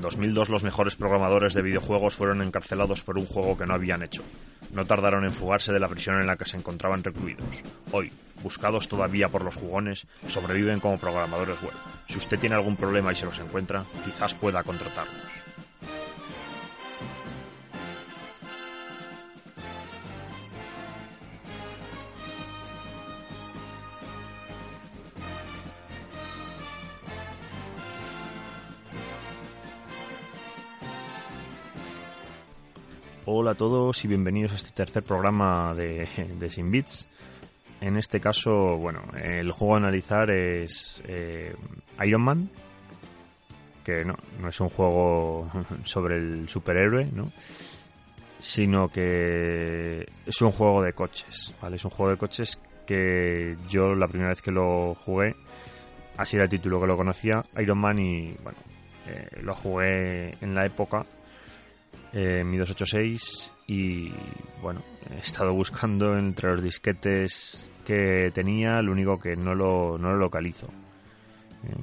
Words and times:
En 0.00 0.04
2002 0.04 0.48
los 0.48 0.62
mejores 0.62 0.96
programadores 0.96 1.52
de 1.52 1.60
videojuegos 1.60 2.14
fueron 2.14 2.40
encarcelados 2.40 3.02
por 3.02 3.18
un 3.18 3.26
juego 3.26 3.58
que 3.58 3.66
no 3.66 3.74
habían 3.74 4.02
hecho. 4.02 4.22
No 4.72 4.86
tardaron 4.86 5.26
en 5.26 5.34
fugarse 5.34 5.74
de 5.74 5.78
la 5.78 5.88
prisión 5.88 6.18
en 6.18 6.26
la 6.26 6.38
que 6.38 6.46
se 6.46 6.56
encontraban 6.56 7.04
recluidos. 7.04 7.44
Hoy, 7.92 8.10
buscados 8.42 8.88
todavía 8.88 9.28
por 9.28 9.44
los 9.44 9.56
jugones, 9.56 10.06
sobreviven 10.26 10.80
como 10.80 10.96
programadores 10.96 11.60
web. 11.60 11.74
Si 12.08 12.16
usted 12.16 12.38
tiene 12.38 12.54
algún 12.54 12.76
problema 12.76 13.12
y 13.12 13.16
se 13.16 13.26
los 13.26 13.40
encuentra, 13.40 13.84
quizás 14.02 14.32
pueda 14.32 14.62
contratarlos. 14.62 15.49
Hola 33.50 33.56
a 33.56 33.68
todos 33.68 34.04
y 34.04 34.06
bienvenidos 34.06 34.52
a 34.52 34.54
este 34.54 34.70
tercer 34.70 35.02
programa 35.02 35.74
de, 35.74 36.06
de 36.38 36.48
Sin 36.48 36.70
Bits. 36.70 37.08
En 37.80 37.96
este 37.96 38.20
caso, 38.20 38.76
bueno, 38.76 39.02
el 39.20 39.50
juego 39.50 39.74
a 39.74 39.78
analizar 39.78 40.30
es 40.30 41.02
eh, 41.04 41.52
Iron 42.04 42.22
Man, 42.22 42.48
que 43.82 44.04
no, 44.04 44.14
no 44.40 44.50
es 44.50 44.60
un 44.60 44.68
juego 44.68 45.50
sobre 45.84 46.18
el 46.18 46.48
superhéroe, 46.48 47.06
¿no? 47.06 47.28
sino 48.38 48.86
que 48.86 50.06
es 50.26 50.42
un 50.42 50.52
juego 50.52 50.84
de 50.84 50.92
coches, 50.92 51.52
¿vale? 51.60 51.74
Es 51.74 51.84
un 51.84 51.90
juego 51.90 52.12
de 52.12 52.18
coches 52.18 52.56
que 52.86 53.56
yo 53.68 53.96
la 53.96 54.06
primera 54.06 54.30
vez 54.30 54.42
que 54.42 54.52
lo 54.52 54.94
jugué, 54.94 55.34
así 56.18 56.36
era 56.36 56.44
el 56.44 56.50
título 56.50 56.80
que 56.80 56.86
lo 56.86 56.96
conocía, 56.96 57.44
Iron 57.58 57.78
Man, 57.78 57.98
y 57.98 58.32
bueno, 58.44 58.58
eh, 59.08 59.40
lo 59.42 59.56
jugué 59.56 60.36
en 60.40 60.54
la 60.54 60.66
época 60.66 61.04
eh, 62.12 62.42
mi 62.44 62.56
286 62.56 63.52
y 63.68 64.12
bueno, 64.62 64.82
he 65.10 65.18
estado 65.18 65.52
buscando 65.52 66.16
entre 66.16 66.52
los 66.52 66.62
disquetes 66.62 67.70
que 67.84 68.30
tenía, 68.34 68.82
lo 68.82 68.92
único 68.92 69.18
que 69.18 69.36
no 69.36 69.54
lo, 69.54 69.96
no 69.98 70.10
lo 70.10 70.16
localizo. 70.16 70.68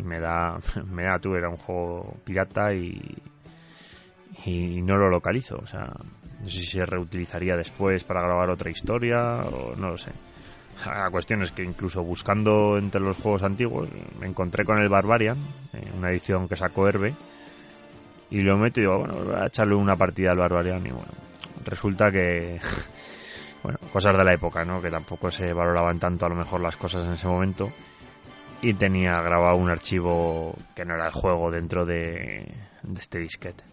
Me 0.03 0.19
da, 0.19 0.57
me 0.85 1.03
da 1.03 1.19
tú, 1.19 1.35
era 1.35 1.49
un 1.49 1.57
juego 1.57 2.17
pirata 2.23 2.73
y, 2.73 2.99
y 4.45 4.81
no 4.81 4.97
lo 4.97 5.09
localizo. 5.09 5.57
O 5.57 5.67
sea, 5.67 5.93
no 6.41 6.49
sé 6.49 6.59
si 6.59 6.65
se 6.65 6.85
reutilizaría 6.85 7.55
después 7.55 8.03
para 8.03 8.21
grabar 8.21 8.49
otra 8.49 8.69
historia 8.69 9.43
o 9.43 9.75
no 9.75 9.91
lo 9.91 9.97
sé. 9.97 10.11
La 10.85 11.09
cuestión 11.09 11.41
es 11.41 11.51
que 11.51 11.63
incluso 11.63 12.03
buscando 12.03 12.77
entre 12.77 13.01
los 13.01 13.17
juegos 13.17 13.43
antiguos 13.43 13.89
me 14.19 14.27
encontré 14.27 14.63
con 14.63 14.77
el 14.79 14.89
Barbarian, 14.89 15.37
eh, 15.73 15.81
una 15.97 16.11
edición 16.11 16.47
que 16.47 16.55
sacó 16.55 16.87
Herbe, 16.87 17.15
y 18.29 18.41
lo 18.41 18.57
meto 18.57 18.79
y 18.79 18.83
digo, 18.83 18.99
bueno, 18.99 19.13
voy 19.15 19.35
a 19.35 19.47
echarle 19.47 19.75
una 19.75 19.95
partida 19.95 20.31
al 20.31 20.37
Barbarian 20.37 20.85
y 20.85 20.89
bueno, 20.89 21.07
resulta 21.65 22.11
que, 22.11 22.59
bueno, 23.63 23.79
cosas 23.91 24.17
de 24.17 24.23
la 24.23 24.33
época, 24.33 24.65
¿no? 24.65 24.81
Que 24.81 24.89
tampoco 24.89 25.31
se 25.31 25.53
valoraban 25.53 25.99
tanto 25.99 26.25
a 26.25 26.29
lo 26.29 26.35
mejor 26.35 26.61
las 26.61 26.77
cosas 26.77 27.05
en 27.05 27.13
ese 27.13 27.27
momento 27.27 27.71
y 28.61 28.73
tenía 28.73 29.21
grabado 29.21 29.55
un 29.57 29.69
archivo 29.69 30.55
que 30.75 30.83
no 30.83 30.95
era 30.95 31.07
el 31.07 31.13
juego 31.13 31.51
dentro 31.51 31.85
de, 31.85 32.47
de 32.83 32.99
este 32.99 33.19
disquete, 33.19 33.63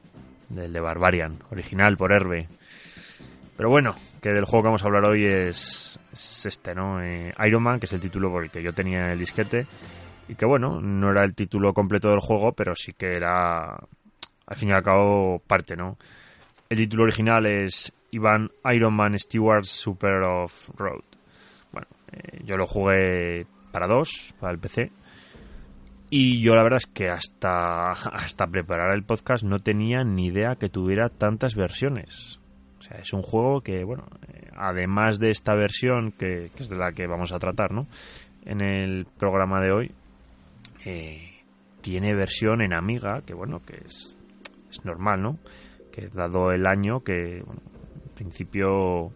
del 0.49 0.73
de 0.73 0.81
Barbarian, 0.81 1.39
original 1.51 1.97
por 1.97 2.13
Herbe. 2.13 2.47
Pero 3.57 3.71
bueno, 3.71 3.95
que 4.21 4.31
del 4.31 4.45
juego 4.45 4.63
que 4.63 4.69
vamos 4.69 4.83
a 4.83 4.87
hablar 4.87 5.05
hoy 5.05 5.27
es, 5.27 5.99
es 6.13 6.47
este, 6.47 6.75
¿no? 6.75 7.01
Eh, 7.03 7.33
Iron 7.47 7.63
Man, 7.63 7.79
que 7.79 7.87
es 7.87 7.93
el 7.93 8.01
título 8.01 8.31
por 8.31 8.43
el 8.43 8.51
que 8.51 8.63
yo 8.63 8.73
tenía 8.73 9.13
el 9.13 9.19
disquete. 9.19 9.67
Y 10.29 10.35
que 10.35 10.47
bueno, 10.47 10.81
no 10.81 11.11
era 11.11 11.25
el 11.25 11.35
título 11.35 11.73
completo 11.73 12.09
del 12.09 12.21
juego, 12.21 12.53
pero 12.53 12.75
sí 12.75 12.95
que 12.95 13.15
era, 13.15 13.77
al 14.47 14.57
fin 14.57 14.69
y 14.71 14.73
al 14.73 14.83
cabo, 14.83 15.41
parte, 15.47 15.77
¿no? 15.77 15.97
El 16.69 16.79
título 16.79 17.05
original 17.05 17.47
es 17.47 17.93
Ivan 18.11 18.51
Iron 18.73 18.95
Man 18.95 19.19
Stewart 19.19 19.65
Super 19.65 20.23
of 20.23 20.71
Road. 20.77 21.05
Bueno, 21.73 21.87
eh, 22.13 22.41
yo 22.45 22.57
lo 22.57 22.67
jugué 22.67 23.47
para 23.71 23.87
dos, 23.87 24.35
para 24.41 24.53
el 24.53 24.59
PC. 24.59 24.91
Y 26.11 26.41
yo 26.41 26.55
la 26.55 26.63
verdad 26.63 26.79
es 26.79 26.87
que 26.87 27.09
hasta, 27.09 27.91
hasta 28.13 28.47
preparar 28.47 28.95
el 28.95 29.03
podcast 29.03 29.45
no 29.45 29.59
tenía 29.59 30.05
ni 30.05 30.27
idea 30.27 30.57
que 30.57 30.69
tuviera 30.69 31.09
tantas 31.09 31.55
versiones. 31.55 32.39
O 32.79 32.83
sea, 32.83 32.99
es 32.99 33.13
un 33.13 33.23
juego 33.23 33.63
que, 33.63 33.83
bueno, 33.83 34.05
eh, 34.29 34.51
además 34.55 35.19
de 35.19 35.31
esta 35.31 35.55
versión, 35.55 36.13
que, 36.13 36.51
que, 36.55 36.63
es 36.63 36.69
de 36.69 36.77
la 36.77 36.93
que 36.93 37.07
vamos 37.07 37.33
a 37.33 37.39
tratar, 37.39 37.73
¿no? 37.73 37.87
En 38.45 38.61
el 38.61 39.07
programa 39.19 39.61
de 39.61 39.73
hoy, 39.73 39.93
eh, 40.85 41.35
tiene 41.81 42.15
versión 42.15 42.63
en 42.63 42.75
Amiga, 42.75 43.23
que 43.27 43.35
bueno, 43.35 43.63
que 43.65 43.83
es, 43.87 44.17
es 44.75 44.85
normal, 44.85 45.23
¿no? 45.23 45.39
Que 45.93 46.09
dado 46.09 46.53
el 46.53 46.67
año, 46.67 47.03
que, 47.03 47.39
en 47.39 48.15
principio 48.15 49.13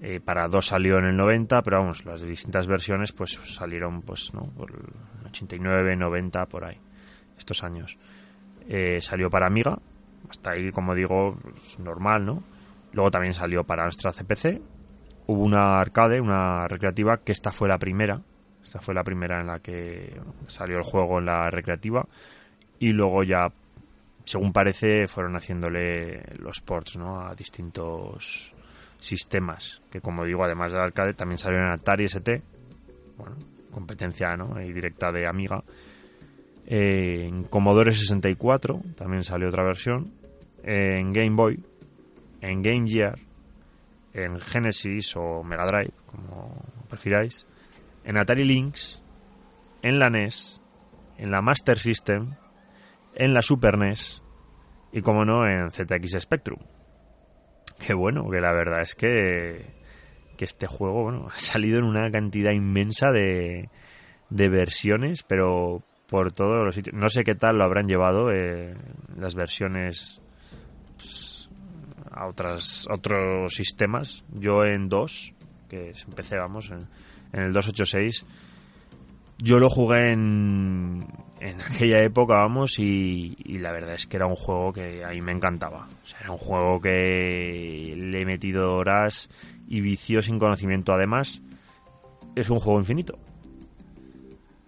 eh, 0.00 0.20
para 0.20 0.48
dos 0.48 0.66
salió 0.66 0.98
en 0.98 1.04
el 1.04 1.16
90, 1.16 1.62
pero 1.62 1.78
vamos, 1.78 2.04
las 2.04 2.22
distintas 2.22 2.66
versiones 2.66 3.12
pues 3.12 3.32
salieron, 3.54 4.02
pues, 4.02 4.32
¿no? 4.34 4.46
Por 4.56 4.72
el 4.72 5.26
89, 5.26 5.96
90, 5.96 6.46
por 6.46 6.64
ahí, 6.64 6.78
estos 7.38 7.62
años. 7.62 7.98
Eh, 8.68 9.00
salió 9.00 9.30
para 9.30 9.46
Amiga, 9.46 9.78
hasta 10.28 10.52
ahí, 10.52 10.70
como 10.70 10.94
digo, 10.94 11.36
pues, 11.42 11.78
normal, 11.78 12.24
¿no? 12.24 12.42
Luego 12.92 13.10
también 13.10 13.34
salió 13.34 13.64
para 13.64 13.84
nuestra 13.84 14.12
CPC. 14.12 14.60
Hubo 15.26 15.42
una 15.42 15.78
arcade, 15.78 16.20
una 16.20 16.66
recreativa, 16.68 17.18
que 17.18 17.32
esta 17.32 17.50
fue 17.50 17.68
la 17.68 17.78
primera. 17.78 18.20
Esta 18.62 18.80
fue 18.80 18.94
la 18.94 19.02
primera 19.02 19.40
en 19.40 19.46
la 19.46 19.60
que 19.60 20.20
salió 20.46 20.76
el 20.78 20.82
juego 20.82 21.18
en 21.18 21.26
la 21.26 21.50
recreativa. 21.50 22.04
Y 22.78 22.92
luego 22.92 23.22
ya, 23.22 23.52
según 24.24 24.52
parece, 24.52 25.06
fueron 25.06 25.34
haciéndole 25.34 26.22
los 26.38 26.60
ports 26.60 26.96
¿no? 26.96 27.20
a 27.20 27.34
distintos 27.34 28.54
sistemas. 28.98 29.82
Que 29.90 30.00
como 30.00 30.24
digo, 30.24 30.44
además 30.44 30.72
del 30.72 30.80
arcade, 30.80 31.14
también 31.14 31.38
salió 31.38 31.58
en 31.58 31.70
Atari 31.70 32.04
ST. 32.04 32.42
Bueno, 33.16 33.36
competencia 33.72 34.36
¿no? 34.36 34.60
y 34.60 34.72
directa 34.72 35.10
de 35.12 35.26
Amiga. 35.26 35.62
Eh, 36.66 37.26
en 37.26 37.44
Commodore 37.44 37.92
64 37.92 38.80
también 38.96 39.24
salió 39.24 39.48
otra 39.48 39.64
versión. 39.64 40.12
Eh, 40.62 40.98
en 41.00 41.10
Game 41.10 41.34
Boy 41.34 41.58
en 42.42 42.60
Game 42.60 42.88
Gear, 42.88 43.18
en 44.12 44.38
Genesis 44.38 45.16
o 45.16 45.42
Mega 45.42 45.64
Drive, 45.64 45.92
como 46.06 46.62
prefiráis, 46.88 47.46
en 48.04 48.18
Atari 48.18 48.44
Lynx, 48.44 49.02
en 49.80 49.98
la 49.98 50.10
NES, 50.10 50.60
en 51.18 51.30
la 51.30 51.40
Master 51.40 51.78
System, 51.78 52.34
en 53.14 53.34
la 53.34 53.42
Super 53.42 53.78
NES 53.78 54.22
y, 54.92 55.02
como 55.02 55.24
no, 55.24 55.46
en 55.46 55.70
ZX 55.70 56.20
Spectrum. 56.20 56.58
Qué 57.84 57.94
bueno, 57.94 58.28
que 58.30 58.40
la 58.40 58.52
verdad 58.52 58.82
es 58.82 58.94
que, 58.94 59.74
que 60.36 60.44
este 60.44 60.66
juego 60.66 61.04
bueno, 61.04 61.28
ha 61.32 61.38
salido 61.38 61.78
en 61.78 61.84
una 61.84 62.10
cantidad 62.10 62.52
inmensa 62.52 63.10
de, 63.10 63.70
de 64.30 64.48
versiones, 64.48 65.22
pero 65.22 65.82
por 66.12 66.32
todos 66.32 66.64
los 66.64 66.74
sitios. 66.74 66.94
No 66.94 67.08
sé 67.08 67.24
qué 67.24 67.34
tal 67.34 67.56
lo 67.56 67.64
habrán 67.64 67.88
llevado 67.88 68.30
eh, 68.30 68.74
las 69.16 69.34
versiones 69.34 70.20
a 72.10 72.26
otras 72.28 72.86
otros 72.90 73.54
sistemas. 73.54 74.24
Yo 74.30 74.64
en 74.64 74.88
dos, 74.88 75.34
que 75.68 75.92
empecé, 76.06 76.36
vamos, 76.36 76.70
en, 76.70 76.80
el 77.32 77.52
286, 77.52 78.26
yo 79.38 79.58
lo 79.58 79.68
jugué 79.68 80.12
en, 80.12 81.00
en 81.40 81.60
aquella 81.60 82.02
época, 82.02 82.34
vamos, 82.34 82.78
y, 82.78 83.36
y, 83.44 83.58
la 83.58 83.72
verdad 83.72 83.94
es 83.94 84.06
que 84.06 84.16
era 84.16 84.26
un 84.26 84.34
juego 84.34 84.72
que 84.72 85.04
a 85.04 85.10
mí 85.10 85.20
me 85.20 85.32
encantaba. 85.32 85.88
O 86.02 86.06
sea, 86.06 86.20
era 86.20 86.30
un 86.30 86.38
juego 86.38 86.80
que 86.80 87.94
le 87.96 88.20
he 88.20 88.24
metido 88.24 88.70
horas 88.70 89.28
y 89.68 89.80
vicio 89.80 90.22
sin 90.22 90.38
conocimiento. 90.38 90.92
Además, 90.92 91.42
es 92.34 92.50
un 92.50 92.58
juego 92.58 92.78
infinito. 92.78 93.18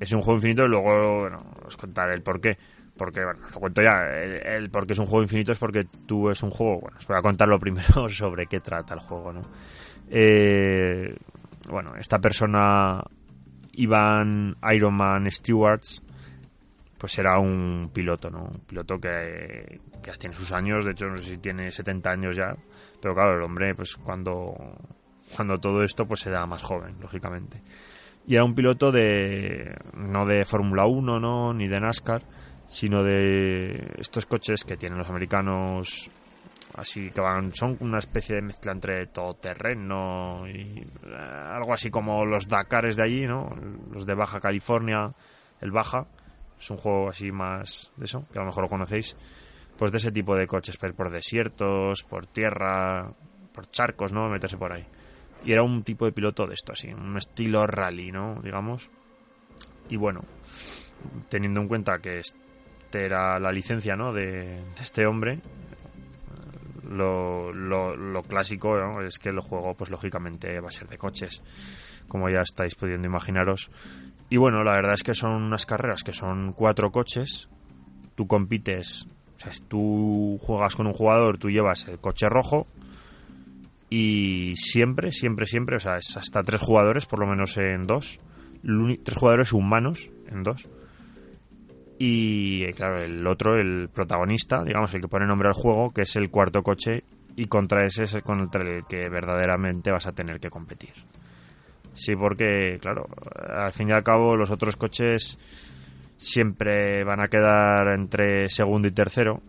Es 0.01 0.13
un 0.13 0.21
juego 0.21 0.39
infinito 0.39 0.65
y 0.65 0.69
luego, 0.69 1.21
bueno, 1.21 1.45
os 1.65 1.77
contaré 1.77 2.15
el 2.15 2.23
por 2.23 2.41
qué 2.41 2.57
porque, 2.97 3.25
bueno, 3.25 3.41
lo 3.53 3.61
cuento 3.61 3.83
ya, 3.83 4.07
el, 4.23 4.47
el 4.47 4.71
porque 4.71 4.93
es 4.93 4.99
un 4.99 5.07
juego 5.07 5.23
infinito 5.23 5.53
es 5.53 5.59
porque 5.59 5.87
tú 6.07 6.31
es 6.31 6.43
un 6.43 6.51
juego, 6.51 6.81
bueno, 6.81 6.97
os 6.99 7.07
voy 7.07 7.17
a 7.17 7.23
contar 7.23 7.49
lo 7.49 7.59
primero 7.59 8.09
sobre 8.09 8.47
qué 8.47 8.61
trata 8.61 8.95
el 8.95 9.01
juego, 9.01 9.33
¿no? 9.33 9.43
Eh, 10.11 11.15
bueno, 11.69 11.95
esta 11.97 12.19
persona, 12.21 13.03
Ivan 13.77 14.57
Iron 14.75 14.95
Man 14.95 15.31
Stewarts, 15.31 16.03
pues 16.99 17.19
era 17.19 17.39
un 17.39 17.91
piloto, 17.93 18.31
¿no? 18.31 18.45
Un 18.45 18.61
piloto 18.67 18.99
que, 18.99 19.81
que 20.03 20.11
ya 20.11 20.17
tiene 20.17 20.35
sus 20.35 20.53
años, 20.53 20.85
de 20.85 20.93
hecho 20.93 21.07
no 21.07 21.17
sé 21.17 21.25
si 21.25 21.39
tiene 21.39 21.71
70 21.71 22.11
años 22.11 22.37
ya, 22.37 22.55
pero 23.01 23.15
claro, 23.15 23.37
el 23.37 23.43
hombre, 23.43 23.75
pues 23.75 23.97
cuando, 23.97 24.55
cuando 25.35 25.59
todo 25.59 25.83
esto, 25.83 26.07
pues 26.07 26.27
era 26.27 26.47
más 26.47 26.63
joven, 26.63 26.97
lógicamente. 27.01 27.61
Y 28.27 28.35
era 28.35 28.45
un 28.45 28.55
piloto 28.55 28.91
de, 28.91 29.77
no 29.95 30.25
de 30.25 30.45
Fórmula 30.45 30.87
1, 30.87 31.21
¿no? 31.21 31.53
Ni 31.53 31.69
de 31.69 31.81
NASCAR, 31.81 32.23
sino 32.67 33.03
de 33.03 33.93
estos 33.99 34.25
coches 34.25 34.65
que 34.65 34.77
tienen 34.77 34.99
los 34.99 35.11
americanos 35.11 36.11
así 36.75 37.11
que 37.11 37.21
van 37.21 37.55
son 37.55 37.77
una 37.81 37.99
especie 37.99 38.37
de 38.37 38.43
mezcla 38.43 38.73
entre 38.73 39.07
todoterreno 39.07 40.47
y 40.47 40.81
eh, 40.81 41.15
algo 41.15 41.75
así 41.75 41.91
como 41.91 42.25
los 42.25 42.49
Dakares 42.49 42.97
de 42.97 43.05
allí 43.05 43.27
no 43.27 43.51
los 43.93 44.07
de 44.07 44.15
Baja 44.15 44.41
California 44.41 45.13
el 45.61 45.71
Baja 45.71 46.07
es 46.59 46.71
un 46.71 46.77
juego 46.77 47.09
así 47.09 47.31
más 47.31 47.93
de 47.97 48.07
eso 48.07 48.25
que 48.33 48.39
a 48.39 48.43
lo 48.43 48.47
mejor 48.47 48.65
lo 48.65 48.69
conocéis 48.69 49.17
pues 49.77 49.91
de 49.91 49.99
ese 49.99 50.13
tipo 50.13 50.37
de 50.37 50.47
coches, 50.47 50.77
por, 50.77 50.95
por 50.95 51.11
desiertos, 51.11 52.05
por 52.05 52.27
tierra, 52.27 53.13
por 53.53 53.69
charcos, 53.71 54.13
¿no? 54.13 54.29
Meterse 54.29 54.57
por 54.57 54.73
ahí. 54.73 54.87
Y 55.45 55.53
era 55.53 55.63
un 55.63 55.83
tipo 55.83 56.07
de 56.07 56.13
piloto 56.13 56.47
de 56.47 56.55
esto, 56.55 56.73
así, 56.73 56.93
un 56.93 57.17
estilo 57.17 57.67
rally, 57.67 58.11
¿no? 58.11 58.41
Digamos. 58.43 58.91
Y 59.89 59.97
bueno, 59.97 60.23
teniendo 61.29 61.61
en 61.61 61.69
cuenta 61.69 61.99
que 61.99 62.21
este 62.21 63.05
era 63.05 63.39
la 63.39 63.53
licencia, 63.53 63.97
¿no? 63.97 64.13
De, 64.13 64.23
de 64.23 64.83
este 64.83 65.07
hombre, 65.07 65.41
lo, 66.91 67.53
lo, 67.53 68.23
clásico 68.23 68.77
¿no? 68.77 69.03
es 69.03 69.19
que 69.19 69.31
el 69.31 69.41
juego, 69.41 69.75
pues 69.75 69.91
lógicamente, 69.91 70.61
va 70.61 70.69
a 70.69 70.73
ser 70.73 70.89
de 70.89 70.99
coches, 70.99 71.43
como 72.09 72.29
ya 72.29 72.41
estáis 72.41 72.75
pudiendo 72.75 73.09
imaginaros. 73.09 73.71
Y 74.31 74.37
bueno, 74.37 74.65
la 74.65 74.73
verdad 74.73 74.95
es 74.95 75.03
que 75.03 75.15
son 75.15 75.33
unas 75.33 75.67
carreras 75.67 76.03
que 76.03 76.13
son 76.13 76.53
cuatro 76.53 76.91
coches. 76.91 77.49
Tú 78.15 78.27
compites, 78.27 79.07
o 79.37 79.39
sea, 79.39 79.53
tú 79.69 80.39
juegas 80.41 80.75
con 80.75 80.87
un 80.87 80.93
jugador, 80.93 81.39
tú 81.39 81.51
llevas 81.51 81.87
el 81.89 81.99
coche 81.99 82.29
rojo. 82.29 82.67
Y 83.91 84.57
siempre, 84.57 85.13
siempre, 85.13 85.47
siempre, 85.47 85.77
o 85.77 85.81
sea, 85.81 85.99
es 85.99 86.17
hasta 86.17 86.43
tres 86.43 86.61
jugadores, 86.61 87.07
por 87.07 87.21
lo 87.21 87.27
menos 87.27 87.57
en 87.59 87.85
dos. 87.85 88.21
Tres 88.63 89.17
jugadores 89.17 89.53
humanos 89.53 90.11
en 90.27 90.43
dos. 90.43 90.69
Y 91.99 92.67
claro, 92.73 93.03
el 93.03 93.27
otro, 93.27 93.57
el 93.57 93.89
protagonista, 93.89 94.65
digamos, 94.65 94.93
el 94.95 95.01
que 95.01 95.09
pone 95.09 95.27
nombre 95.27 95.49
al 95.49 95.55
juego, 95.55 95.93
que 95.93 96.03
es 96.03 96.17
el 96.17 96.31
cuarto 96.31 96.63
coche, 96.63 97.05
y 97.37 97.47
contra 97.47 97.85
ese 97.85 98.05
es 98.05 98.17
contra 98.23 98.63
el 98.63 98.85
que 98.87 99.09
verdaderamente 99.09 99.91
vas 99.91 100.07
a 100.07 100.13
tener 100.13 100.41
que 100.41 100.51
competir. 100.51 100.93
Sí, 101.95 102.17
porque, 102.17 102.79
claro, 102.81 103.07
al 103.49 103.73
fin 103.73 103.89
y 103.89 103.93
al 103.93 104.03
cabo 104.03 104.37
los 104.37 104.51
otros 104.51 104.77
coches 104.77 105.39
siempre 106.17 107.05
van 107.05 107.21
a 107.21 107.29
quedar 107.29 107.95
entre 107.95 108.49
segundo 108.49 108.89
y 108.89 108.93
tercero. 108.93 109.41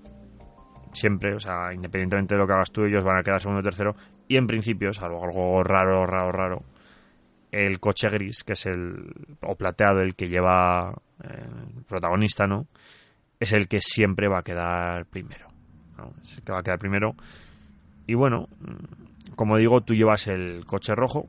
Siempre, 0.93 1.33
o 1.35 1.39
sea, 1.39 1.73
independientemente 1.73 2.35
de 2.35 2.39
lo 2.39 2.47
que 2.47 2.53
hagas 2.53 2.71
tú, 2.71 2.83
ellos 2.85 3.03
van 3.03 3.17
a 3.17 3.23
quedar 3.23 3.41
segundo 3.41 3.61
y 3.61 3.63
tercero. 3.63 3.95
Y 4.27 4.37
en 4.37 4.47
principio, 4.47 4.93
salvo 4.93 5.23
algo 5.23 5.63
raro, 5.63 6.05
raro, 6.05 6.31
raro, 6.31 6.63
el 7.63 7.79
coche 7.79 8.09
gris, 8.09 8.43
que 8.43 8.53
es 8.53 8.65
el, 8.65 9.13
o 9.41 9.55
plateado, 9.55 10.01
el 10.01 10.15
que 10.15 10.27
lleva 10.27 10.93
el 11.23 11.83
protagonista, 11.85 12.47
¿no? 12.47 12.67
Es 13.39 13.53
el 13.53 13.67
que 13.67 13.81
siempre 13.81 14.27
va 14.27 14.39
a 14.39 14.43
quedar 14.43 15.05
primero. 15.05 15.47
¿no? 15.97 16.13
Es 16.21 16.37
el 16.37 16.43
que 16.43 16.51
va 16.51 16.59
a 16.59 16.63
quedar 16.63 16.79
primero. 16.79 17.15
Y 18.07 18.13
bueno, 18.13 18.47
como 19.35 19.57
digo, 19.57 19.81
tú 19.81 19.93
llevas 19.93 20.27
el 20.27 20.65
coche 20.65 20.95
rojo, 20.95 21.27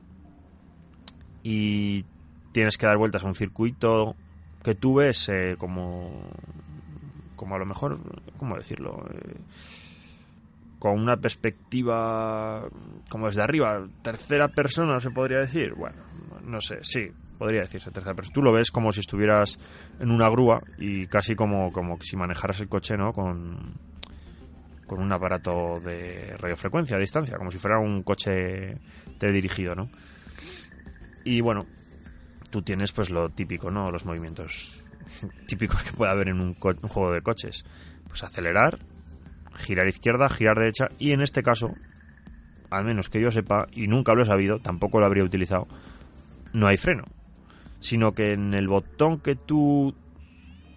y 1.49 2.03
tienes 2.51 2.77
que 2.77 2.87
dar 2.87 2.97
vueltas 2.97 3.23
a 3.23 3.27
un 3.27 3.35
circuito 3.35 4.17
que 4.63 4.75
tú 4.75 4.95
ves 4.95 5.29
eh, 5.29 5.55
como 5.57 6.29
como 7.37 7.55
a 7.55 7.57
lo 7.57 7.65
mejor 7.65 7.99
cómo 8.35 8.57
decirlo 8.57 9.07
eh, 9.13 9.37
con 10.79 10.99
una 10.99 11.17
perspectiva 11.17 12.67
como 13.09 13.27
desde 13.27 13.41
arriba 13.41 13.87
tercera 14.01 14.47
persona 14.47 14.99
se 14.99 15.11
podría 15.11 15.39
decir 15.39 15.73
bueno 15.73 15.97
no 16.43 16.61
sé 16.61 16.79
sí 16.81 17.11
podría 17.37 17.61
decirse 17.61 17.91
tercera 17.91 18.15
persona 18.15 18.33
tú 18.33 18.41
lo 18.41 18.51
ves 18.51 18.71
como 18.71 18.91
si 18.91 18.99
estuvieras 18.99 19.59
en 19.99 20.11
una 20.11 20.29
grúa 20.29 20.61
y 20.77 21.07
casi 21.07 21.35
como 21.35 21.71
como 21.71 21.97
si 22.01 22.15
manejaras 22.15 22.59
el 22.59 22.69
coche 22.69 22.95
no 22.97 23.11
con 23.11 23.73
con 24.85 25.01
un 25.01 25.11
aparato 25.11 25.79
de 25.79 26.35
radiofrecuencia 26.37 26.97
a 26.97 26.99
distancia 26.99 27.37
como 27.37 27.51
si 27.51 27.57
fuera 27.57 27.79
un 27.79 28.03
coche 28.03 28.77
teledirigido 29.17 29.75
no 29.75 29.89
y 31.27 31.41
bueno, 31.41 31.65
tú 32.49 32.61
tienes 32.61 32.93
pues 32.93 33.09
lo 33.09 33.27
típico, 33.27 33.69
¿no? 33.69 33.91
Los 33.91 34.05
movimientos 34.05 34.81
típicos 35.45 35.83
que 35.83 35.91
puede 35.91 36.09
haber 36.09 36.29
en 36.29 36.39
un, 36.39 36.53
juego 36.53 37.11
de 37.11 37.21
coches. 37.21 37.65
Pues 38.07 38.23
acelerar, 38.23 38.79
girar 39.57 39.87
izquierda, 39.87 40.29
girar 40.29 40.57
derecha 40.57 40.87
y 40.99 41.11
en 41.11 41.21
este 41.21 41.43
caso, 41.43 41.73
al 42.69 42.85
menos 42.85 43.09
que 43.09 43.21
yo 43.21 43.31
sepa, 43.31 43.67
y 43.71 43.87
nunca 43.87 44.13
lo 44.13 44.23
he 44.23 44.25
sabido, 44.25 44.59
tampoco 44.59 44.99
lo 44.99 45.05
habría 45.05 45.23
utilizado, 45.23 45.67
no 46.53 46.67
hay 46.67 46.77
freno. 46.77 47.03
Sino 47.79 48.11
que 48.13 48.33
en 48.33 48.53
el 48.53 48.67
botón 48.67 49.19
que 49.19 49.35
tú 49.35 49.93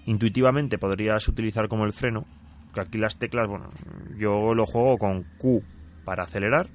intuitivamente 0.06 0.79
podrías 0.79 1.27
utilizar 1.29 1.69
como 1.69 1.85
el 1.85 1.93
freno, 1.93 2.27
que 2.75 2.81
aquí 2.81 2.99
las 2.99 3.19
teclas, 3.19 3.49
bueno, 3.49 3.71
yo 4.19 4.55
lo 4.55 4.67
juego 4.67 4.99
con 4.99 5.25
Q 5.38 5.62
para 6.05 6.25
acelerar, 6.25 6.69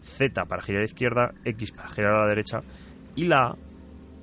Z 0.00 0.44
para 0.46 0.62
girar 0.62 0.82
a 0.82 0.86
izquierda, 0.86 1.34
X 1.44 1.72
para 1.72 1.90
girar 1.90 2.14
a 2.14 2.22
la 2.22 2.28
derecha 2.28 2.62
y 3.14 3.26
la 3.26 3.48
A 3.48 3.56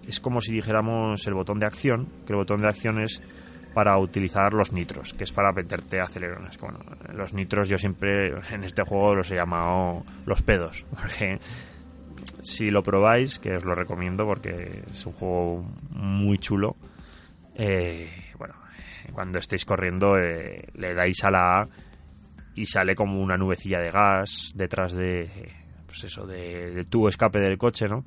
es 0.08 0.20
como 0.20 0.42
si 0.42 0.52
dijéramos 0.52 1.26
el 1.28 1.36
botón 1.36 1.60
de 1.60 1.68
acción, 1.68 2.08
que 2.26 2.34
el 2.34 2.38
botón 2.38 2.62
de 2.62 2.68
acción 2.68 3.00
es 3.00 3.22
para 3.74 3.98
utilizar 3.98 4.54
los 4.54 4.72
nitros, 4.74 5.14
que 5.14 5.24
es 5.24 5.32
para 5.32 5.52
meterte 5.52 6.00
acelerones. 6.00 6.58
Bueno, 6.58 6.80
los 7.14 7.34
nitros 7.34 7.68
yo 7.68 7.78
siempre 7.78 8.34
en 8.52 8.64
este 8.64 8.84
juego 8.84 9.16
los 9.16 9.32
he 9.32 9.36
llamado 9.36 10.04
los 10.26 10.42
pedos, 10.42 10.86
porque 10.96 11.40
si 12.42 12.70
lo 12.70 12.84
probáis, 12.84 13.40
que 13.40 13.56
os 13.56 13.66
lo 13.66 13.76
recomiendo 13.76 14.26
porque 14.26 14.84
es 14.92 15.06
un 15.06 15.14
juego 15.14 15.66
muy 15.90 16.38
chulo, 16.38 16.76
eh, 17.56 18.10
bueno, 18.38 18.56
cuando 19.14 19.40
estéis 19.40 19.66
corriendo 19.66 20.18
eh, 20.18 20.68
le 20.74 20.94
dais 20.94 21.24
a 21.24 21.32
la 21.32 21.62
A 21.62 21.68
y 22.56 22.66
sale 22.66 22.96
como 22.96 23.22
una 23.22 23.38
nubecilla 23.38 23.80
de 23.80 23.92
gas 23.92 24.52
detrás 24.56 24.94
de, 24.94 25.52
pues 25.86 26.04
eso, 26.04 26.26
de, 26.26 26.72
de 26.72 26.84
tu 26.86 27.08
escape 27.08 27.40
del 27.40 27.58
coche, 27.58 27.88
¿no? 27.88 28.04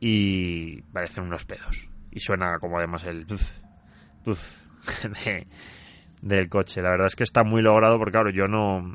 y 0.00 0.82
parecen 0.82 1.24
unos 1.24 1.44
pedos. 1.44 1.88
Y 2.10 2.20
suena 2.20 2.58
como 2.58 2.78
además 2.78 3.04
el 3.04 3.26
del 6.22 6.48
coche. 6.48 6.82
La 6.82 6.90
verdad 6.90 7.06
es 7.06 7.16
que 7.16 7.24
está 7.24 7.44
muy 7.44 7.62
logrado 7.62 7.98
porque 7.98 8.12
claro, 8.12 8.30
yo 8.30 8.46
no 8.46 8.94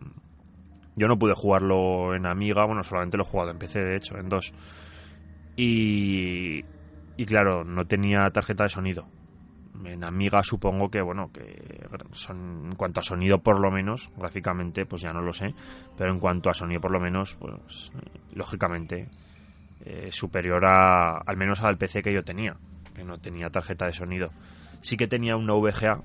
yo 0.95 1.07
no 1.07 1.17
pude 1.17 1.33
jugarlo 1.33 2.13
en 2.13 2.25
Amiga, 2.25 2.65
bueno, 2.65 2.83
solamente 2.83 3.17
lo 3.17 3.23
he 3.23 3.27
jugado 3.27 3.51
en 3.51 3.57
PC 3.57 3.79
de 3.79 3.95
hecho, 3.95 4.17
en 4.17 4.29
dos. 4.29 4.53
Y 5.55 6.63
y 7.17 7.25
claro, 7.25 7.63
no 7.63 7.85
tenía 7.85 8.29
tarjeta 8.29 8.63
de 8.63 8.69
sonido. 8.69 9.07
En 9.85 10.03
Amiga 10.03 10.43
supongo 10.43 10.89
que 10.89 11.01
bueno, 11.01 11.31
que 11.31 11.87
son 12.13 12.65
en 12.65 12.75
cuanto 12.75 12.99
a 12.99 13.03
sonido 13.03 13.39
por 13.39 13.59
lo 13.59 13.71
menos, 13.71 14.11
gráficamente 14.17 14.85
pues 14.85 15.01
ya 15.01 15.13
no 15.13 15.21
lo 15.21 15.33
sé, 15.33 15.55
pero 15.97 16.11
en 16.11 16.19
cuanto 16.19 16.49
a 16.49 16.53
sonido 16.53 16.81
por 16.81 16.91
lo 16.91 16.99
menos, 16.99 17.35
pues 17.35 17.91
lógicamente 18.33 19.07
eh, 19.83 20.09
superior 20.11 20.63
a, 20.65 21.17
al 21.17 21.37
menos 21.37 21.61
al 21.61 21.77
PC 21.77 22.03
que 22.03 22.13
yo 22.13 22.23
tenía, 22.23 22.55
que 22.93 23.03
no 23.03 23.17
tenía 23.17 23.49
tarjeta 23.49 23.85
de 23.85 23.93
sonido. 23.93 24.31
Sí 24.81 24.97
que 24.97 25.07
tenía 25.07 25.35
una 25.35 25.53
VGA, 25.53 26.01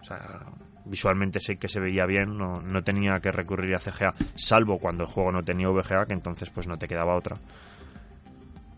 o 0.00 0.04
sea, 0.04 0.46
visualmente 0.86 1.40
sé 1.40 1.56
que 1.56 1.68
se 1.68 1.80
veía 1.80 2.06
bien, 2.06 2.36
no, 2.36 2.54
no 2.62 2.82
tenía 2.82 3.20
que 3.20 3.32
recurrir 3.32 3.74
a 3.74 3.80
CGA, 3.80 4.14
salvo 4.36 4.78
cuando 4.78 5.04
el 5.04 5.10
juego 5.10 5.32
no 5.32 5.42
tenía 5.42 5.68
VGA, 5.68 6.06
que 6.06 6.14
entonces 6.14 6.50
pues 6.50 6.66
no 6.66 6.76
te 6.76 6.88
quedaba 6.88 7.16
otra. 7.16 7.36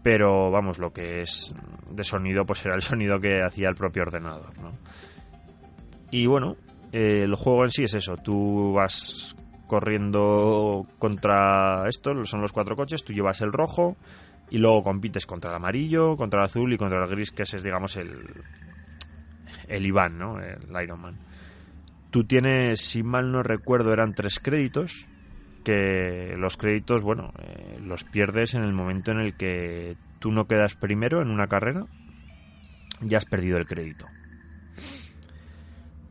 Pero 0.03 0.51
vamos, 0.51 0.79
lo 0.79 0.93
que 0.93 1.23
es 1.23 1.55
de 1.91 2.05
sonido, 2.05 2.45
pues 2.47 2.65
era 2.65 2.75
el 2.75 2.83
sonido 2.83 3.21
que 3.21 3.43
hacía 3.43 3.69
el 3.69 3.75
propio 3.75 4.03
ordenador, 4.03 4.59
¿no? 4.61 4.73
Y 6.11 6.27
bueno, 6.27 6.57
eh, 6.93 7.23
el 7.25 7.35
juego 7.35 7.65
en 7.65 7.71
sí 7.71 7.85
es 7.85 7.95
eso, 7.95 8.17
tú 8.17 8.73
vas 8.73 9.37
corriendo 9.67 10.87
contra 10.99 11.87
esto, 11.89 12.25
son 12.25 12.41
los 12.41 12.53
cuatro 12.53 12.75
coches, 12.75 13.05
tú 13.05 13.13
llevas 13.13 13.43
el 13.43 13.53
rojo 13.53 13.97
y 14.51 14.57
luego 14.57 14.83
compites 14.83 15.27
contra 15.27 15.51
el 15.51 15.57
amarillo, 15.57 16.17
contra 16.17 16.41
el 16.41 16.47
azul 16.47 16.73
y 16.73 16.79
contra 16.79 17.05
el 17.05 17.11
gris, 17.11 17.31
que 17.31 17.43
ese 17.43 17.59
es, 17.59 17.63
digamos, 17.63 17.97
el, 17.97 18.43
el 19.69 19.87
Iván, 19.87 20.19
¿no? 20.19 20.41
El 20.41 20.83
Iron 20.83 21.01
Man. 21.01 21.19
Tú 22.11 22.25
tienes, 22.25 22.81
si 22.81 23.03
mal 23.03 23.31
no 23.31 23.43
recuerdo, 23.43 23.93
eran 23.93 24.15
tres 24.15 24.41
créditos, 24.41 25.07
que 25.65 26.35
los 26.39 26.57
créditos, 26.57 27.03
bueno, 27.03 27.33
eh, 27.39 27.79
los 27.83 28.05
pierdes 28.05 28.55
en 28.55 28.63
el 28.63 28.73
momento 28.73 29.13
en 29.13 29.19
el 29.19 29.37
que 29.37 29.97
tú 30.19 30.33
no 30.33 30.47
quedas 30.47 30.75
primero 30.77 31.21
en 31.21 31.31
una 31.31 31.47
carrera, 31.47 31.85
ya 33.01 33.19
has 33.19 33.27
perdido 33.27 33.59
el 33.59 33.67
crédito. 33.67 34.07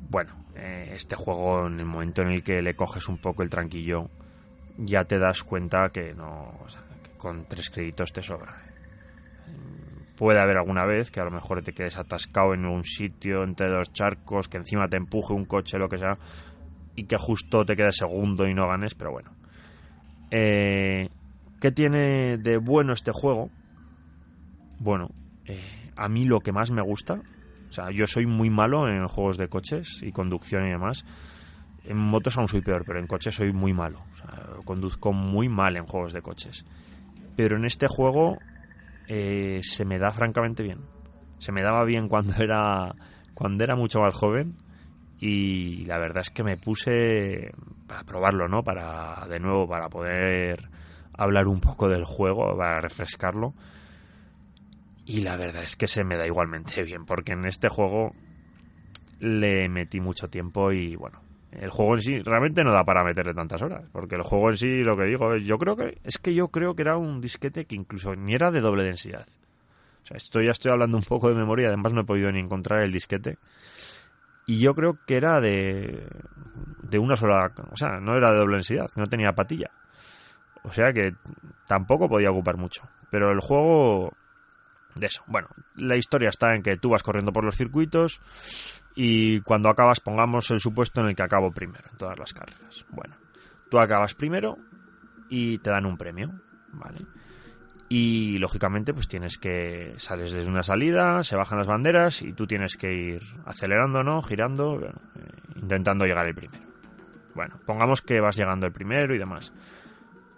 Bueno, 0.10 0.46
eh, 0.56 0.91
este 0.94 1.15
juego, 1.15 1.67
en 1.67 1.79
el 1.79 1.86
momento 1.86 2.22
en 2.22 2.29
el 2.29 2.44
que 2.44 2.62
le 2.62 2.75
coges 2.75 3.10
un 3.10 3.17
poco 3.17 3.44
el 3.44 3.50
tranquillo, 3.50 4.10
ya 4.77 5.03
te 5.06 5.17
das 5.17 5.44
cuenta 5.44 5.89
que 5.89 6.13
no, 6.13 6.53
que 7.03 7.17
con 7.17 7.46
tres 7.46 7.70
créditos 7.70 8.13
te 8.13 8.22
sobra. 8.22 8.62
Puede 10.17 10.39
haber 10.41 10.57
alguna 10.57 10.86
vez 10.86 11.12
que 11.12 11.19
a 11.19 11.25
lo 11.25 11.31
mejor 11.31 11.62
te 11.62 11.74
quedes 11.74 11.97
atascado 11.97 12.53
en 12.53 12.65
un 12.65 12.83
sitio 12.83 13.43
entre 13.43 13.69
dos 13.69 13.93
charcos, 13.93 14.50
que 14.50 14.57
encima 14.57 14.88
te 14.88 14.97
empuje 14.97 15.33
un 15.33 15.45
coche, 15.45 15.77
lo 15.77 15.88
que 15.88 15.97
sea, 15.97 16.17
y 16.95 17.03
que 17.03 17.17
justo 17.17 17.63
te 17.65 17.75
quedes 17.75 17.97
segundo 17.97 18.47
y 18.47 18.53
no 18.53 18.67
ganes, 18.67 18.95
pero 18.95 19.12
bueno. 19.12 19.31
Eh, 20.31 21.09
¿Qué 21.62 21.71
tiene 21.71 22.38
de 22.38 22.57
bueno 22.57 22.93
este 22.93 23.12
juego? 23.13 23.50
Bueno, 24.79 25.09
eh, 25.45 25.91
a 25.95 26.09
mí 26.09 26.25
lo 26.25 26.39
que 26.39 26.51
más 26.51 26.71
me 26.71 26.81
gusta 26.81 27.21
o 27.69 27.74
sea, 27.74 27.91
yo 27.91 28.07
soy 28.07 28.25
muy 28.25 28.50
malo 28.50 28.88
en 28.88 29.07
juegos 29.07 29.38
de 29.38 29.50
coches 29.50 30.01
y 30.01 30.12
conducción 30.12 30.65
y 30.65 30.69
demás. 30.69 31.05
En 31.83 31.97
motos 31.97 32.38
aún 32.38 32.47
soy 32.47 32.62
peor, 32.62 32.83
pero 32.86 33.00
en 33.00 33.07
coches 33.07 33.36
soy 33.36 33.51
muy 33.53 33.74
malo. 33.74 34.01
O 34.13 34.17
sea, 34.17 34.45
conduzco 34.63 35.13
muy 35.13 35.50
mal 35.50 35.75
en 35.75 35.86
juegos 35.86 36.13
de 36.13 36.21
coches. 36.21 36.65
Pero 37.36 37.57
en 37.57 37.65
este 37.65 37.88
juego 37.88 38.38
eh, 39.07 39.61
se 39.63 39.85
me 39.85 39.99
da 39.99 40.11
francamente 40.11 40.63
bien. 40.63 40.79
Se 41.39 41.51
me 41.51 41.61
daba 41.61 41.83
bien 41.83 42.07
cuando 42.07 42.35
era, 42.43 42.93
cuando 43.33 43.63
era 43.63 43.75
mucho 43.75 44.01
más 44.01 44.15
joven 44.15 44.55
y 45.19 45.85
la 45.85 45.97
verdad 45.97 46.21
es 46.21 46.29
que 46.29 46.43
me 46.43 46.57
puse 46.57 47.51
para 47.87 48.03
probarlo, 48.03 48.47
¿no? 48.47 48.63
Para, 48.63 49.25
de 49.27 49.39
nuevo, 49.39 49.67
para 49.67 49.89
poder 49.89 50.69
hablar 51.13 51.47
un 51.47 51.59
poco 51.59 51.87
del 51.89 52.05
juego, 52.05 52.55
para 52.57 52.81
refrescarlo. 52.81 53.53
Y 55.05 55.21
la 55.21 55.37
verdad 55.37 55.63
es 55.63 55.75
que 55.75 55.87
se 55.87 56.03
me 56.03 56.17
da 56.17 56.27
igualmente 56.27 56.83
bien, 56.85 57.05
porque 57.05 57.33
en 57.33 57.45
este 57.45 57.69
juego 57.69 58.13
le 59.19 59.67
metí 59.69 59.99
mucho 59.99 60.29
tiempo 60.29 60.71
y 60.71 60.95
bueno, 60.95 61.21
el 61.57 61.69
juego 61.69 61.95
en 61.95 62.01
sí 62.01 62.19
realmente 62.19 62.63
no 62.63 62.71
da 62.71 62.83
para 62.83 63.03
meterle 63.03 63.33
tantas 63.33 63.61
horas, 63.61 63.83
porque 63.91 64.15
el 64.15 64.21
juego 64.21 64.51
en 64.51 64.57
sí, 64.57 64.83
lo 64.83 64.95
que 64.95 65.05
digo, 65.05 65.35
yo 65.37 65.57
creo 65.57 65.75
que 65.75 65.97
es 66.03 66.17
que 66.17 66.33
yo 66.33 66.49
creo 66.49 66.75
que 66.75 66.83
era 66.83 66.97
un 66.97 67.19
disquete 67.19 67.65
que 67.65 67.75
incluso 67.75 68.15
ni 68.15 68.33
era 68.33 68.51
de 68.51 68.61
doble 68.61 68.83
densidad. 68.83 69.27
O 70.03 70.05
sea, 70.05 70.17
esto 70.17 70.39
ya 70.41 70.51
estoy 70.51 70.71
hablando 70.71 70.97
un 70.97 71.03
poco 71.03 71.29
de 71.29 71.35
memoria, 71.35 71.67
además 71.67 71.93
no 71.93 72.01
he 72.01 72.05
podido 72.05 72.31
ni 72.31 72.39
encontrar 72.39 72.83
el 72.83 72.91
disquete. 72.91 73.37
Y 74.45 74.59
yo 74.59 74.73
creo 74.75 74.99
que 75.05 75.17
era 75.17 75.41
de, 75.41 76.07
de 76.83 76.99
una 76.99 77.17
sola, 77.17 77.51
o 77.71 77.75
sea, 77.75 77.99
no 77.99 78.15
era 78.15 78.31
de 78.31 78.37
doble 78.37 78.55
densidad, 78.55 78.89
no 78.95 79.05
tenía 79.07 79.33
patilla. 79.33 79.71
O 80.63 80.71
sea 80.71 80.93
que 80.93 81.13
tampoco 81.65 82.07
podía 82.07 82.31
ocupar 82.31 82.57
mucho. 82.57 82.83
Pero 83.09 83.31
el 83.31 83.39
juego 83.39 84.13
de 84.95 85.07
eso. 85.07 85.23
Bueno, 85.27 85.49
la 85.75 85.97
historia 85.97 86.29
está 86.29 86.53
en 86.53 86.61
que 86.61 86.77
tú 86.77 86.89
vas 86.89 87.03
corriendo 87.03 87.33
por 87.33 87.43
los 87.43 87.55
circuitos 87.55 88.21
y 89.00 89.42
cuando 89.42 89.70
acabas 89.70 90.00
pongamos 90.00 90.50
el 90.50 90.60
supuesto 90.60 91.01
en 91.01 91.10
el 91.10 91.16
que 91.16 91.22
acabo 91.22 91.51
primero 91.51 91.86
en 91.92 91.98
todas 91.98 92.18
las 92.18 92.34
carreras. 92.34 92.84
Bueno, 92.89 93.16
tú 93.70 93.77
acabas 93.77 94.16
primero 94.16 94.58
y 95.30 95.60
te 95.60 95.70
dan 95.70 95.86
un 95.86 95.98
premio, 95.98 96.32
¿vale? 96.74 97.06
Y 97.89 98.39
lógicamente 98.39 98.96
pues 98.96 99.08
tienes 99.08 99.38
que 99.38 99.94
sales 99.98 100.34
desde 100.34 100.50
una 100.50 100.63
salida, 100.63 101.22
se 101.22 101.36
bajan 101.36 101.60
las 101.60 101.68
banderas 101.68 102.24
y 102.24 102.34
tú 102.34 102.48
tienes 102.48 102.75
que 102.75 102.92
ir 102.92 103.22
acelerando, 103.46 104.04
¿no? 104.04 104.24
Girando, 104.24 104.84
eh, 104.84 104.92
intentando 105.58 106.06
llegar 106.06 106.25
el 106.25 106.34
primero. 106.34 106.66
Bueno, 107.36 107.60
pongamos 107.68 108.01
que 108.01 108.20
vas 108.20 108.36
llegando 108.36 108.66
el 108.66 108.74
primero 108.74 109.13
y 109.13 109.20
demás. 109.20 109.54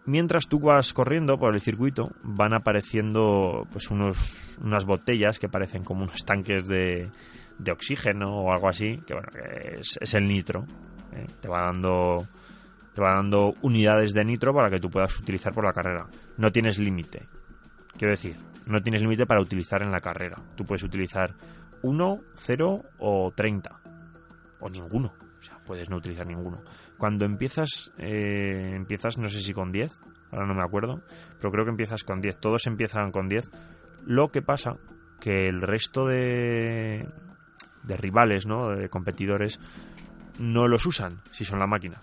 Mientras 0.04 0.50
tú 0.50 0.60
vas 0.60 0.92
corriendo 0.92 1.40
por 1.40 1.54
el 1.54 1.62
circuito, 1.62 2.12
van 2.24 2.54
apareciendo 2.54 3.66
pues 3.72 3.90
unos, 3.90 4.58
unas 4.62 4.84
botellas 4.84 5.40
que 5.40 5.48
parecen 5.48 5.86
como 5.86 6.04
unos 6.04 6.26
tanques 6.26 6.68
de, 6.68 7.10
de 7.60 7.72
oxígeno 7.72 8.44
o 8.44 8.52
algo 8.52 8.70
así, 8.70 8.98
que 9.06 9.14
bueno, 9.14 9.30
es, 9.78 10.14
el 10.14 10.28
nitro. 10.28 10.66
¿eh? 11.14 11.26
Te 11.40 11.48
va 11.48 11.66
dando 11.66 12.26
te 12.94 13.02
va 13.02 13.16
dando 13.16 13.54
unidades 13.62 14.14
de 14.14 14.26
nitro 14.26 14.54
para 14.54 14.70
que 14.70 14.80
tú 14.80 14.90
puedas 14.90 15.18
utilizar 15.20 15.54
por 15.54 15.64
la 15.64 15.74
carrera. 15.74 16.08
No 16.38 16.52
tienes 16.52 16.80
límite. 16.80 17.28
Quiero 17.98 18.12
decir, 18.12 18.38
no 18.66 18.82
tienes 18.82 19.02
límite 19.02 19.26
para 19.26 19.42
utilizar 19.42 19.84
en 19.84 19.92
la 19.92 20.00
carrera. 20.00 20.38
Tú 20.56 20.66
puedes 20.66 20.84
utilizar 20.84 21.36
1, 21.84 22.20
0 22.34 22.84
o 22.98 23.32
30. 23.36 23.80
O 24.60 24.70
ninguno. 24.70 25.14
O 25.40 25.42
sea, 25.42 25.58
puedes 25.66 25.90
no 25.90 25.98
utilizar 25.98 26.28
ninguno. 26.28 26.62
Cuando 26.98 27.26
empiezas, 27.26 27.94
eh, 27.98 28.74
empiezas 28.76 29.18
no 29.18 29.30
sé 29.30 29.40
si 29.40 29.54
con 29.54 29.72
10, 29.72 30.02
ahora 30.32 30.46
no 30.46 30.54
me 30.54 30.64
acuerdo, 30.64 31.02
pero 31.40 31.52
creo 31.52 31.66
que 31.66 31.72
empiezas 31.72 32.04
con 32.04 32.20
10. 32.20 32.38
Todos 32.40 32.68
empiezan 32.68 33.12
con 33.12 33.30
10. 33.30 33.50
Lo 34.06 34.30
que 34.30 34.42
pasa 34.42 34.78
que 35.20 35.48
el 35.48 35.62
resto 35.62 36.08
de, 36.08 37.08
de 37.84 37.98
rivales, 37.98 38.46
¿no? 38.46 38.70
De 38.70 38.90
competidores, 38.90 39.60
no 40.40 40.68
los 40.68 40.86
usan 40.86 41.22
si 41.32 41.46
son 41.46 41.60
la 41.60 41.68
máquina. 41.68 42.02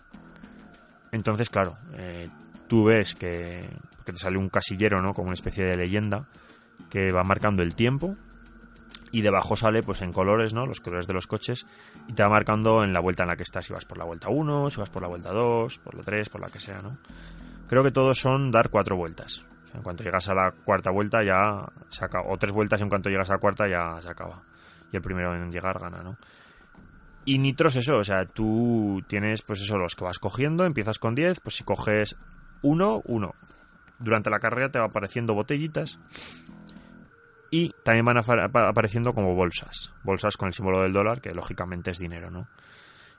Entonces, 1.12 1.48
claro, 1.48 1.76
eh, 1.94 2.28
tú 2.68 2.84
ves 2.84 3.14
que, 3.14 3.68
que, 4.04 4.12
te 4.12 4.18
sale 4.18 4.38
un 4.38 4.48
casillero, 4.48 5.00
¿no? 5.02 5.14
Como 5.14 5.28
una 5.28 5.34
especie 5.34 5.64
de 5.64 5.76
leyenda 5.76 6.26
que 6.90 7.12
va 7.12 7.22
marcando 7.22 7.62
el 7.62 7.74
tiempo 7.74 8.16
y 9.12 9.22
debajo 9.22 9.56
sale, 9.56 9.82
pues 9.82 10.02
en 10.02 10.12
colores, 10.12 10.52
¿no? 10.52 10.66
Los 10.66 10.80
colores 10.80 11.06
de 11.06 11.14
los 11.14 11.26
coches 11.26 11.66
y 12.06 12.12
te 12.12 12.22
va 12.22 12.28
marcando 12.28 12.84
en 12.84 12.92
la 12.92 13.00
vuelta 13.00 13.22
en 13.22 13.30
la 13.30 13.36
que 13.36 13.44
estás, 13.44 13.66
si 13.66 13.72
vas 13.72 13.84
por 13.84 13.98
la 13.98 14.04
vuelta 14.04 14.28
1, 14.28 14.70
si 14.70 14.80
vas 14.80 14.90
por 14.90 15.02
la 15.02 15.08
vuelta 15.08 15.32
2, 15.32 15.78
por 15.78 15.94
la 15.94 16.02
3, 16.02 16.28
por 16.28 16.40
la 16.40 16.48
que 16.48 16.60
sea, 16.60 16.82
¿no? 16.82 16.98
Creo 17.68 17.82
que 17.82 17.90
todos 17.90 18.18
son 18.18 18.50
dar 18.50 18.68
cuatro 18.68 18.96
vueltas. 18.96 19.44
en 19.74 19.82
cuanto 19.82 20.04
llegas 20.04 20.28
a 20.28 20.34
la 20.34 20.52
cuarta 20.52 20.90
vuelta 20.90 21.22
ya 21.24 21.66
se 21.88 22.04
acaba. 22.04 22.28
O 22.28 22.36
tres 22.38 22.52
vueltas 22.52 22.80
en 22.80 22.88
cuanto 22.88 23.10
llegas 23.10 23.30
a 23.30 23.34
la 23.34 23.38
cuarta 23.38 23.68
ya 23.68 24.00
se 24.02 24.08
acaba 24.08 24.42
y 24.92 24.96
el 24.96 25.02
primero 25.02 25.34
en 25.34 25.50
llegar 25.50 25.78
gana, 25.78 26.02
¿no? 26.02 26.16
Y 27.24 27.38
Nitro 27.38 27.68
es 27.68 27.76
eso, 27.76 27.98
o 27.98 28.04
sea, 28.04 28.24
tú 28.24 29.02
tienes, 29.08 29.42
pues 29.42 29.60
eso, 29.60 29.76
los 29.78 29.96
que 29.96 30.04
vas 30.04 30.20
cogiendo, 30.20 30.64
empiezas 30.64 30.98
con 31.00 31.16
10, 31.16 31.40
pues 31.40 31.56
si 31.56 31.64
coges 31.64 32.16
uno, 32.62 33.02
uno. 33.04 33.34
Durante 33.98 34.30
la 34.30 34.38
carrera 34.38 34.70
te 34.70 34.78
va 34.78 34.86
apareciendo 34.86 35.34
botellitas 35.34 35.98
y 37.50 37.74
también 37.82 38.04
van 38.04 38.18
apareciendo 38.18 39.12
como 39.12 39.34
bolsas. 39.34 39.92
Bolsas 40.04 40.36
con 40.36 40.48
el 40.48 40.52
símbolo 40.52 40.82
del 40.82 40.92
dólar, 40.92 41.20
que 41.20 41.34
lógicamente 41.34 41.90
es 41.90 41.98
dinero, 41.98 42.30
¿no? 42.30 42.48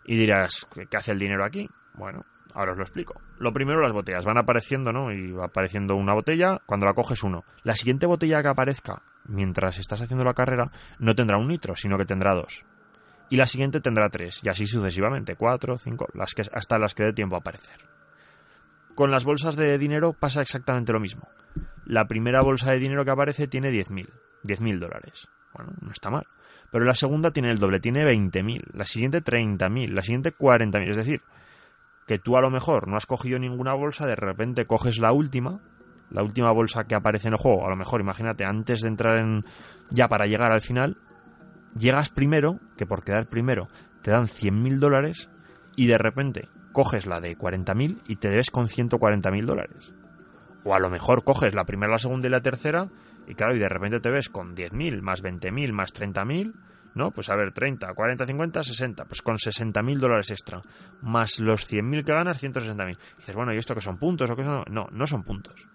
Y 0.06 0.16
dirás, 0.16 0.66
¿qué 0.90 0.96
hace 0.96 1.12
el 1.12 1.20
dinero 1.20 1.44
aquí? 1.44 1.70
Bueno, 1.94 2.26
ahora 2.54 2.72
os 2.72 2.78
lo 2.78 2.84
explico. 2.84 3.20
Lo 3.40 3.52
primero, 3.52 3.82
las 3.82 3.92
botellas 3.92 4.26
van 4.26 4.38
apareciendo, 4.38 4.94
¿no? 4.94 5.12
Y 5.12 5.32
va 5.32 5.48
apareciendo 5.48 5.96
una 5.96 6.14
botella, 6.14 6.62
cuando 6.66 6.86
la 6.86 6.94
coges 6.94 7.24
uno. 7.24 7.44
La 7.64 7.76
siguiente 7.76 8.06
botella 8.06 8.42
que 8.42 8.48
aparezca 8.48 9.02
mientras 9.28 9.80
estás 9.80 10.02
haciendo 10.02 10.26
la 10.26 10.34
carrera 10.34 10.72
no 11.00 11.16
tendrá 11.16 11.38
un 11.38 11.48
nitro, 11.48 11.76
sino 11.76 11.98
que 11.98 12.06
tendrá 12.06 12.34
dos. 12.36 12.66
Y 13.30 13.38
la 13.38 13.46
siguiente 13.46 13.82
tendrá 13.82 14.10
tres, 14.10 14.42
y 14.44 14.50
así 14.50 14.66
sucesivamente, 14.66 15.36
cuatro, 15.36 15.78
cinco, 15.78 16.08
las 16.14 16.34
que, 16.34 16.44
hasta 16.54 16.80
las 16.80 16.94
que 16.94 17.04
dé 17.04 17.14
tiempo 17.14 17.36
a 17.36 17.40
aparecer. 17.40 17.78
Con 18.96 19.12
las 19.12 19.26
bolsas 19.26 19.56
de 19.56 19.78
dinero 19.78 20.14
pasa 20.14 20.42
exactamente 20.42 20.94
lo 20.94 21.00
mismo. 21.00 21.28
La 21.86 22.06
primera 22.06 22.42
bolsa 22.42 22.72
de 22.72 22.80
dinero 22.80 23.06
que 23.06 23.12
aparece 23.12 23.48
tiene 23.48 23.72
10.000, 23.72 24.10
10.000 24.44 24.80
dólares. 24.80 25.28
Bueno, 25.54 25.74
no 25.82 25.92
está 25.92 26.10
mal. 26.10 26.26
Pero 26.72 26.86
la 26.86 26.96
segunda 26.96 27.32
tiene 27.32 27.52
el 27.52 27.60
doble, 27.60 27.80
tiene 27.80 28.04
20.000, 28.04 28.74
la 28.74 28.86
siguiente 28.86 29.24
30.000, 29.24 29.90
la 29.90 30.02
siguiente 30.02 30.34
40.000. 30.36 30.90
Es 30.90 30.96
decir, 30.96 31.22
que 32.08 32.18
tú 32.18 32.38
a 32.38 32.42
lo 32.42 32.50
mejor 32.50 32.88
no 32.88 32.98
has 32.98 33.06
cogido 33.06 33.38
ninguna 33.40 33.74
bolsa, 33.74 34.06
de 34.06 34.16
repente 34.16 34.66
coges 34.66 34.98
la 34.98 35.12
última 35.12 35.60
la 36.10 36.24
última 36.24 36.52
bolsa 36.52 36.86
que 36.86 36.96
aparece 36.96 37.28
en 37.28 37.34
el 37.34 37.40
juego, 37.40 37.66
a 37.66 37.70
lo 37.70 37.76
mejor 37.76 38.02
imagínate, 38.02 38.46
antes 38.46 38.82
de 38.82 38.88
entrar 38.88 39.18
en 39.18 39.44
ya 39.90 40.08
para 40.08 40.26
llegar 40.26 40.52
al 40.52 40.62
final, 40.62 40.98
llegas 41.78 42.10
primero, 42.10 42.60
que 42.78 42.86
por 42.86 43.04
quedar 43.04 43.28
primero 43.28 43.68
te 44.02 44.12
dan 44.12 44.26
100.000 44.26 44.80
dólares 44.80 45.30
y 45.76 45.88
de 45.88 45.98
repente 45.98 46.50
coges 46.72 47.06
la 47.06 47.20
de 47.20 47.38
40.000 47.38 48.02
y 48.08 48.18
te 48.18 48.30
ves 48.30 48.52
con 48.52 48.68
140.000 48.68 49.46
dólares. 49.46 49.94
O 50.64 50.74
a 50.76 50.80
lo 50.80 50.90
mejor 50.90 51.24
coges 51.24 51.54
la 51.54 51.66
primera, 51.66 51.92
la 51.92 52.00
segunda 52.00 52.28
y 52.28 52.32
la 52.32 52.42
tercera 52.42 52.88
y 53.28 53.36
claro, 53.36 53.56
y 53.56 53.60
de 53.60 53.68
repente 53.68 54.00
te 54.00 54.10
ves 54.10 54.30
con 54.30 54.56
10.000 54.56 55.02
más 55.02 55.24
20.000 55.24 55.74
más 55.74 55.94
30.000, 55.94 56.54
¿no? 56.96 57.12
Pues 57.12 57.30
a 57.30 57.36
ver, 57.36 57.52
30, 57.52 57.94
40, 57.94 58.26
50, 58.26 58.64
60, 58.64 59.06
pues 59.06 59.22
con 59.22 59.36
60.000 59.36 60.00
dólares 60.00 60.32
extra, 60.32 60.62
más 61.02 61.40
los 61.40 61.70
100.000 61.70 62.06
que 62.06 62.14
ganas, 62.14 62.42
160.000. 62.42 62.98
Dices, 63.18 63.36
bueno, 63.36 63.54
¿y 63.54 63.58
esto 63.58 63.76
que 63.76 63.82
son 63.82 63.98
puntos 63.98 64.30
o 64.30 64.36
qué 64.36 64.44
son? 64.44 64.64
No, 64.70 64.88
no 64.92 65.06
son 65.06 65.24
puntos 65.24 65.68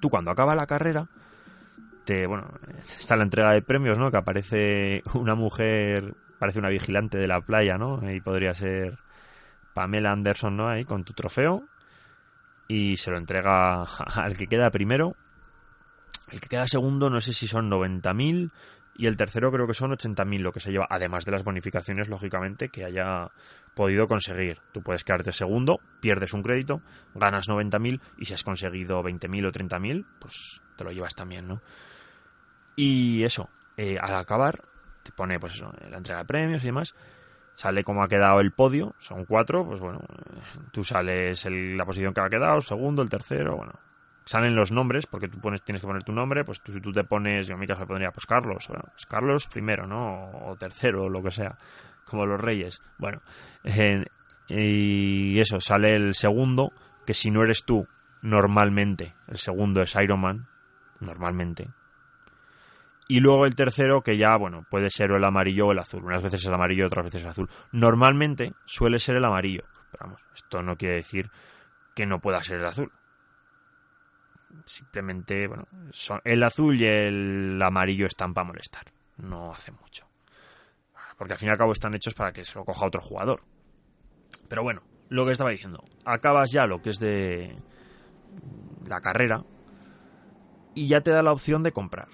tú 0.00 0.10
cuando 0.10 0.30
acaba 0.30 0.54
la 0.54 0.66
carrera, 0.66 1.06
te, 2.04 2.26
bueno, 2.26 2.48
está 2.82 3.16
la 3.16 3.24
entrega 3.24 3.52
de 3.52 3.62
premios, 3.62 3.98
¿no? 3.98 4.10
Que 4.10 4.16
aparece 4.16 5.02
una 5.14 5.34
mujer, 5.34 6.14
parece 6.38 6.58
una 6.58 6.70
vigilante 6.70 7.18
de 7.18 7.28
la 7.28 7.40
playa, 7.40 7.76
¿no? 7.78 8.00
Y 8.10 8.20
podría 8.20 8.54
ser 8.54 8.98
Pamela 9.74 10.12
Anderson, 10.12 10.56
¿no? 10.56 10.68
Ahí 10.68 10.84
con 10.84 11.04
tu 11.04 11.12
trofeo. 11.12 11.64
Y 12.66 12.96
se 12.96 13.10
lo 13.10 13.18
entrega 13.18 13.82
al 14.14 14.36
que 14.36 14.46
queda 14.46 14.70
primero. 14.70 15.14
El 16.30 16.40
que 16.40 16.48
queda 16.48 16.66
segundo, 16.66 17.10
no 17.10 17.20
sé 17.20 17.32
si 17.32 17.48
son 17.48 17.70
90.000 17.70 18.50
y 19.00 19.06
el 19.06 19.16
tercero 19.16 19.50
creo 19.50 19.66
que 19.66 19.72
son 19.72 19.92
80.000 19.92 20.40
lo 20.40 20.52
que 20.52 20.60
se 20.60 20.72
lleva, 20.72 20.86
además 20.90 21.24
de 21.24 21.32
las 21.32 21.42
bonificaciones, 21.42 22.08
lógicamente, 22.08 22.68
que 22.68 22.84
haya 22.84 23.30
podido 23.74 24.06
conseguir. 24.06 24.58
Tú 24.72 24.82
puedes 24.82 25.04
quedarte 25.04 25.32
segundo, 25.32 25.80
pierdes 26.00 26.32
un 26.32 26.42
crédito, 26.42 26.82
ganas 27.14 27.48
90.000 27.48 28.00
y 28.18 28.24
si 28.24 28.34
has 28.34 28.44
conseguido 28.44 29.02
20.000 29.02 29.46
o 29.46 29.52
30.000, 29.52 30.06
pues 30.18 30.60
te 30.76 30.84
lo 30.84 30.92
llevas 30.92 31.14
también, 31.14 31.46
¿no? 31.48 31.62
Y 32.76 33.22
eso, 33.24 33.48
eh, 33.76 33.98
al 34.00 34.14
acabar, 34.14 34.62
te 35.02 35.12
pone 35.12 35.38
pues 35.38 35.54
eso, 35.54 35.72
la 35.88 35.98
entrega 35.98 36.20
de 36.20 36.26
premios 36.26 36.62
y 36.62 36.66
demás, 36.66 36.94
sale 37.54 37.84
como 37.84 38.02
ha 38.02 38.08
quedado 38.08 38.40
el 38.40 38.52
podio, 38.52 38.94
son 38.98 39.24
cuatro, 39.24 39.66
pues 39.66 39.80
bueno, 39.80 40.00
tú 40.72 40.82
sales 40.84 41.44
en 41.46 41.76
la 41.76 41.84
posición 41.84 42.14
que 42.14 42.20
ha 42.20 42.28
quedado, 42.28 42.60
segundo, 42.60 43.02
el 43.02 43.10
tercero, 43.10 43.56
bueno, 43.56 43.72
salen 44.24 44.54
los 44.54 44.72
nombres, 44.72 45.06
porque 45.06 45.28
tú 45.28 45.38
pones, 45.40 45.62
tienes 45.62 45.80
que 45.80 45.86
poner 45.86 46.02
tu 46.02 46.12
nombre, 46.12 46.44
pues 46.44 46.60
tú, 46.60 46.72
si 46.72 46.80
tú 46.80 46.92
te 46.92 47.04
pones, 47.04 47.46
yo 47.46 47.54
en 47.54 47.60
mi 47.60 47.66
caso 47.66 47.80
le 47.80 47.86
pondría, 47.86 48.12
pues 48.12 48.26
Carlos, 48.26 48.68
bueno, 48.68 48.84
pues 48.92 49.06
Carlos 49.06 49.48
primero, 49.48 49.86
¿no? 49.86 50.30
O 50.46 50.56
tercero, 50.56 51.04
o 51.04 51.08
lo 51.08 51.22
que 51.22 51.30
sea, 51.30 51.58
como 52.10 52.26
los 52.26 52.40
reyes. 52.40 52.82
Bueno, 52.98 53.22
eh, 53.64 54.04
y 54.48 55.38
eso, 55.38 55.60
sale 55.60 55.94
el 55.94 56.14
segundo, 56.14 56.72
que 57.06 57.14
si 57.14 57.30
no 57.30 57.42
eres 57.42 57.64
tú, 57.64 57.86
normalmente, 58.22 59.14
el 59.28 59.38
segundo 59.38 59.82
es 59.82 59.94
Iron 59.94 60.20
Man, 60.20 60.48
normalmente. 61.00 61.68
Y 63.08 63.20
luego 63.20 63.46
el 63.46 63.54
tercero, 63.54 64.02
que 64.02 64.16
ya, 64.16 64.36
bueno, 64.36 64.64
puede 64.70 64.90
ser 64.90 65.10
el 65.10 65.24
amarillo 65.24 65.68
o 65.68 65.72
el 65.72 65.78
azul. 65.80 66.04
Unas 66.04 66.22
veces 66.22 66.44
el 66.46 66.54
amarillo, 66.54 66.86
otras 66.86 67.06
veces 67.06 67.22
el 67.22 67.28
azul. 67.28 67.48
Normalmente 67.72 68.52
suele 68.64 69.00
ser 69.00 69.16
el 69.16 69.24
amarillo. 69.24 69.64
Pero 69.90 70.04
vamos, 70.04 70.20
esto 70.32 70.62
no 70.62 70.76
quiere 70.76 70.96
decir 70.96 71.28
que 71.94 72.06
no 72.06 72.20
pueda 72.20 72.40
ser 72.42 72.58
el 72.58 72.66
azul 72.66 72.92
simplemente, 74.64 75.46
bueno, 75.46 75.66
el 76.24 76.42
azul 76.42 76.80
y 76.80 76.84
el 76.84 77.60
amarillo 77.62 78.06
están 78.06 78.34
para 78.34 78.46
molestar, 78.46 78.84
no 79.18 79.52
hace 79.52 79.72
mucho. 79.72 80.09
Porque 81.20 81.34
al 81.34 81.38
fin 81.38 81.50
y 81.50 81.52
al 81.52 81.58
cabo 81.58 81.72
están 81.72 81.92
hechos 81.92 82.14
para 82.14 82.32
que 82.32 82.46
se 82.46 82.58
lo 82.58 82.64
coja 82.64 82.86
otro 82.86 83.02
jugador. 83.02 83.42
Pero 84.48 84.62
bueno, 84.62 84.80
lo 85.10 85.26
que 85.26 85.32
estaba 85.32 85.50
diciendo, 85.50 85.84
acabas 86.06 86.50
ya 86.50 86.66
lo 86.66 86.80
que 86.80 86.88
es 86.88 86.98
de 86.98 87.56
la 88.88 89.02
carrera 89.02 89.42
y 90.74 90.88
ya 90.88 91.02
te 91.02 91.10
da 91.10 91.22
la 91.22 91.32
opción 91.32 91.62
de 91.62 91.72
comprar. 91.72 92.08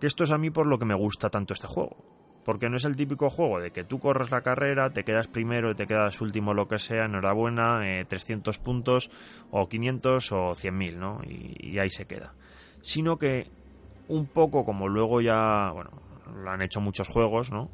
Que 0.00 0.06
esto 0.06 0.24
es 0.24 0.30
a 0.30 0.38
mí 0.38 0.48
por 0.48 0.66
lo 0.66 0.78
que 0.78 0.86
me 0.86 0.94
gusta 0.94 1.28
tanto 1.28 1.52
este 1.52 1.66
juego. 1.66 1.98
Porque 2.46 2.70
no 2.70 2.78
es 2.78 2.86
el 2.86 2.96
típico 2.96 3.28
juego 3.28 3.60
de 3.60 3.72
que 3.72 3.84
tú 3.84 3.98
corres 3.98 4.30
la 4.30 4.40
carrera, 4.40 4.88
te 4.88 5.04
quedas 5.04 5.28
primero 5.28 5.76
te 5.76 5.86
quedas 5.86 6.18
último, 6.22 6.54
lo 6.54 6.66
que 6.66 6.78
sea, 6.78 7.04
enhorabuena, 7.04 7.82
300 8.08 8.56
eh, 8.56 8.60
puntos, 8.64 9.10
o 9.50 9.68
500 9.68 10.32
o 10.32 10.36
100.000, 10.52 10.96
¿no? 10.96 11.20
Y, 11.26 11.72
y 11.72 11.78
ahí 11.78 11.90
se 11.90 12.06
queda. 12.06 12.32
Sino 12.80 13.18
que 13.18 13.50
un 14.08 14.24
poco 14.24 14.64
como 14.64 14.88
luego 14.88 15.20
ya, 15.20 15.72
bueno, 15.72 15.90
lo 16.34 16.50
han 16.50 16.62
hecho 16.62 16.80
muchos 16.80 17.06
juegos, 17.06 17.52
¿no? 17.52 17.68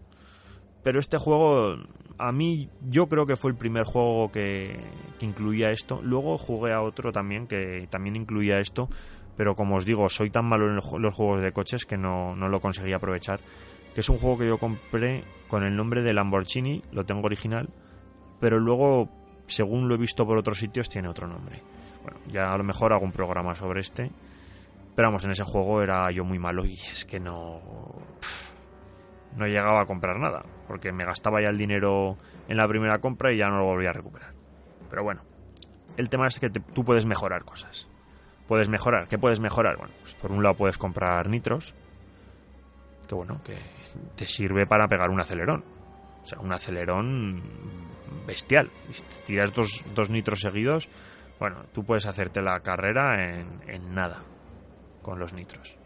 Pero 0.82 0.98
este 0.98 1.18
juego, 1.18 1.76
a 2.18 2.32
mí, 2.32 2.68
yo 2.88 3.08
creo 3.08 3.26
que 3.26 3.36
fue 3.36 3.50
el 3.50 3.56
primer 3.56 3.84
juego 3.84 4.30
que, 4.30 4.78
incluía 5.20 5.70
esto. 5.70 6.00
Luego 6.02 6.36
jugué 6.36 6.72
a 6.72 6.82
otro 6.82 7.12
también 7.12 7.46
que 7.46 7.86
también 7.90 8.16
incluía 8.16 8.58
esto, 8.58 8.88
pero 9.36 9.54
como 9.54 9.76
os 9.76 9.84
digo, 9.84 10.08
soy 10.08 10.30
tan 10.30 10.46
malo 10.46 10.68
en 10.68 10.74
los 10.74 11.14
juegos 11.14 11.40
de 11.40 11.52
coches 11.52 11.86
que 11.86 11.96
no, 11.96 12.34
no 12.34 12.48
lo 12.48 12.60
conseguí 12.60 12.92
aprovechar. 12.92 13.40
Que 13.94 14.00
es 14.00 14.08
un 14.08 14.18
juego 14.18 14.38
que 14.38 14.48
yo 14.48 14.58
compré 14.58 15.22
con 15.46 15.62
el 15.62 15.76
nombre 15.76 16.02
de 16.02 16.12
Lamborghini, 16.12 16.82
lo 16.90 17.04
tengo 17.04 17.26
original, 17.26 17.68
pero 18.40 18.58
luego, 18.58 19.08
según 19.46 19.88
lo 19.88 19.94
he 19.94 19.98
visto 19.98 20.26
por 20.26 20.38
otros 20.38 20.58
sitios, 20.58 20.88
tiene 20.88 21.08
otro 21.08 21.28
nombre. 21.28 21.62
Bueno, 22.02 22.18
ya 22.26 22.52
a 22.52 22.58
lo 22.58 22.64
mejor 22.64 22.92
hago 22.92 23.04
un 23.04 23.12
programa 23.12 23.54
sobre 23.54 23.80
este. 23.80 24.10
Pero 24.94 25.08
vamos, 25.08 25.24
en 25.24 25.30
ese 25.30 25.44
juego 25.44 25.82
era 25.82 26.10
yo 26.10 26.24
muy 26.24 26.38
malo 26.38 26.64
y 26.66 26.74
es 26.74 27.04
que 27.04 27.18
no. 27.18 27.60
No 29.36 29.46
llegaba 29.46 29.82
a 29.82 29.86
comprar 29.86 30.18
nada, 30.18 30.42
porque 30.68 30.92
me 30.92 31.04
gastaba 31.04 31.40
ya 31.40 31.48
el 31.48 31.58
dinero 31.58 32.16
en 32.48 32.56
la 32.56 32.68
primera 32.68 32.98
compra 32.98 33.32
y 33.32 33.38
ya 33.38 33.48
no 33.48 33.58
lo 33.58 33.64
volvía 33.64 33.90
a 33.90 33.94
recuperar. 33.94 34.32
Pero 34.90 35.02
bueno, 35.02 35.22
el 35.96 36.08
tema 36.08 36.26
es 36.26 36.38
que 36.38 36.50
tú 36.50 36.84
puedes 36.84 37.06
mejorar 37.06 37.44
cosas 37.44 37.88
puedes 38.52 38.68
mejorar. 38.68 39.08
¿Qué 39.08 39.16
puedes 39.16 39.40
mejorar? 39.40 39.78
Bueno, 39.78 39.94
pues 40.00 40.14
por 40.14 40.30
un 40.30 40.42
lado 40.42 40.54
puedes 40.54 40.76
comprar 40.76 41.26
nitros, 41.28 41.74
que 43.08 43.14
bueno, 43.14 43.40
que 43.42 43.58
te 44.14 44.26
sirve 44.26 44.66
para 44.66 44.86
pegar 44.88 45.08
un 45.08 45.20
acelerón. 45.20 45.64
O 46.22 46.26
sea, 46.26 46.38
un 46.38 46.52
acelerón 46.52 47.42
bestial. 48.26 48.70
Y 48.90 48.92
si 48.92 49.04
te 49.04 49.16
tiras 49.24 49.54
dos, 49.54 49.82
dos 49.94 50.10
nitros 50.10 50.40
seguidos, 50.40 50.90
bueno, 51.40 51.64
tú 51.72 51.82
puedes 51.82 52.04
hacerte 52.04 52.42
la 52.42 52.60
carrera 52.60 53.24
en, 53.24 53.62
en 53.66 53.94
nada 53.94 54.18
con 55.00 55.18
los 55.18 55.32
nitros. 55.32 55.78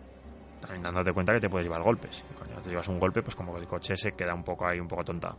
También 0.61 0.83
dándote 0.83 1.13
cuenta 1.13 1.33
que 1.33 1.41
te 1.41 1.51
puedes 1.51 1.67
llevar 1.67 1.83
golpes. 1.83 2.25
Cuando 2.37 2.61
te 2.63 2.71
llevas 2.71 2.89
un 2.89 2.99
golpe, 2.99 3.23
pues 3.23 3.35
como 3.35 3.57
el 3.57 3.67
coche 3.67 3.97
se 3.97 4.13
queda 4.13 4.35
un 4.35 4.45
poco 4.45 4.67
ahí, 4.67 4.81
un 4.81 4.89
poco 4.89 5.05
tontado. 5.05 5.37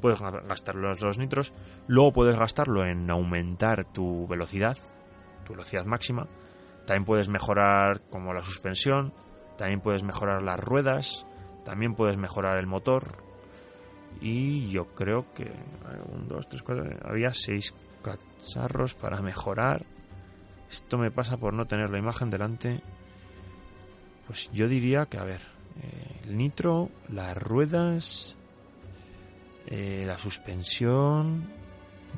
Puedes 0.00 0.20
gastar 0.20 0.74
los, 0.74 1.00
los 1.00 1.18
nitros. 1.18 1.52
Luego 1.86 2.12
puedes 2.12 2.38
gastarlo 2.38 2.84
en 2.84 3.10
aumentar 3.10 3.84
tu 3.92 4.26
velocidad 4.26 4.76
tu 5.44 5.52
velocidad 5.52 5.84
máxima. 5.84 6.26
También 6.86 7.04
puedes 7.04 7.28
mejorar 7.28 8.02
como 8.10 8.32
la 8.32 8.42
suspensión, 8.42 9.12
también 9.56 9.80
puedes 9.80 10.02
mejorar 10.02 10.42
las 10.42 10.58
ruedas, 10.58 11.26
también 11.64 11.94
puedes 11.94 12.16
mejorar 12.16 12.58
el 12.58 12.66
motor. 12.66 13.22
Y 14.20 14.68
yo 14.68 14.86
creo 14.94 15.32
que 15.34 15.50
un, 16.12 16.28
dos, 16.28 16.48
tres, 16.48 16.62
cuatro, 16.62 16.84
había 17.04 17.32
seis 17.32 17.74
cacharros 18.02 18.94
para 18.94 19.20
mejorar. 19.22 19.86
Esto 20.70 20.98
me 20.98 21.10
pasa 21.10 21.36
por 21.36 21.54
no 21.54 21.66
tener 21.66 21.90
la 21.90 21.98
imagen 21.98 22.30
delante. 22.30 22.82
Pues 24.26 24.50
yo 24.52 24.68
diría 24.68 25.06
que, 25.06 25.18
a 25.18 25.24
ver, 25.24 25.40
eh, 25.82 26.20
el 26.24 26.36
nitro, 26.36 26.90
las 27.08 27.36
ruedas, 27.36 28.36
eh, 29.66 30.04
la 30.06 30.18
suspensión, 30.18 31.44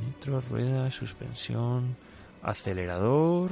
nitro, 0.05 0.41
ruedas, 0.41 0.95
suspensión, 0.95 1.97
acelerador, 2.43 3.51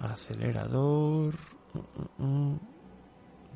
acelerador, 0.00 1.34
uh, 1.74 2.22
uh, 2.22 2.24
uh. 2.24 2.60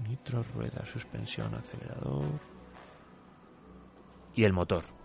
nitro, 0.09 0.43
rueda, 0.55 0.85
suspensión, 0.87 1.55
acelerador 1.55 2.41
y 4.35 4.45
el 4.45 4.53
motor. 4.53 4.98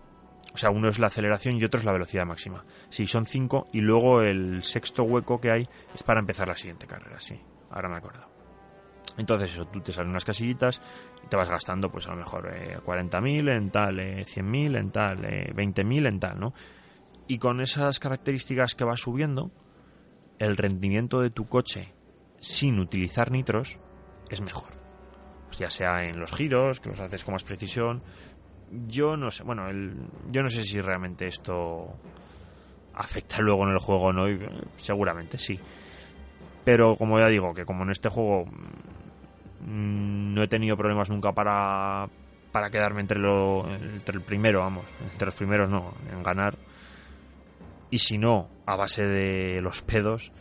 O 0.54 0.58
sea, 0.58 0.70
uno 0.70 0.89
es 0.89 1.00
la 1.00 1.08
aceleración 1.08 1.58
y 1.58 1.63
otro 1.63 1.80
es 1.80 1.86
la 1.86 1.92
velocidad 1.92 2.26
máxima. 2.26 2.63
Sí, 2.89 3.08
son 3.08 3.26
cinco 3.26 3.68
y 3.74 3.82
luego 3.82 4.22
el 4.22 4.63
sexto 4.63 5.04
hueco 5.04 5.42
que 5.42 5.52
hay 5.52 5.68
es 5.94 6.04
para 6.04 6.20
empezar 6.20 6.48
la 6.48 6.56
siguiente 6.56 6.86
carrera, 6.86 7.20
sí. 7.20 7.39
Ahora 7.72 7.89
me 7.89 7.98
acuerdo. 7.98 8.30
Entonces 9.18 9.52
eso, 9.52 9.66
tú 9.66 9.82
te 9.82 9.92
salen 9.92 10.12
unas 10.12 10.26
casillitas 10.26 10.82
y 11.24 11.28
te 11.28 11.36
vas 11.36 11.50
gastando 11.50 11.92
pues 11.92 12.08
a 12.08 12.12
lo 12.12 12.18
mejor 12.18 12.50
40.000 12.50 13.50
eh, 13.50 13.56
en 13.56 13.70
tal, 13.70 14.00
100.000 14.00 14.76
eh, 14.76 14.80
en 14.80 14.92
tal, 14.92 15.26
eh, 15.26 15.54
20.000 15.54 16.08
en 16.08 16.20
tal, 16.20 16.39
¿no? 16.39 16.54
y 17.28 17.38
con 17.38 17.62
esas 17.62 18.00
características 18.00 18.76
que 18.76 18.86
va 18.86 18.98
subiendo, 18.98 19.52
el 20.39 20.58
rendimiento 20.58 21.22
de 21.22 21.30
tu 21.30 21.48
coche 21.48 21.94
sin 22.39 22.80
utilizar 22.80 23.32
nitros 23.32 23.80
es 24.30 24.42
mejor. 24.42 24.74
Pues 25.46 25.60
ya 25.60 25.70
sea 25.70 26.04
en 26.04 26.20
los 26.20 26.32
giros, 26.32 26.80
que 26.80 26.89
los 26.89 27.00
haces 27.00 27.24
con 27.24 27.34
más 27.34 27.44
precisión. 27.44 28.02
Yo 28.88 29.15
no 29.17 29.30
sé, 29.32 29.43
bueno, 29.43 29.67
el, 29.67 29.95
yo 30.32 30.41
no 30.41 30.49
sé 30.49 30.62
si 30.62 30.82
realmente 30.82 31.28
esto 31.28 31.95
afecta 32.95 33.41
luego 33.41 33.63
en 33.63 33.73
el 33.73 33.80
juego 33.80 34.12
no, 34.12 34.26
seguramente 34.76 35.38
sí. 35.38 35.60
Pero 36.63 36.95
como 36.95 37.19
ya 37.19 37.28
digo, 37.28 37.54
que 37.54 37.65
como 37.65 37.84
en 37.84 37.91
este 37.91 38.10
juego 38.10 38.45
mm, 38.45 40.34
no 40.34 40.43
he 40.43 40.47
tenido 40.47 40.78
problemas 40.78 41.10
nunca 41.10 41.32
para, 41.34 42.08
para 42.52 42.69
quedarme 42.69 43.02
entre, 43.02 43.19
lo, 43.19 43.69
entre 43.69 44.17
el 44.17 44.23
primero, 44.23 44.62
vamos, 44.62 44.86
entre 45.12 45.26
los 45.26 45.36
primeros 45.36 45.69
no, 45.69 45.93
en 46.12 46.23
ganar 46.23 46.58
y 47.93 47.99
si 47.99 48.17
no, 48.17 48.49
a 48.65 48.76
base 48.76 49.04
de 49.04 49.62
los 49.62 49.84
pedos, 49.84 50.32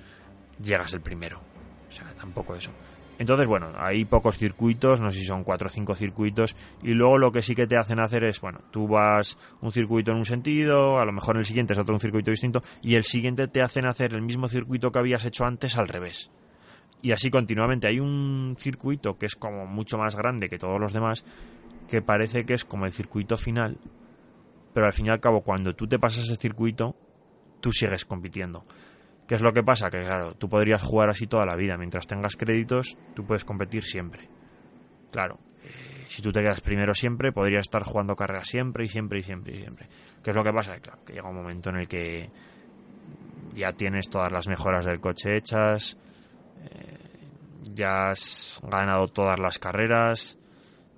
llegas 0.59 0.95
el 0.95 1.03
primero. 1.03 1.39
O 1.87 1.93
sea, 1.93 2.07
tampoco 2.15 2.55
eso. 2.55 2.71
Entonces, 3.19 3.47
bueno, 3.47 3.73
hay 3.77 4.05
pocos 4.05 4.37
circuitos, 4.37 5.01
no 5.01 5.11
sé 5.11 5.21
si 5.21 5.27
son 5.27 5.45
cuatro 5.45 5.69
o 5.69 5.71
cinco 5.71 5.95
circuitos, 5.95 6.57
y 6.83 6.93
luego 6.93 7.19
lo 7.19 7.31
que 7.31 7.43
sí 7.43 7.55
que 7.55 7.67
te 7.67 7.77
hacen 7.77 8.01
hacer 8.01 8.25
es, 8.25 8.41
bueno, 8.41 8.61
tú 8.71 8.89
vas 8.89 9.39
un 9.61 9.71
circuito 9.71 10.11
en 10.11 10.19
un 10.19 10.25
sentido, 10.25 10.99
a 10.99 11.05
lo 11.05 11.13
mejor 11.13 11.39
el 11.39 11.45
siguiente 11.45 11.75
es 11.75 11.79
otro 11.79 11.95
un 11.95 12.01
circuito 12.01 12.31
distinto, 12.31 12.63
y 12.81 12.97
el 12.97 13.05
siguiente 13.05 13.47
te 13.49 13.63
hacen 13.63 13.87
hacer 13.87 14.15
el 14.15 14.23
mismo 14.23 14.49
circuito 14.49 14.91
que 14.91 14.99
habías 14.99 15.25
hecho 15.25 15.45
antes 15.45 15.77
al 15.77 15.89
revés. 15.89 16.31
Y 17.03 17.11
así 17.11 17.31
continuamente. 17.31 17.89
Hay 17.89 17.99
un 17.99 18.57
circuito 18.59 19.19
que 19.19 19.27
es 19.27 19.35
como 19.35 19.67
mucho 19.67 19.99
más 19.99 20.15
grande 20.15 20.49
que 20.49 20.59
todos 20.59 20.81
los 20.81 20.93
demás, 20.93 21.25
que 21.89 22.01
parece 22.01 22.47
que 22.47 22.55
es 22.55 22.65
como 22.65 22.87
el 22.87 22.93
circuito 22.93 23.37
final, 23.37 23.77
pero 24.73 24.87
al 24.87 24.93
fin 24.93 25.07
y 25.07 25.11
al 25.11 25.21
cabo, 25.21 25.43
cuando 25.43 25.75
tú 25.75 25.87
te 25.87 25.99
pasas 25.99 26.25
ese 26.25 26.37
circuito, 26.37 26.97
tú 27.61 27.73
sigues 27.73 28.05
compitiendo. 28.05 28.65
¿Qué 29.33 29.37
es 29.37 29.43
lo 29.43 29.55
que 29.55 29.63
pasa? 29.63 29.89
Que 29.89 30.03
claro, 30.03 30.35
tú 30.35 30.47
podrías 30.47 30.83
jugar 30.83 31.09
así 31.09 31.27
toda 31.27 31.47
la 31.47 31.57
vida. 31.57 31.79
Mientras 31.79 32.07
tengas 32.07 32.37
créditos, 32.37 32.99
tú 33.15 33.25
puedes 33.25 33.47
competir 33.47 33.83
siempre. 33.83 34.29
Claro, 35.11 35.39
eh, 35.65 36.05
si 36.07 36.21
tú 36.21 36.31
te 36.31 36.43
quedas 36.43 36.61
primero 36.61 36.93
siempre, 36.93 37.33
podrías 37.33 37.63
estar 37.63 37.83
jugando 37.83 38.15
carreras 38.15 38.47
siempre 38.47 38.85
y 38.85 38.89
siempre 38.89 39.21
y 39.21 39.23
siempre 39.23 39.57
y 39.57 39.61
siempre. 39.63 39.89
¿Qué 40.23 40.33
es 40.33 40.37
lo 40.37 40.45
que 40.45 40.53
pasa? 40.53 40.79
Claro, 40.81 41.03
que 41.07 41.15
llega 41.15 41.31
un 41.31 41.37
momento 41.37 41.71
en 41.71 41.77
el 41.77 41.89
que 41.89 42.29
ya 43.55 43.73
tienes 43.73 44.11
todas 44.11 44.31
las 44.31 44.49
mejoras 44.49 44.85
del 44.85 45.01
coche 45.01 45.35
hechas, 45.39 45.97
eh, 46.65 46.99
ya 47.73 48.11
has 48.11 48.61
ganado 48.63 49.09
todas 49.09 49.39
las 49.39 49.59
carreras, 49.59 50.37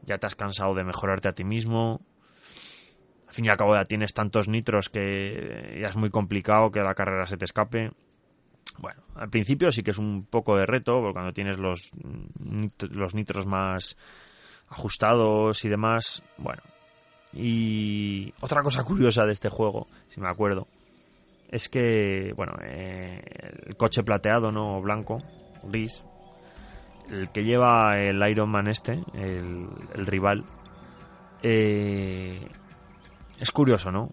ya 0.03 0.19
te 0.19 0.27
has 0.27 0.35
cansado 0.35 0.75
de 0.75 0.83
mejorarte 0.83 1.29
a 1.29 1.35
ti 1.35 1.45
mismo, 1.45 2.01
fin 3.29 3.45
y 3.45 3.49
al 3.49 3.57
cabo 3.57 3.75
ya 3.75 3.85
tienes 3.85 4.15
tantos 4.15 4.49
nitros 4.49 4.89
que 4.89 5.79
ya 5.81 5.89
es 5.89 5.97
muy 5.97 6.11
complicado 6.11 6.71
que 6.71 6.81
la 6.81 6.95
carrera 6.95 7.27
se 7.27 7.37
te 7.37 7.45
escape. 7.45 7.91
Bueno, 8.79 9.03
al 9.15 9.31
principio 9.31 9.71
sí 9.71 9.83
que 9.83 9.93
es 9.93 9.99
un 9.99 10.27
poco 10.27 10.57
de 10.57 10.67
reto, 10.67 11.01
porque 11.01 11.13
cuando 11.15 11.33
tienes 11.33 11.59
los, 11.59 11.91
los 12.91 13.15
nitros 13.15 13.47
más 13.47 13.97
ajustados 14.69 15.65
y 15.65 15.69
demás, 15.69 16.23
bueno. 16.37 16.63
Y 17.33 18.33
otra 18.41 18.63
cosa 18.63 18.85
curiosa 18.85 19.27
de 19.27 19.33
este 19.33 19.49
juego, 19.49 19.89
si 20.09 20.21
me 20.21 20.29
acuerdo, 20.29 20.69
es 21.49 21.69
que, 21.69 22.33
bueno, 22.37 22.55
eh, 22.65 23.23
el 23.67 23.77
coche 23.77 24.03
plateado, 24.03 24.51
¿no? 24.53 24.81
Blanco, 24.81 25.19
gris, 25.65 26.05
el 27.11 27.31
que 27.31 27.45
lleva 27.45 27.99
el 27.99 28.23
Iron 28.29 28.51
Man 28.51 28.69
este, 28.69 29.01
el, 29.15 29.69
el 29.95 30.07
rival, 30.07 30.45
eh, 31.43 32.49
es 33.39 33.51
curioso, 33.51 33.91
¿no? 33.91 34.11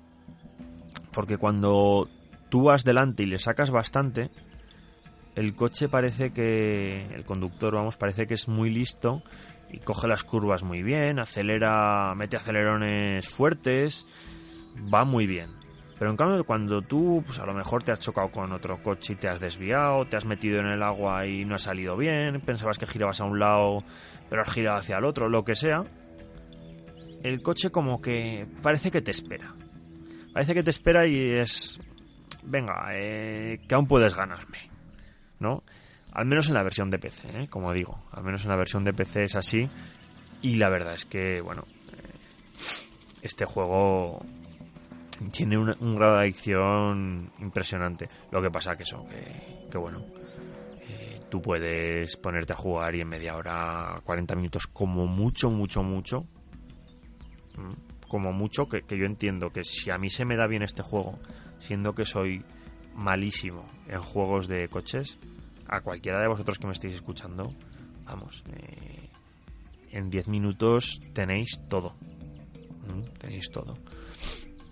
Porque 1.12 1.38
cuando 1.38 2.10
tú 2.52 2.64
vas 2.64 2.84
delante 2.84 3.24
y 3.24 3.28
le 3.28 3.40
sacas 3.40 3.72
bastante, 3.72 4.30
el 5.36 5.56
coche 5.56 5.88
parece 5.88 6.34
que, 6.34 7.08
el 7.16 7.24
conductor, 7.24 7.74
vamos, 7.74 7.96
parece 7.96 8.28
que 8.28 8.34
es 8.34 8.50
muy 8.50 8.70
listo 8.70 9.24
y 9.72 9.80
coge 9.80 10.08
las 10.08 10.26
curvas 10.26 10.62
muy 10.62 10.84
bien, 10.84 11.18
acelera, 11.18 12.14
mete 12.14 12.36
acelerones 12.36 13.30
fuertes, 13.30 14.06
va 14.94 15.06
muy 15.06 15.28
bien. 15.28 15.50
Pero 15.98 16.12
en 16.12 16.18
cambio, 16.18 16.44
cuando 16.44 16.82
tú, 16.82 17.24
pues 17.26 17.40
a 17.40 17.46
lo 17.46 17.54
mejor 17.54 17.84
te 17.84 17.94
has 17.94 18.00
chocado 18.02 18.30
con 18.32 18.52
otro 18.52 18.84
coche 18.84 19.14
y 19.14 19.16
te 19.16 19.30
has 19.30 19.40
desviado, 19.40 20.06
te 20.06 20.18
has 20.18 20.26
metido 20.26 20.60
en 20.60 20.66
el 20.66 20.84
agua 20.84 21.26
y 21.28 21.46
no 21.46 21.56
ha 21.56 21.60
salido 21.60 21.96
bien, 21.96 22.42
pensabas 22.42 22.78
que 22.78 22.86
girabas 22.86 23.22
a 23.22 23.26
un 23.26 23.40
lado, 23.40 23.84
pero 24.30 24.42
has 24.42 24.52
girado 24.52 24.80
hacia 24.80 24.98
el 24.98 25.06
otro, 25.06 25.30
lo 25.30 25.46
que 25.46 25.56
sea, 25.56 25.86
el 27.24 27.42
coche 27.42 27.70
como 27.70 28.02
que 28.02 28.46
parece 28.62 28.92
que 28.92 29.02
te 29.02 29.12
espera. 29.12 29.56
Parece 30.34 30.54
que 30.54 30.64
te 30.64 30.72
espera 30.72 31.08
y 31.08 31.32
es, 31.32 31.80
venga, 32.44 32.90
eh, 32.94 33.60
que 33.68 33.76
aún 33.76 33.88
puedes 33.88 34.16
ganarme, 34.16 34.70
¿no? 35.40 35.64
Al 36.12 36.26
menos 36.26 36.48
en 36.50 36.56
la 36.56 36.64
versión 36.64 36.90
de 36.90 37.00
PC, 37.00 37.30
¿eh? 37.30 37.48
como 37.50 37.72
digo, 37.72 38.04
al 38.12 38.24
menos 38.24 38.44
en 38.44 38.50
la 38.50 38.58
versión 38.58 38.84
de 38.84 38.94
PC 38.94 39.24
es 39.24 39.36
así. 39.36 39.70
Y 40.42 40.56
la 40.56 40.70
verdad 40.70 40.96
es 40.96 41.06
que, 41.06 41.40
bueno, 41.40 41.64
eh, 41.94 42.14
este 43.22 43.46
juego 43.46 44.20
tiene 45.32 45.58
un, 45.58 45.96
grado 45.96 46.16
de 46.16 46.24
adicción 46.24 47.32
impresionante. 47.40 48.10
Lo 48.32 48.42
que 48.42 48.50
pasa 48.50 48.76
que 48.76 48.84
eso, 48.84 49.06
que, 49.70 49.78
bueno, 49.78 50.04
eh, 50.82 51.22
tú 51.30 51.42
puedes 51.42 52.18
ponerte 52.18 52.54
a 52.54 52.58
jugar 52.58 52.96
y 52.96 53.02
en 53.02 53.08
media 53.08 53.38
hora, 53.38 54.02
40 54.04 54.36
minutos, 54.36 54.68
como 54.68 55.08
mucho, 55.08 55.50
mucho, 55.50 55.82
mucho, 55.82 56.26
como 58.10 58.34
mucho, 58.34 58.68
que, 58.68 58.82
que 58.82 58.98
yo 58.98 59.06
entiendo 59.06 59.52
que 59.52 59.64
si 59.64 59.92
a 59.92 59.98
mí 59.98 60.10
se 60.10 60.26
me 60.26 60.36
da 60.36 60.48
bien 60.48 60.64
este 60.64 60.82
juego, 60.82 61.20
siendo 61.62 61.94
que 61.94 62.04
soy 62.04 62.44
malísimo 62.94 63.66
en 63.88 64.02
juegos 64.02 64.50
de 64.50 64.68
coches, 64.68 65.18
a 65.68 65.80
cualquiera 65.80 66.20
de 66.20 66.28
vosotros 66.28 66.60
que 66.60 66.68
me 66.68 66.74
estéis 66.74 66.96
escuchando, 66.96 67.56
vamos, 68.06 68.44
eh, 68.52 69.10
en 69.92 70.10
10 70.10 70.28
minutos 70.28 71.02
tenéis 71.14 71.62
todo. 71.70 71.96
Tenéis 73.20 73.50
todo. 73.52 73.78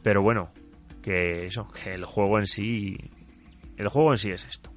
Pero 0.04 0.22
bueno, 0.22 0.52
que 1.02 1.46
eso, 1.46 1.68
que 1.68 1.94
el 1.94 2.06
juego 2.06 2.40
en 2.40 2.48
sí. 2.48 2.98
El 3.78 3.88
juego 3.88 4.12
en 4.12 4.18
sí 4.18 4.32
es 4.32 4.46
esto. 4.46 4.72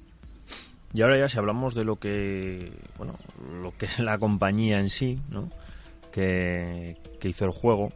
Y 0.93 1.01
ahora 1.01 1.17
ya 1.17 1.27
si 1.27 1.37
hablamos 1.37 1.73
de 1.73 1.83
lo 1.83 1.97
que. 1.97 2.71
Bueno, 2.97 3.15
lo 3.61 3.71
que 3.71 3.85
es 3.85 3.99
la 3.99 4.17
compañía 4.17 4.79
en 4.79 4.89
sí, 4.89 5.19
¿no? 5.29 5.49
Que, 6.11 6.97
que 7.19 7.29
hizo 7.29 7.45
el 7.45 7.51
juego. 7.51 7.89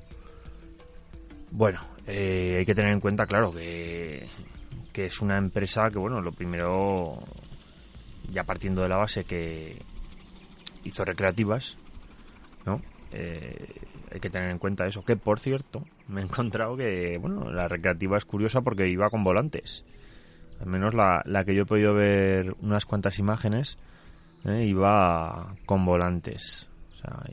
Bueno, 1.52 1.80
eh, 2.06 2.58
hay 2.60 2.66
que 2.66 2.76
tener 2.76 2.92
en 2.92 3.00
cuenta, 3.00 3.26
claro, 3.26 3.52
que, 3.52 4.28
que 4.94 5.06
es 5.06 5.22
una 5.22 5.38
empresa 5.38 5.88
que, 5.92 5.98
bueno, 5.98 6.22
lo 6.22 6.32
primero, 6.32 7.24
ya 8.32 8.44
partiendo 8.44 8.82
de 8.82 8.90
la 8.90 8.98
base 8.98 9.24
que 9.24 9.82
hizo 10.84 11.04
recreativas, 11.04 11.78
¿no? 12.66 12.82
Eh, 13.12 13.82
hay 14.12 14.20
que 14.20 14.30
tener 14.30 14.50
en 14.50 14.60
cuenta 14.60 14.86
eso. 14.86 15.04
Que 15.04 15.16
por 15.16 15.40
cierto, 15.40 15.84
me 16.08 16.22
he 16.22 16.24
encontrado 16.24 16.76
que, 16.76 17.18
bueno, 17.18 17.52
la 17.52 17.68
recreativa 17.68 18.18
es 18.18 18.26
curiosa 18.26 18.62
porque 18.62 18.88
iba 18.88 19.10
con 19.10 19.24
volantes. 19.24 19.86
Al 20.60 20.68
menos 20.68 20.94
la, 20.94 21.22
la 21.26 21.44
que 21.44 21.54
yo 21.54 21.64
he 21.64 21.66
podido 21.66 21.94
ver 21.94 22.56
unas 22.62 22.86
cuantas 22.86 23.20
imágenes, 23.20 23.78
¿eh? 24.46 24.66
iba 24.66 25.56
con 25.66 25.86
volantes. 25.86 26.70
O 26.94 26.96
sea, 26.96 27.24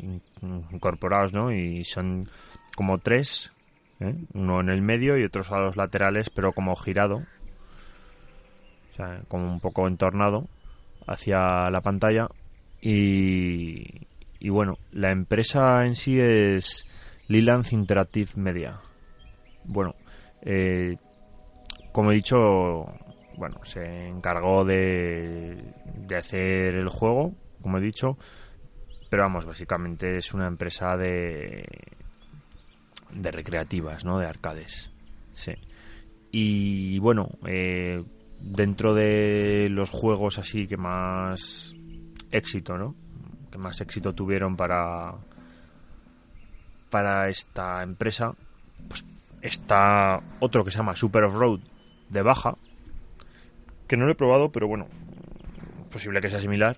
incorporados, 0.70 1.32
¿no? 1.32 1.50
Y 1.50 1.84
son 1.84 2.28
como 2.76 2.98
tres, 2.98 3.50
¿eh? 4.00 4.14
uno 4.34 4.60
en 4.60 4.68
el 4.68 4.82
medio 4.82 5.18
y 5.18 5.24
otros 5.24 5.50
a 5.52 5.58
los 5.58 5.76
laterales, 5.76 6.30
pero 6.30 6.52
como 6.52 6.74
girado. 6.76 7.22
Como 9.26 9.52
un 9.52 9.58
poco 9.60 9.88
entornado 9.88 10.46
hacia 11.06 11.68
la 11.70 11.80
pantalla. 11.80 12.28
Y, 12.80 14.06
y 14.38 14.48
bueno, 14.50 14.78
la 14.92 15.10
empresa 15.10 15.84
en 15.84 15.96
sí 15.96 16.20
es 16.20 16.86
Liland 17.26 17.66
Interactive 17.72 18.30
Media. 18.36 18.80
Bueno, 19.64 19.94
eh, 20.42 20.96
como 21.92 22.12
he 22.12 22.16
dicho, 22.16 22.86
bueno, 23.36 23.64
se 23.64 24.08
encargó 24.08 24.64
de, 24.64 25.74
de 25.96 26.16
hacer 26.16 26.74
el 26.74 26.88
juego, 26.88 27.34
como 27.62 27.78
he 27.78 27.80
dicho, 27.80 28.18
pero 29.10 29.24
vamos, 29.24 29.46
básicamente 29.46 30.18
es 30.18 30.34
una 30.34 30.46
empresa 30.46 30.96
de 30.96 31.64
de 33.14 33.30
recreativas, 33.30 34.04
¿no? 34.04 34.18
De 34.18 34.26
arcades, 34.26 34.90
sí. 35.32 35.52
Y 36.30 36.98
bueno, 36.98 37.28
eh, 37.46 38.02
dentro 38.40 38.94
de 38.94 39.68
los 39.70 39.90
juegos 39.90 40.38
así 40.38 40.66
que 40.66 40.76
más 40.76 41.74
éxito, 42.30 42.76
¿no? 42.76 42.94
Que 43.50 43.58
más 43.58 43.80
éxito 43.80 44.12
tuvieron 44.12 44.56
para 44.56 45.14
para 46.90 47.28
esta 47.28 47.82
empresa, 47.82 48.32
pues 48.88 49.04
está 49.42 50.20
otro 50.38 50.64
que 50.64 50.70
se 50.70 50.78
llama 50.78 50.94
Super 50.94 51.24
Off-Road 51.24 51.60
de 52.08 52.22
baja, 52.22 52.56
que 53.88 53.96
no 53.96 54.06
lo 54.06 54.12
he 54.12 54.16
probado, 54.16 54.52
pero 54.52 54.68
bueno, 54.68 54.86
posible 55.90 56.20
que 56.20 56.30
sea 56.30 56.40
similar, 56.40 56.76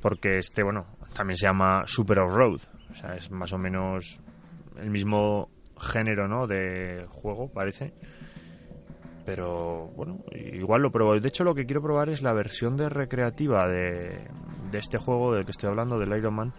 porque 0.00 0.38
este, 0.38 0.64
bueno, 0.64 0.86
también 1.14 1.36
se 1.36 1.46
llama 1.46 1.84
Super 1.86 2.18
Off-Road, 2.18 2.60
o 2.90 2.94
sea, 2.94 3.14
es 3.14 3.30
más 3.30 3.52
o 3.52 3.58
menos 3.58 4.20
el 4.78 4.90
mismo 4.90 5.48
género, 5.78 6.28
¿no? 6.28 6.46
De 6.46 7.06
juego, 7.08 7.48
parece. 7.48 7.92
Pero 9.24 9.88
bueno, 9.96 10.24
igual 10.32 10.82
lo 10.82 10.92
pruebo. 10.92 11.18
De 11.18 11.28
hecho, 11.28 11.44
lo 11.44 11.54
que 11.54 11.66
quiero 11.66 11.82
probar 11.82 12.08
es 12.08 12.22
la 12.22 12.32
versión 12.32 12.76
de 12.76 12.88
recreativa 12.88 13.68
de, 13.68 14.28
de 14.70 14.78
este 14.78 14.98
juego 14.98 15.34
del 15.34 15.44
que 15.44 15.50
estoy 15.50 15.68
hablando, 15.68 15.98
del 15.98 16.16
Iron 16.16 16.34
Man, 16.34 16.52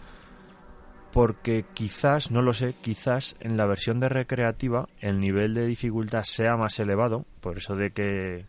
porque 1.12 1.65
quizás, 1.73 2.32
no 2.32 2.41
lo 2.41 2.53
sé, 2.53 2.75
quizás 2.82 3.36
en 3.39 3.58
la 3.58 3.65
versión 3.65 3.99
de 3.99 4.10
recreativa 4.10 4.88
el 4.99 5.19
nivel 5.19 5.53
de 5.53 5.65
dificultad 5.65 6.23
sea 6.23 6.58
más 6.58 6.80
elevado, 6.80 7.25
por 7.41 7.58
eso 7.58 7.75
de 7.75 7.91
que 7.91 8.45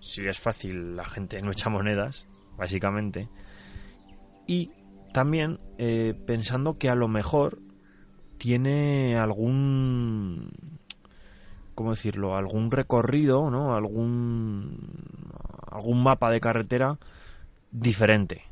si 0.00 0.26
es 0.26 0.38
fácil 0.38 0.96
la 0.96 1.04
gente 1.04 1.40
no 1.42 1.50
echa 1.50 1.70
monedas, 1.70 2.26
básicamente, 2.56 3.28
y 4.46 4.70
también 5.12 5.58
eh, 5.78 6.14
pensando 6.26 6.78
que 6.78 6.90
a 6.90 6.94
lo 6.94 7.08
mejor 7.08 7.58
tiene 8.38 9.16
algún 9.16 10.50
cómo 11.74 11.90
decirlo 11.90 12.36
algún 12.36 12.70
recorrido 12.70 13.50
no 13.50 13.74
algún 13.74 14.92
algún 15.70 16.02
mapa 16.02 16.30
de 16.30 16.40
carretera 16.40 16.98
diferente 17.70 18.44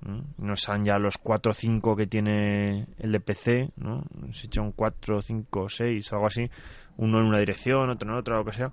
no 0.00 0.56
sean 0.56 0.84
ya 0.84 0.98
los 0.98 1.18
4 1.18 1.50
o 1.50 1.54
5 1.54 1.96
que 1.96 2.06
tiene 2.06 2.86
el 2.98 3.12
de 3.12 3.20
PC, 3.20 3.70
¿no? 3.76 4.04
Si 4.30 4.48
son 4.50 4.72
4, 4.72 5.22
5, 5.22 5.68
6, 5.68 6.12
algo 6.12 6.26
así, 6.26 6.48
uno 6.96 7.18
en 7.18 7.26
una 7.26 7.38
dirección, 7.38 7.90
otro 7.90 8.08
en 8.08 8.16
otra, 8.16 8.36
lo 8.36 8.44
que 8.44 8.52
sea. 8.52 8.72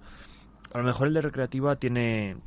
A 0.74 0.78
lo 0.78 0.84
mejor 0.84 1.08
el 1.08 1.14
de 1.14 1.22
recreativa 1.22 1.76
tiene 1.78 2.38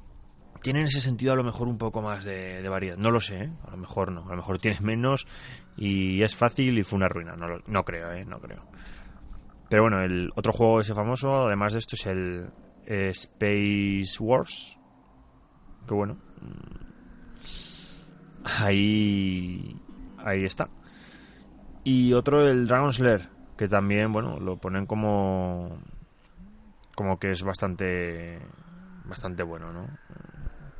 tiene 0.62 0.80
en 0.80 0.86
ese 0.86 1.00
sentido 1.00 1.32
a 1.32 1.36
lo 1.36 1.44
mejor 1.44 1.68
un 1.68 1.78
poco 1.78 2.02
más 2.02 2.24
de, 2.24 2.66
variedad. 2.68 2.96
No 2.96 3.10
lo 3.10 3.20
sé, 3.20 3.44
¿eh? 3.44 3.52
a 3.66 3.70
lo 3.70 3.76
mejor 3.76 4.10
no. 4.10 4.26
A 4.26 4.30
lo 4.30 4.36
mejor 4.36 4.58
tienes 4.58 4.80
menos 4.80 5.26
y 5.78 6.22
es 6.22 6.36
fácil 6.36 6.78
y 6.78 6.84
fue 6.84 6.98
una 6.98 7.08
ruina. 7.08 7.36
No, 7.36 7.46
no 7.66 7.84
creo, 7.84 8.12
¿eh? 8.12 8.24
No 8.24 8.38
creo. 8.40 8.64
Pero 9.70 9.82
bueno, 9.82 10.00
el 10.02 10.30
otro 10.34 10.52
juego 10.52 10.80
ese 10.80 10.94
famoso, 10.94 11.46
además 11.46 11.72
de 11.72 11.78
esto, 11.78 11.94
es 11.94 12.06
el 12.06 12.50
Space 12.86 14.16
Wars. 14.20 14.78
Que 15.86 15.94
bueno, 15.94 16.18
ahí 18.44 19.76
ahí 20.18 20.44
está 20.44 20.68
y 21.84 22.12
otro 22.12 22.46
el 22.46 22.66
Dragon 22.66 22.92
Slayer 22.92 23.28
que 23.56 23.68
también 23.68 24.12
bueno 24.12 24.38
lo 24.38 24.56
ponen 24.56 24.86
como 24.86 25.78
como 26.94 27.18
que 27.18 27.30
es 27.30 27.42
bastante 27.42 28.38
bastante 29.04 29.42
bueno 29.42 29.72
no 29.72 29.86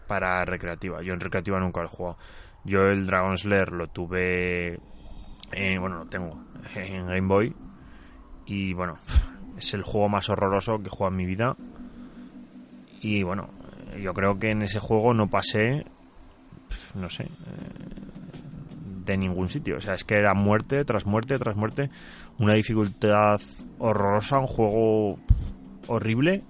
para 0.06 0.44
recreativa 0.44 1.02
yo 1.02 1.12
en 1.12 1.20
recreativa 1.20 1.60
nunca 1.60 1.80
lo 1.80 1.86
he 1.86 1.90
jugado 1.90 2.18
yo 2.68 2.82
el 2.86 3.06
Dragon 3.06 3.36
Slayer 3.36 3.72
lo 3.72 3.88
tuve 3.88 4.78
bueno 5.80 5.98
lo 5.98 6.06
tengo 6.06 6.40
en 6.74 7.06
Game 7.06 7.28
Boy. 7.28 7.54
Y 8.46 8.72
bueno 8.74 8.98
es 9.56 9.74
el 9.74 9.82
juego 9.82 10.08
más 10.08 10.28
horroroso 10.28 10.78
que 10.78 10.86
he 10.86 10.90
jugado 10.90 11.12
en 11.12 11.16
mi 11.16 11.26
vida. 11.26 11.56
Y 13.00 13.22
bueno 13.22 13.50
yo 14.00 14.12
creo 14.14 14.38
que 14.38 14.50
en 14.50 14.62
ese 14.62 14.78
juego 14.78 15.14
no 15.14 15.28
pasé 15.28 15.84
no 16.94 17.08
sé, 17.08 17.24
eh, 17.24 17.28
de 19.04 19.16
ningún 19.16 19.48
sitio. 19.48 19.76
O 19.76 19.80
sea, 19.80 19.94
es 19.94 20.04
que 20.04 20.14
era 20.14 20.34
muerte 20.34 20.84
tras 20.84 21.06
muerte 21.06 21.38
tras 21.38 21.56
muerte, 21.56 21.90
una 22.38 22.54
dificultad 22.54 23.40
horrorosa, 23.78 24.38
un 24.38 24.46
juego 24.46 25.18
horrible, 25.88 26.42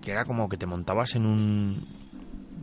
que 0.00 0.10
era 0.10 0.24
como 0.24 0.48
que 0.48 0.56
te 0.56 0.66
montabas 0.66 1.14
en 1.14 1.26
un 1.26 2.01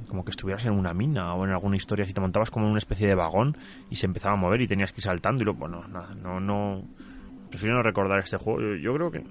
como 0.10 0.26
que 0.26 0.32
estuvieras 0.32 0.65
en 0.65 0.74
una 0.74 0.93
mina 0.93 1.34
o 1.36 1.45
en 1.45 1.52
alguna 1.52 1.78
historia 1.78 2.06
si 2.06 2.13
te 2.13 2.19
montabas 2.19 2.52
como 2.52 2.65
en 2.65 2.72
una 2.72 2.80
especie 2.80 3.08
de 3.08 3.15
vagón 3.15 3.56
y 3.89 3.95
se 3.95 4.08
empezaba 4.08 4.34
a 4.34 4.38
mover 4.38 4.60
y 4.62 4.67
tenías 4.67 4.91
que 4.91 5.00
ir 5.00 5.06
saltando 5.06 5.43
y 5.43 5.45
luego, 5.45 5.60
bueno, 5.60 5.88
nada, 5.88 6.10
no, 6.22 6.39
no, 6.39 6.84
prefiero 7.50 7.76
no 7.76 7.84
recordar 7.84 8.19
este 8.19 8.38
juego. 8.38 8.76
Yo, 8.76 8.93
creo 8.95 9.12
que, 9.12 9.24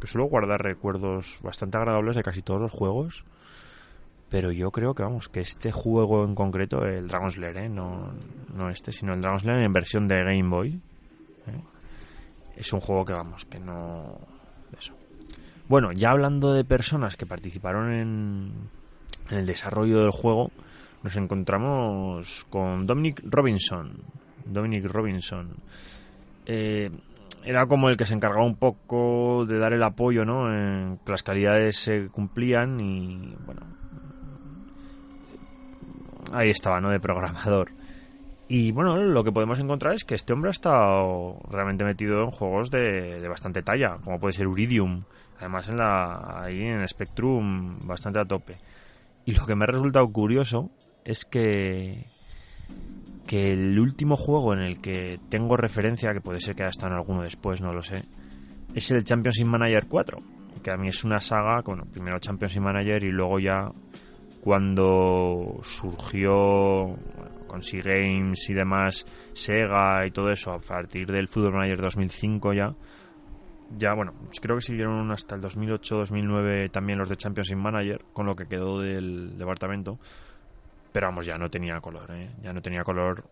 que 0.00 0.06
suelo 0.06 0.28
guardar 0.28 0.62
recuerdos 0.62 1.38
bastante 1.42 1.78
agradables 1.78 2.14
de 2.14 2.22
casi 2.22 2.42
todos 2.42 2.60
los 2.60 2.70
juegos 2.70 3.24
pero 4.30 4.52
yo 4.52 4.70
creo 4.70 4.94
que 4.94 5.02
vamos 5.02 5.28
que 5.28 5.40
este 5.40 5.72
juego 5.72 6.24
en 6.24 6.34
concreto 6.34 6.84
el 6.84 7.06
Dragon 7.06 7.30
Slayer 7.30 7.56
¿eh? 7.56 7.68
no, 7.68 8.12
no 8.54 8.68
este 8.68 8.92
sino 8.92 9.14
el 9.14 9.20
Dragon 9.20 9.40
Slayer 9.40 9.64
en 9.64 9.72
versión 9.72 10.06
de 10.06 10.22
Game 10.22 10.48
Boy 10.48 10.80
¿eh? 11.46 11.62
es 12.56 12.72
un 12.72 12.80
juego 12.80 13.04
que 13.04 13.14
vamos 13.14 13.46
que 13.46 13.58
no 13.58 14.18
eso 14.78 14.94
Bueno, 15.68 15.92
ya 15.92 16.10
hablando 16.10 16.52
de 16.52 16.64
personas 16.64 17.16
que 17.16 17.24
participaron 17.24 17.92
en, 17.92 18.52
en 19.30 19.38
el 19.38 19.46
desarrollo 19.46 20.00
del 20.00 20.10
juego, 20.10 20.50
nos 21.02 21.16
encontramos 21.16 22.46
con 22.50 22.86
Dominic 22.86 23.22
Robinson. 23.24 24.02
Dominic 24.44 24.84
Robinson. 24.86 25.54
Eh, 26.46 26.90
era 27.44 27.66
como 27.66 27.88
el 27.88 27.96
que 27.96 28.06
se 28.06 28.14
encargaba 28.14 28.44
un 28.44 28.56
poco 28.56 29.44
de 29.46 29.58
dar 29.58 29.72
el 29.72 29.82
apoyo, 29.82 30.24
¿no? 30.24 30.52
En 30.52 30.98
que 31.04 31.12
las 31.12 31.22
calidades 31.22 31.76
se 31.76 32.08
cumplían 32.08 32.80
y, 32.80 33.34
bueno, 33.46 33.62
ahí 36.32 36.50
estaba, 36.50 36.80
¿no? 36.80 36.90
De 36.90 37.00
programador. 37.00 37.70
Y 38.48 38.72
bueno, 38.72 38.96
lo 38.96 39.22
que 39.24 39.32
podemos 39.32 39.58
encontrar 39.58 39.94
es 39.94 40.04
que 40.04 40.14
este 40.14 40.32
hombre 40.32 40.48
ha 40.48 40.52
estado 40.52 41.38
realmente 41.50 41.84
metido 41.84 42.22
en 42.22 42.30
juegos 42.30 42.70
de, 42.70 43.20
de 43.20 43.28
bastante 43.28 43.62
talla, 43.62 43.98
como 44.02 44.18
puede 44.18 44.32
ser 44.32 44.46
Uridium, 44.46 45.04
además 45.38 45.68
en 45.68 45.76
la, 45.76 46.42
ahí 46.42 46.62
en 46.62 46.86
Spectrum 46.88 47.86
bastante 47.86 48.18
a 48.18 48.24
tope. 48.24 48.56
Y 49.28 49.34
lo 49.34 49.44
que 49.44 49.54
me 49.54 49.64
ha 49.64 49.66
resultado 49.66 50.10
curioso 50.10 50.70
es 51.04 51.26
que 51.26 52.06
que 53.26 53.52
el 53.52 53.78
último 53.78 54.16
juego 54.16 54.54
en 54.54 54.60
el 54.60 54.80
que 54.80 55.20
tengo 55.28 55.54
referencia, 55.58 56.14
que 56.14 56.22
puede 56.22 56.40
ser 56.40 56.56
que 56.56 56.62
haya 56.62 56.70
estado 56.70 56.94
en 56.94 56.98
alguno 57.00 57.20
después, 57.20 57.60
no 57.60 57.74
lo 57.74 57.82
sé, 57.82 58.06
es 58.74 58.90
el 58.90 59.04
Championship 59.04 59.44
Manager 59.44 59.84
4, 59.86 60.18
que 60.62 60.70
a 60.70 60.78
mí 60.78 60.88
es 60.88 61.04
una 61.04 61.20
saga, 61.20 61.60
bueno, 61.60 61.84
primero 61.92 62.18
Championship 62.18 62.62
Manager 62.62 63.04
y 63.04 63.10
luego 63.10 63.38
ya 63.38 63.70
cuando 64.40 65.60
surgió 65.62 66.96
con 67.46 67.62
Sea 67.62 67.82
Games 67.84 68.48
y 68.48 68.54
demás, 68.54 69.04
Sega 69.34 70.06
y 70.06 70.10
todo 70.10 70.30
eso, 70.30 70.52
a 70.52 70.58
partir 70.58 71.06
del 71.12 71.28
Football 71.28 71.52
Manager 71.52 71.82
2005 71.82 72.54
ya, 72.54 72.74
ya 73.76 73.94
bueno, 73.94 74.14
creo 74.40 74.56
que 74.56 74.62
siguieron 74.62 75.10
hasta 75.10 75.34
el 75.34 75.42
2008-2009 75.42 76.70
también 76.70 76.98
los 76.98 77.08
de 77.08 77.16
Championship 77.16 77.56
Manager, 77.56 78.04
con 78.12 78.26
lo 78.26 78.34
que 78.34 78.46
quedó 78.46 78.80
del 78.80 79.36
departamento 79.36 79.98
pero 80.92 81.08
vamos, 81.08 81.26
ya 81.26 81.38
no 81.38 81.50
tenía 81.50 81.80
color, 81.80 82.10
¿eh? 82.10 82.30
ya 82.42 82.52
no 82.52 82.62
tenía 82.62 82.82
color. 82.82 83.24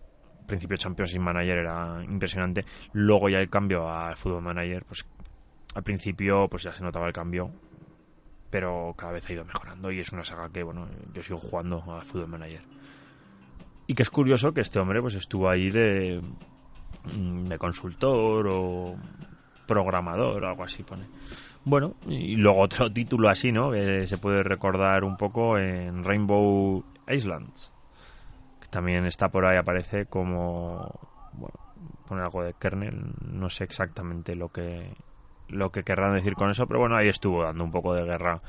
Principio 0.46 0.76
Championship 0.76 1.20
Manager 1.20 1.58
era 1.58 2.04
impresionante. 2.04 2.64
Luego 2.92 3.28
ya 3.28 3.38
el 3.38 3.50
cambio 3.50 3.90
al 3.90 4.16
Football 4.16 4.42
Manager, 4.42 4.84
pues 4.84 5.04
al 5.74 5.82
principio 5.82 6.48
pues 6.48 6.62
ya 6.62 6.72
se 6.72 6.84
notaba 6.84 7.06
el 7.08 7.12
cambio, 7.12 7.50
pero 8.50 8.94
cada 8.96 9.12
vez 9.12 9.28
ha 9.28 9.32
ido 9.32 9.44
mejorando 9.44 9.90
y 9.90 10.00
es 10.00 10.12
una 10.12 10.24
saga 10.24 10.48
que, 10.50 10.62
bueno, 10.62 10.88
yo 11.12 11.22
sigo 11.22 11.40
jugando 11.40 11.78
a 11.92 12.02
Football 12.02 12.28
Manager. 12.28 12.62
Y 13.88 13.94
que 13.94 14.02
es 14.02 14.10
curioso 14.10 14.52
que 14.52 14.60
este 14.60 14.78
hombre 14.78 15.00
pues 15.00 15.14
estuvo 15.14 15.48
ahí 15.48 15.70
de, 15.70 16.20
mm, 17.18 17.44
de 17.44 17.58
consultor 17.58 18.48
o 18.48 18.96
programador 19.66 20.44
o 20.44 20.48
algo 20.48 20.64
así 20.64 20.82
pone. 20.82 21.06
Bueno, 21.64 21.94
y 22.06 22.36
luego 22.36 22.60
otro 22.60 22.90
título 22.92 23.28
así, 23.28 23.52
¿no? 23.52 23.70
Que 23.72 24.06
se 24.06 24.18
puede 24.18 24.42
recordar 24.42 25.04
un 25.04 25.16
poco 25.16 25.58
en 25.58 26.04
Rainbow 26.04 26.84
Islands. 27.08 27.72
Que 28.60 28.68
también 28.68 29.04
está 29.04 29.28
por 29.28 29.44
ahí, 29.44 29.56
aparece 29.56 30.06
como. 30.06 31.00
Bueno, 31.32 31.58
pone 32.06 32.22
algo 32.22 32.42
de 32.42 32.54
kernel. 32.54 33.12
No 33.20 33.50
sé 33.50 33.64
exactamente 33.64 34.34
lo 34.34 34.48
que. 34.48 34.94
Lo 35.48 35.70
que 35.70 35.84
querrán 35.84 36.14
decir 36.14 36.34
con 36.34 36.50
eso, 36.50 36.66
pero 36.66 36.80
bueno, 36.80 36.96
ahí 36.96 37.08
estuvo 37.08 37.44
dando 37.44 37.62
un 37.62 37.70
poco 37.70 37.94
de 37.94 38.02
guerra 38.02 38.42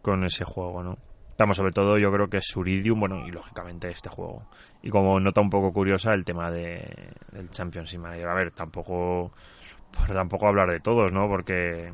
con 0.00 0.24
ese 0.24 0.44
juego, 0.44 0.82
¿no? 0.82 0.96
Estamos 1.32 1.56
sobre 1.56 1.72
todo, 1.72 1.98
yo 1.98 2.12
creo 2.12 2.28
que 2.28 2.36
es 2.36 2.44
Suridium, 2.46 3.00
bueno, 3.00 3.26
y 3.26 3.30
lógicamente 3.30 3.90
este 3.90 4.10
juego. 4.10 4.46
Y 4.82 4.90
como 4.90 5.18
nota 5.18 5.40
un 5.40 5.48
poco 5.48 5.72
curiosa, 5.72 6.12
el 6.12 6.26
tema 6.26 6.50
de, 6.50 7.14
del 7.32 7.50
Championship 7.50 8.00
Manager. 8.00 8.28
A 8.28 8.34
ver, 8.34 8.50
tampoco, 8.52 9.32
tampoco 10.12 10.46
hablar 10.46 10.70
de 10.70 10.80
todos, 10.80 11.12
¿no? 11.12 11.28
Porque 11.28 11.92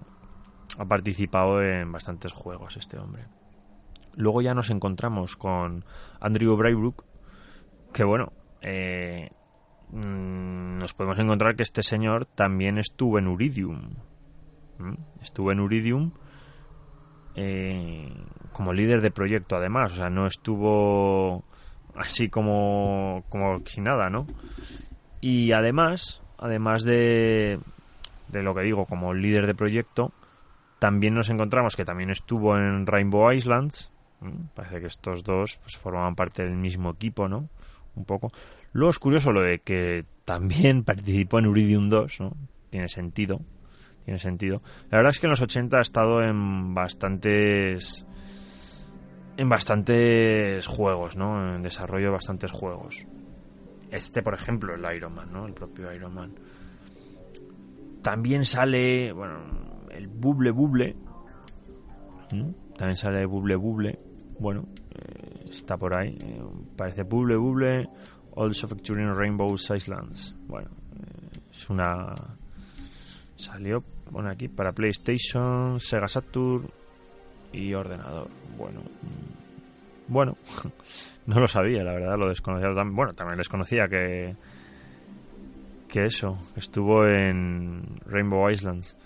ha 0.79 0.85
participado 0.85 1.63
en 1.63 1.91
bastantes 1.91 2.33
juegos 2.33 2.77
este 2.77 2.99
hombre. 2.99 3.27
Luego 4.15 4.43
ya 4.43 4.55
nos 4.55 4.71
encontramos 4.71 5.37
con 5.37 5.85
Andrew 6.21 6.57
Braybrook, 6.57 7.05
que 7.93 8.05
bueno, 8.05 8.33
eh, 8.61 9.31
mm, 9.91 10.79
nos 10.79 10.93
podemos 10.95 11.19
encontrar 11.19 11.57
que 11.57 11.63
este 11.63 11.83
señor 11.83 12.27
también 12.27 12.79
estuvo 12.79 13.19
en 13.19 13.29
Uridium. 13.29 13.95
Estuvo 15.21 15.51
en 15.51 15.61
Uridium 15.61 16.13
eh, 17.35 18.13
como 18.53 18.73
líder 18.73 19.01
de 19.01 19.11
proyecto, 19.11 19.57
además. 19.57 19.93
O 19.93 19.97
sea, 19.97 20.11
no 20.11 20.27
estuvo 20.27 21.45
así 21.95 22.29
como, 22.29 23.25
como 23.29 23.61
sin 23.67 23.85
nada, 23.85 24.11
¿no? 24.11 24.27
Y 25.21 25.53
además, 25.53 26.23
además 26.39 26.85
de, 26.85 27.61
de 28.31 28.43
lo 28.43 28.55
que 28.55 28.63
digo, 28.63 28.87
como 28.87 29.15
líder 29.15 29.47
de 29.47 29.55
proyecto, 29.55 30.13
también 30.79 31.15
nos 31.15 31.31
encontramos 31.31 31.77
que 31.77 31.85
también 31.85 32.11
estuvo 32.11 32.57
en 32.57 32.87
Rainbow 32.87 33.33
Islands, 33.33 33.93
Parece 34.55 34.81
que 34.81 34.87
estos 34.87 35.23
dos 35.23 35.59
pues, 35.63 35.77
formaban 35.77 36.15
parte 36.15 36.43
del 36.43 36.57
mismo 36.57 36.91
equipo, 36.91 37.29
¿no? 37.29 37.49
Un 37.95 38.05
poco. 38.05 38.31
Luego 38.73 38.91
es 38.91 38.99
curioso 38.99 39.33
lo 39.33 39.43
de 39.43 39.61
que 39.61 40.05
también 40.25 40.85
participó 40.85 41.39
en 41.39 41.47
Uridium 41.47 41.89
2, 41.89 42.21
¿no? 42.21 42.33
Tiene 42.71 42.89
sentido. 42.89 43.41
Tiene 44.05 44.19
sentido. 44.19 44.63
La 44.91 44.99
verdad 44.99 45.11
es 45.11 45.21
que 45.21 45.27
en 45.27 45.31
los 45.31 45.41
80 45.41 45.79
ha 45.79 45.81
estado 45.81 46.23
en 46.23 46.75
bastantes. 46.75 48.07
En 49.37 49.49
bastantes 49.49 50.67
juegos, 50.67 51.17
¿no? 51.17 51.55
En 51.55 51.63
desarrollo 51.63 52.07
de 52.07 52.13
bastantes 52.13 52.51
juegos. 52.51 53.07
Este, 53.91 54.23
por 54.23 54.35
ejemplo, 54.35 54.75
el 54.75 54.97
Iron 54.97 55.15
Man, 55.15 55.33
¿no? 55.33 55.47
El 55.47 55.55
propio 55.55 55.93
Iron 55.93 56.13
Man. 56.13 56.35
También 58.11 58.45
sale, 58.45 59.13
bueno, 59.13 59.41
el 59.91 60.09
Buble 60.09 60.51
Buble. 60.51 60.97
También 62.77 62.97
sale 62.97 63.27
Buble 63.27 63.57
Buble 63.57 63.99
bueno, 64.39 64.69
eh, 64.95 65.49
está 65.51 65.77
por 65.77 65.97
ahí. 65.97 66.17
Eh, 66.21 66.43
parece 66.77 67.03
Bubble 67.03 67.37
Bubble, 67.37 67.89
Also 68.37 68.69
Featuring 68.69 69.15
Rainbow 69.15 69.55
Islands. 69.55 70.35
Bueno, 70.47 70.69
eh, 70.95 71.39
es 71.53 71.69
una. 71.71 72.15
Salió, 73.37 73.79
pone 74.11 74.31
aquí, 74.31 74.49
para 74.49 74.73
PlayStation, 74.73 75.79
Sega 75.79 76.09
Saturn 76.09 76.69
y 77.53 77.73
ordenador. 77.75 78.29
Bueno, 78.57 78.81
mm, 78.81 80.13
bueno, 80.13 80.37
no 81.27 81.41
lo 81.41 81.49
sabía, 81.49 81.83
la 81.83 81.93
verdad, 81.93 82.17
lo 82.17 82.29
desconocía. 82.29 82.71
Bueno, 82.85 83.13
también 83.15 83.37
desconocía 83.37 83.89
que. 83.89 84.37
Que 85.89 86.05
eso, 86.05 86.39
estuvo 86.57 87.07
en 87.07 88.01
Rainbow 88.07 88.49
Islands. 88.51 88.97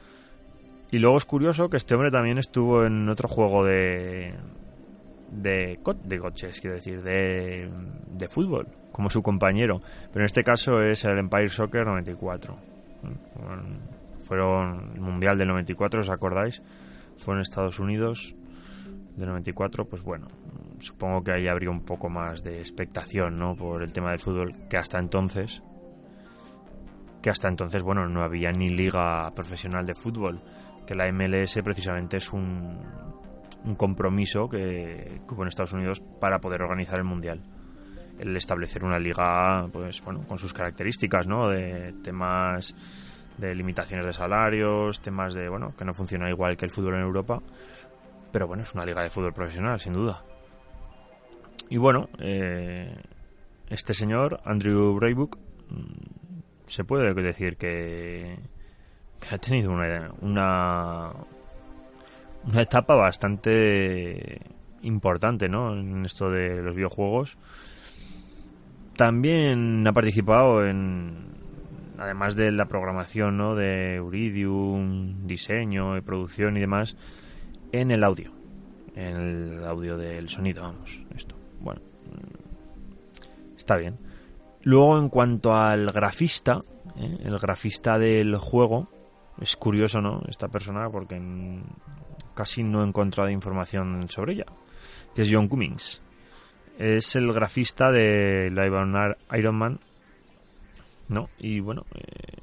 Y 0.90 0.98
luego 0.98 1.16
es 1.16 1.24
curioso 1.24 1.70
que 1.70 1.78
este 1.78 1.94
hombre 1.94 2.10
también 2.10 2.38
estuvo 2.38 2.84
en 2.84 3.08
otro 3.08 3.28
juego 3.28 3.64
de, 3.64 4.34
de, 5.30 5.78
de 6.04 6.18
coches, 6.18 6.60
quiero 6.60 6.76
decir, 6.76 7.02
de, 7.02 7.70
de 8.12 8.28
fútbol, 8.28 8.68
como 8.92 9.08
su 9.08 9.22
compañero. 9.22 9.80
Pero 10.12 10.20
en 10.20 10.26
este 10.26 10.44
caso 10.44 10.82
es 10.82 11.04
el 11.04 11.18
Empire 11.18 11.48
Soccer 11.48 11.86
94. 11.86 12.58
Fueron 14.18 14.92
el 14.94 15.00
Mundial 15.00 15.38
del 15.38 15.48
94, 15.48 16.00
¿os 16.00 16.10
acordáis? 16.10 16.62
Fue 17.16 17.34
en 17.34 17.40
Estados 17.40 17.78
Unidos 17.78 18.34
del 19.16 19.28
94, 19.28 19.86
pues 19.86 20.02
bueno, 20.02 20.28
supongo 20.78 21.22
que 21.22 21.32
ahí 21.32 21.48
habría 21.48 21.70
un 21.70 21.84
poco 21.84 22.08
más 22.08 22.42
de 22.42 22.58
expectación, 22.60 23.38
¿no? 23.38 23.54
Por 23.56 23.82
el 23.82 23.92
tema 23.92 24.10
del 24.10 24.20
fútbol, 24.20 24.52
que 24.68 24.76
hasta 24.76 24.98
entonces, 24.98 25.62
que 27.22 27.30
hasta 27.30 27.48
entonces, 27.48 27.82
bueno, 27.82 28.06
no 28.08 28.22
había 28.22 28.50
ni 28.50 28.68
liga 28.68 29.30
profesional 29.34 29.86
de 29.86 29.94
fútbol, 29.94 30.42
que 30.86 30.94
la 30.94 31.10
MLS 31.12 31.58
precisamente 31.62 32.16
es 32.16 32.32
un, 32.32 32.78
compromiso 33.76 34.48
que, 34.48 35.20
hubo 35.30 35.42
en 35.42 35.48
Estados 35.48 35.72
Unidos 35.72 36.00
para 36.20 36.40
poder 36.40 36.62
organizar 36.62 36.98
el 36.98 37.04
Mundial. 37.04 37.40
El 38.18 38.36
establecer 38.36 38.84
una 38.84 38.98
liga, 38.98 39.68
pues 39.72 40.02
bueno, 40.02 40.26
con 40.26 40.36
sus 40.36 40.52
características, 40.52 41.26
¿no? 41.26 41.48
De 41.48 41.94
temas 42.02 42.74
de 43.38 43.54
limitaciones 43.54 44.04
de 44.04 44.12
salarios, 44.12 45.00
temas 45.00 45.32
de, 45.34 45.48
bueno, 45.48 45.74
que 45.76 45.84
no 45.84 45.94
funciona 45.94 46.28
igual 46.28 46.56
que 46.56 46.66
el 46.66 46.70
fútbol 46.70 46.96
en 46.96 47.02
Europa, 47.02 47.40
pero 48.30 48.46
bueno, 48.46 48.62
es 48.62 48.74
una 48.74 48.84
liga 48.84 49.02
de 49.02 49.10
fútbol 49.10 49.32
profesional, 49.32 49.80
sin 49.80 49.92
duda. 49.92 50.22
Y 51.70 51.78
bueno, 51.78 52.08
eh, 52.18 52.94
este 53.70 53.94
señor, 53.94 54.40
Andrew 54.44 54.94
Braybook, 54.94 55.38
se 56.72 56.84
puede 56.84 57.12
decir 57.12 57.58
que, 57.58 58.38
que 59.20 59.34
ha 59.34 59.36
tenido 59.36 59.70
una, 59.72 60.10
una, 60.22 61.12
una 62.46 62.62
etapa 62.62 62.94
bastante 62.94 64.40
importante, 64.80 65.50
¿no? 65.50 65.78
En 65.78 66.06
esto 66.06 66.30
de 66.30 66.62
los 66.62 66.74
videojuegos. 66.74 67.36
También 68.96 69.86
ha 69.86 69.92
participado 69.92 70.64
en, 70.64 71.34
además 71.98 72.36
de 72.36 72.50
la 72.50 72.64
programación, 72.68 73.36
¿no? 73.36 73.54
De 73.54 74.00
Uridium, 74.00 75.26
diseño 75.26 75.98
y 75.98 76.00
producción 76.00 76.56
y 76.56 76.60
demás, 76.60 76.96
en 77.72 77.90
el 77.90 78.02
audio, 78.02 78.32
en 78.96 79.16
el 79.16 79.64
audio 79.64 79.98
del 79.98 80.30
sonido, 80.30 80.62
vamos, 80.62 81.02
esto. 81.14 81.36
Bueno, 81.60 81.82
está 83.58 83.76
bien. 83.76 84.11
Luego, 84.64 84.98
en 84.98 85.08
cuanto 85.08 85.54
al 85.54 85.90
grafista, 85.90 86.62
¿eh? 86.96 87.18
el 87.24 87.38
grafista 87.38 87.98
del 87.98 88.36
juego, 88.36 88.88
es 89.40 89.56
curioso, 89.56 90.00
¿no? 90.00 90.22
Esta 90.28 90.48
persona, 90.48 90.88
porque 90.90 91.20
casi 92.34 92.62
no 92.62 92.82
he 92.82 92.86
encontrado 92.86 93.28
información 93.30 94.08
sobre 94.08 94.34
ella, 94.34 94.46
que 95.14 95.22
es 95.22 95.30
John 95.32 95.48
Cummings. 95.48 96.02
Es 96.78 97.16
el 97.16 97.32
grafista 97.32 97.90
de 97.90 98.50
Live 98.50 99.16
Iron 99.36 99.56
Man, 99.56 99.80
¿no? 101.08 101.28
Y 101.38 101.60
bueno, 101.60 101.84
eh, 101.94 102.42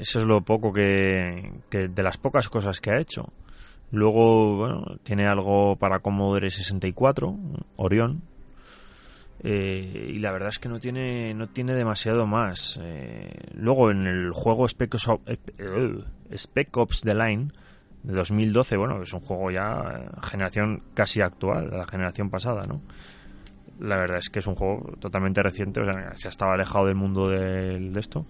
eso 0.00 0.18
es 0.18 0.24
lo 0.24 0.40
poco 0.40 0.72
que, 0.72 1.52
que, 1.68 1.88
de 1.88 2.02
las 2.02 2.16
pocas 2.16 2.48
cosas 2.48 2.80
que 2.80 2.90
ha 2.90 2.98
hecho. 2.98 3.32
Luego, 3.90 4.56
bueno, 4.56 4.96
tiene 5.02 5.26
algo 5.26 5.76
para 5.76 5.98
Commodore 5.98 6.50
64, 6.50 7.36
Orión, 7.76 8.22
eh, 9.44 10.12
y 10.14 10.18
la 10.18 10.30
verdad 10.30 10.50
es 10.50 10.58
que 10.58 10.68
no 10.68 10.78
tiene 10.78 11.34
no 11.34 11.48
tiene 11.48 11.74
demasiado 11.74 12.26
más. 12.26 12.78
Eh, 12.82 13.32
luego 13.54 13.90
en 13.90 14.06
el 14.06 14.30
juego 14.32 14.68
Spec 14.68 14.94
Ops, 14.94 15.20
eh, 15.26 15.38
Spec 16.36 16.76
Ops 16.76 17.00
The 17.00 17.14
Line 17.14 17.48
de 18.04 18.14
2012, 18.14 18.76
bueno, 18.76 19.02
es 19.02 19.12
un 19.12 19.20
juego 19.20 19.50
ya 19.50 20.10
generación 20.22 20.82
casi 20.94 21.20
actual, 21.22 21.70
la 21.70 21.86
generación 21.86 22.30
pasada, 22.30 22.64
¿no? 22.66 22.82
La 23.80 23.96
verdad 23.96 24.18
es 24.18 24.30
que 24.30 24.38
es 24.38 24.46
un 24.46 24.54
juego 24.54 24.96
totalmente 25.00 25.42
reciente, 25.42 25.80
o 25.80 25.84
sea, 25.84 26.12
se 26.16 26.28
estaba 26.28 26.54
alejado 26.54 26.86
del 26.86 26.94
mundo 26.94 27.28
de 27.28 27.90
esto. 27.96 28.26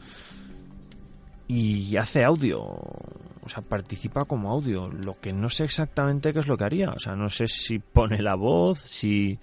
Y 1.49 1.97
hace 1.97 2.25
audio, 2.25 2.63
o 2.63 3.49
sea, 3.49 3.63
participa 3.63 4.25
como 4.25 4.51
audio, 4.51 4.89
lo 4.89 5.21
que 5.21 5.33
no 5.33 5.51
sé 5.51 5.65
exactamente 5.65 6.33
qué 6.33 6.39
es 6.39 6.47
lo 6.47 6.57
que 6.57 6.65
haría, 6.65 6.91
o 6.91 6.99
sea, 6.99 7.15
no 7.17 7.29
sé 7.29 7.49
si 7.49 7.79
pone 7.79 8.23
la 8.23 8.37
voz, 8.37 8.79
si 8.79 9.39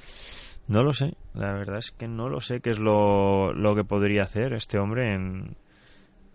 no 0.69 0.83
lo 0.83 0.93
sé, 0.93 1.15
la 1.33 1.51
verdad 1.53 1.79
es 1.79 1.91
que 1.91 2.07
no 2.07 2.29
lo 2.29 2.41
sé 2.41 2.61
qué 2.61 2.69
es 2.69 2.79
lo, 2.79 3.53
lo 3.53 3.75
que 3.75 3.83
podría 3.83 4.23
hacer 4.23 4.53
este 4.53 4.77
hombre 4.77 5.13
en, 5.13 5.55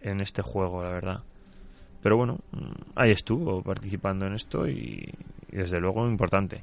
en 0.00 0.20
este 0.20 0.42
juego, 0.42 0.82
la 0.82 0.90
verdad. 0.90 1.22
Pero 2.02 2.16
bueno, 2.16 2.40
ahí 2.96 3.12
estuvo 3.12 3.62
participando 3.62 4.26
en 4.26 4.34
esto 4.34 4.68
y, 4.68 5.08
desde 5.50 5.80
luego 5.80 6.08
importante. 6.08 6.62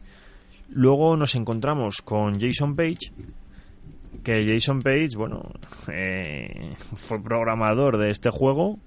Luego 0.70 1.16
nos 1.16 1.34
encontramos 1.36 2.02
con 2.02 2.40
Jason 2.40 2.76
Page, 2.76 3.14
que 4.22 4.46
Jason 4.46 4.82
Page, 4.82 5.16
bueno, 5.16 5.50
eh, 5.92 6.76
fue 6.96 7.24
programador 7.24 7.98
de 7.98 8.12
este 8.12 8.30
juego 8.32 8.80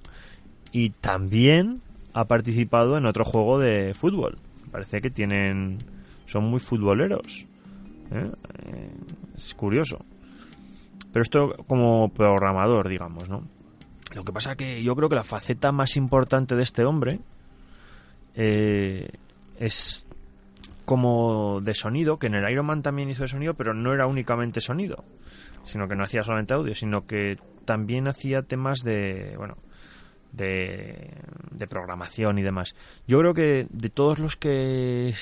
y 0.72 0.90
también 0.90 1.80
ha 2.12 2.26
participado 2.26 2.98
en 2.98 3.06
otro 3.06 3.24
juego 3.24 3.58
de 3.58 3.94
fútbol. 3.94 4.38
Parece 4.70 5.00
que 5.00 5.08
tienen, 5.08 5.78
son 6.26 6.44
muy 6.44 6.60
futboleros. 6.60 7.46
¿Eh? 8.14 8.30
Eh, 8.66 8.90
es 9.36 9.54
curioso. 9.54 10.04
Pero 11.12 11.22
esto 11.22 11.52
como 11.68 12.08
programador, 12.08 12.88
digamos, 12.88 13.28
¿no? 13.28 13.46
Lo 14.14 14.24
que 14.24 14.32
pasa 14.32 14.56
que 14.56 14.82
yo 14.82 14.94
creo 14.94 15.08
que 15.08 15.16
la 15.16 15.24
faceta 15.24 15.72
más 15.72 15.96
importante 15.96 16.54
de 16.54 16.62
este 16.62 16.84
hombre 16.84 17.20
eh, 18.34 19.08
es 19.58 20.06
como 20.84 21.60
de 21.60 21.74
sonido, 21.74 22.18
que 22.18 22.26
en 22.26 22.34
el 22.34 22.50
Iron 22.50 22.66
Man 22.66 22.82
también 22.82 23.10
hizo 23.10 23.22
de 23.22 23.28
sonido, 23.28 23.54
pero 23.54 23.74
no 23.74 23.92
era 23.92 24.06
únicamente 24.06 24.60
sonido, 24.60 25.04
sino 25.62 25.88
que 25.88 25.96
no 25.96 26.04
hacía 26.04 26.22
solamente 26.22 26.54
audio, 26.54 26.74
sino 26.74 27.06
que 27.06 27.38
también 27.64 28.06
hacía 28.06 28.42
temas 28.42 28.80
de, 28.80 29.34
bueno, 29.36 29.56
de, 30.32 31.10
de 31.50 31.66
programación 31.66 32.38
y 32.38 32.42
demás. 32.42 32.74
Yo 33.06 33.18
creo 33.20 33.34
que 33.34 33.66
de 33.70 33.88
todos 33.88 34.18
los 34.18 34.36
que 34.36 35.14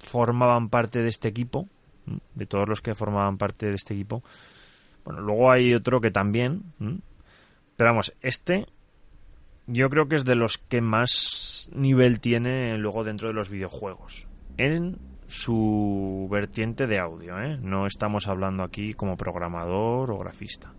formaban 0.00 0.68
parte 0.68 1.02
de 1.02 1.08
este 1.08 1.28
equipo, 1.28 1.68
de 2.34 2.46
todos 2.46 2.68
los 2.68 2.82
que 2.82 2.94
formaban 2.94 3.38
parte 3.38 3.66
de 3.66 3.74
este 3.74 3.94
equipo. 3.94 4.22
Bueno, 5.04 5.20
luego 5.20 5.50
hay 5.50 5.74
otro 5.74 6.00
que 6.00 6.10
también, 6.10 6.62
pero 7.76 7.90
vamos, 7.90 8.14
este 8.20 8.66
yo 9.66 9.88
creo 9.88 10.08
que 10.08 10.16
es 10.16 10.24
de 10.24 10.34
los 10.34 10.58
que 10.58 10.80
más 10.80 11.70
nivel 11.74 12.20
tiene 12.20 12.76
luego 12.76 13.04
dentro 13.04 13.28
de 13.28 13.34
los 13.34 13.48
videojuegos. 13.48 14.26
En 14.56 14.98
su 15.26 16.28
vertiente 16.30 16.86
de 16.86 16.98
audio, 16.98 17.40
¿eh? 17.40 17.58
No 17.60 17.86
estamos 17.86 18.28
hablando 18.28 18.62
aquí 18.62 18.94
como 18.94 19.16
programador 19.16 20.10
o 20.10 20.18
grafista. 20.18 20.72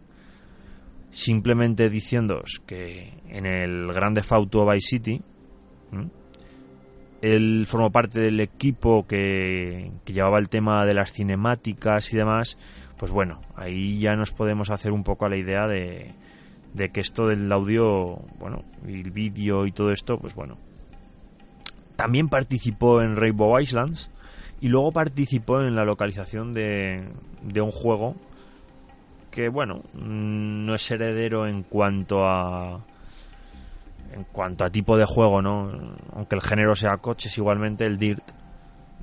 Simplemente 1.10 1.90
diciéndoos 1.90 2.62
que 2.66 3.22
en 3.28 3.46
el 3.46 3.92
Grande 3.92 4.22
Auto 4.30 4.70
Vice 4.70 4.88
City, 4.88 5.22
él 7.22 7.66
formó 7.68 7.92
parte 7.92 8.20
del 8.20 8.40
equipo 8.40 9.06
que, 9.08 9.92
llevaba 10.06 10.40
el 10.40 10.50
tema 10.50 10.86
de 10.86 10.94
las 10.94 11.12
cinemáticas 11.12 12.14
y 12.14 12.18
demás, 12.18 12.58
pues 12.98 13.12
bueno, 13.12 13.42
ahí 13.56 14.00
ya 14.00 14.16
nos 14.16 14.32
podemos 14.32 14.70
hacer 14.70 14.92
un 14.92 15.04
poco 15.04 15.26
a 15.26 15.30
la 15.30 15.38
idea 15.38 15.68
de, 15.68 16.14
de 16.74 16.90
que 16.90 17.02
esto 17.02 17.28
del 17.28 17.52
audio, 17.52 18.20
bueno, 18.40 18.64
y 18.88 19.02
el 19.02 19.12
vídeo 19.12 19.66
y 19.66 19.72
todo 19.72 19.92
esto, 19.92 20.18
pues 20.18 20.36
bueno. 20.36 20.58
También 21.96 22.28
participó 22.28 23.02
en 23.02 23.16
Rainbow 23.16 23.58
Islands 23.60 24.12
y 24.60 24.68
luego 24.68 24.92
participó 24.92 25.62
en 25.62 25.76
la 25.76 25.86
localización 25.86 26.52
de, 26.52 27.08
de 27.42 27.62
un 27.62 27.72
juego 27.72 28.16
que, 29.32 29.50
bueno, 29.50 29.84
no 29.94 30.76
es 30.76 30.92
heredero 30.92 31.48
en 31.48 31.64
cuanto 31.64 32.24
a 32.26 32.86
en 34.16 34.24
cuanto 34.24 34.64
a 34.64 34.70
tipo 34.70 34.98
de 34.98 35.06
juego, 35.06 35.42
¿no? 35.42 35.70
Aunque 36.14 36.36
el 36.36 36.42
género 36.42 36.76
sea 36.76 36.98
coches, 36.98 37.38
igualmente 37.38 37.86
el 37.86 37.98
Dirt 37.98 38.24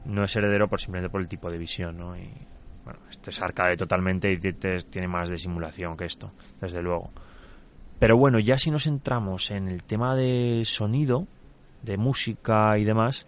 no 0.07 0.25
es 0.25 0.35
heredero 0.35 0.69
por 0.69 0.81
simplemente 0.81 1.11
por 1.11 1.21
el 1.21 1.29
tipo 1.29 1.51
de 1.51 1.59
visión, 1.59 1.99
¿no? 1.99 2.17
Y 2.17 2.31
bueno, 2.85 2.99
este 3.11 3.31
es 3.31 3.41
arcade 3.41 3.77
totalmente 3.77 4.33
y 4.33 4.39
tiene 4.39 5.09
más 5.09 5.29
de 5.29 5.37
simulación 5.37 5.97
que 5.97 6.07
esto, 6.07 6.33
desde 6.61 6.83
luego. 6.83 7.11
Pero 7.99 8.17
bueno, 8.17 8.39
ya 8.41 8.57
si 8.57 8.71
nos 8.71 8.87
entramos 8.87 9.51
en 9.51 9.69
el 9.69 9.85
tema 9.85 10.17
de 10.17 10.63
sonido, 10.65 11.29
de 11.83 11.99
música 11.99 12.77
y 12.79 12.85
demás, 12.85 13.27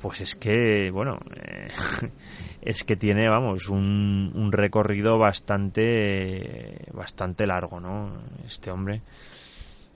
pues 0.00 0.20
es 0.20 0.34
que, 0.34 0.90
bueno, 0.90 1.20
eh, 1.36 1.68
es 2.60 2.82
que 2.82 2.96
tiene, 2.96 3.28
vamos, 3.28 3.68
un, 3.68 4.32
un 4.34 4.50
recorrido 4.50 5.16
bastante, 5.16 6.86
bastante 6.92 7.46
largo, 7.46 7.78
¿no? 7.78 8.12
Este 8.44 8.72
hombre 8.72 9.00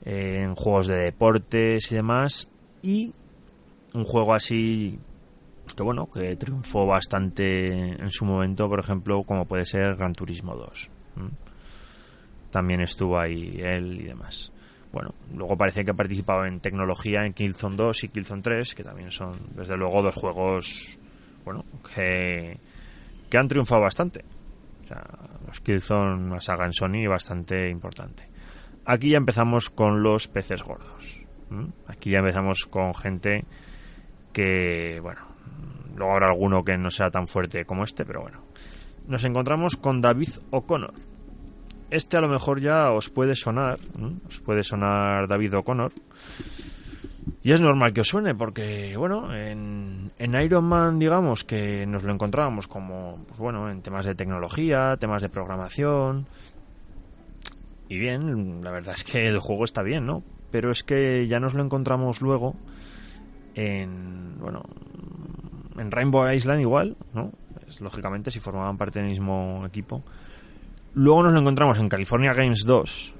en 0.04 0.54
juegos 0.54 0.86
de 0.88 0.96
deportes 0.96 1.90
y 1.90 1.96
demás. 1.96 2.48
Y 2.82 3.12
un 3.94 4.04
juego 4.04 4.34
así 4.34 4.98
que 5.74 5.82
bueno, 5.82 6.08
que 6.12 6.36
triunfó 6.36 6.86
bastante 6.86 7.68
en 7.70 8.10
su 8.10 8.24
momento, 8.24 8.68
por 8.68 8.80
ejemplo, 8.80 9.22
como 9.24 9.44
puede 9.46 9.64
ser 9.64 9.96
Gran 9.96 10.12
Turismo 10.12 10.54
2. 10.54 10.90
También 12.50 12.80
estuvo 12.80 13.18
ahí 13.18 13.58
él 13.60 14.00
y 14.00 14.04
demás. 14.04 14.52
Bueno, 14.92 15.14
luego 15.34 15.56
parece 15.56 15.84
que 15.84 15.90
ha 15.90 15.94
participado 15.94 16.46
en 16.46 16.60
tecnología 16.60 17.26
en 17.26 17.34
Killzone 17.34 17.76
2 17.76 18.04
y 18.04 18.08
Killzone 18.08 18.42
3, 18.42 18.74
que 18.74 18.84
también 18.84 19.10
son, 19.10 19.32
desde 19.54 19.76
luego, 19.76 20.02
dos 20.02 20.14
juegos, 20.14 20.98
bueno, 21.44 21.64
que, 21.94 22.58
que 23.28 23.38
han 23.38 23.48
triunfado 23.48 23.82
bastante. 23.82 24.24
O 24.84 24.88
sea, 24.88 25.04
los 25.46 25.60
Killzone, 25.60 26.24
una 26.24 26.40
saga 26.40 26.64
en 26.64 26.72
Sony 26.72 27.06
bastante 27.08 27.68
importante. 27.68 28.28
Aquí 28.86 29.10
ya 29.10 29.18
empezamos 29.18 29.68
con 29.68 30.02
los 30.02 30.28
peces 30.28 30.62
gordos. 30.62 31.26
Aquí 31.88 32.10
ya 32.10 32.18
empezamos 32.18 32.66
con 32.66 32.94
gente 32.94 33.44
que, 34.32 35.00
bueno, 35.02 35.22
luego 35.96 36.12
habrá 36.12 36.28
alguno 36.28 36.62
que 36.62 36.78
no 36.78 36.90
sea 36.90 37.10
tan 37.10 37.26
fuerte 37.26 37.64
como 37.64 37.82
este, 37.84 38.04
pero 38.04 38.22
bueno. 38.22 38.42
Nos 39.08 39.24
encontramos 39.24 39.76
con 39.76 40.00
David 40.00 40.30
O'Connor. 40.50 40.94
Este 41.90 42.16
a 42.16 42.20
lo 42.20 42.28
mejor 42.28 42.60
ya 42.60 42.90
os 42.92 43.10
puede 43.10 43.34
sonar, 43.34 43.78
os 44.28 44.40
puede 44.40 44.62
sonar 44.62 45.28
David 45.28 45.56
O'Connor. 45.56 45.92
Y 47.42 47.52
es 47.52 47.60
normal 47.60 47.92
que 47.92 48.00
os 48.00 48.08
suene 48.08 48.34
porque, 48.34 48.96
bueno, 48.96 49.34
en, 49.34 50.12
en, 50.18 50.34
Iron 50.42 50.64
Man, 50.64 50.98
digamos, 50.98 51.44
que 51.44 51.86
nos 51.86 52.02
lo 52.02 52.12
encontrábamos 52.12 52.66
como, 52.66 53.24
pues 53.28 53.38
bueno, 53.38 53.70
en 53.70 53.82
temas 53.82 54.04
de 54.04 54.16
tecnología, 54.16 54.96
temas 54.96 55.22
de 55.22 55.28
programación, 55.28 56.26
y 57.88 57.98
bien, 57.98 58.62
la 58.62 58.70
verdad 58.70 58.94
es 58.96 59.04
que 59.04 59.26
el 59.26 59.38
juego 59.38 59.64
está 59.64 59.82
bien, 59.82 60.06
¿no? 60.06 60.22
Pero 60.50 60.70
es 60.70 60.82
que 60.82 61.26
ya 61.28 61.40
nos 61.40 61.54
lo 61.54 61.62
encontramos 61.62 62.20
luego 62.20 62.56
en, 63.54 64.38
bueno, 64.38 64.62
en 65.78 65.90
Rainbow 65.90 66.30
Island 66.30 66.60
igual, 66.60 66.96
¿no? 67.14 67.32
Lógicamente 67.80 68.30
si 68.30 68.40
formaban 68.40 68.76
parte 68.76 69.00
del 69.00 69.08
mismo 69.08 69.64
equipo. 69.66 70.02
Luego 70.94 71.24
nos 71.24 71.32
lo 71.32 71.40
encontramos 71.40 71.78
en 71.78 71.88
California 71.88 72.32
Games 72.32 72.64
2. 72.64 73.14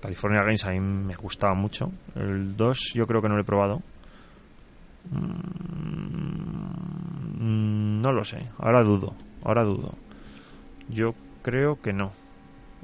California 0.00 0.42
Games 0.42 0.64
a 0.64 0.70
mí 0.70 0.80
me 0.80 1.14
gustaba 1.14 1.54
mucho. 1.54 1.92
El 2.16 2.56
2 2.56 2.92
yo 2.94 3.06
creo 3.06 3.22
que 3.22 3.28
no 3.28 3.36
lo 3.36 3.42
he 3.42 3.44
probado. 3.44 3.82
Mm, 5.10 6.02
no 8.00 8.12
lo 8.12 8.24
sé, 8.24 8.48
ahora 8.58 8.82
dudo, 8.82 9.14
ahora 9.44 9.62
dudo. 9.62 9.94
Yo 10.88 11.14
creo 11.42 11.80
que 11.80 11.92
no 11.92 12.12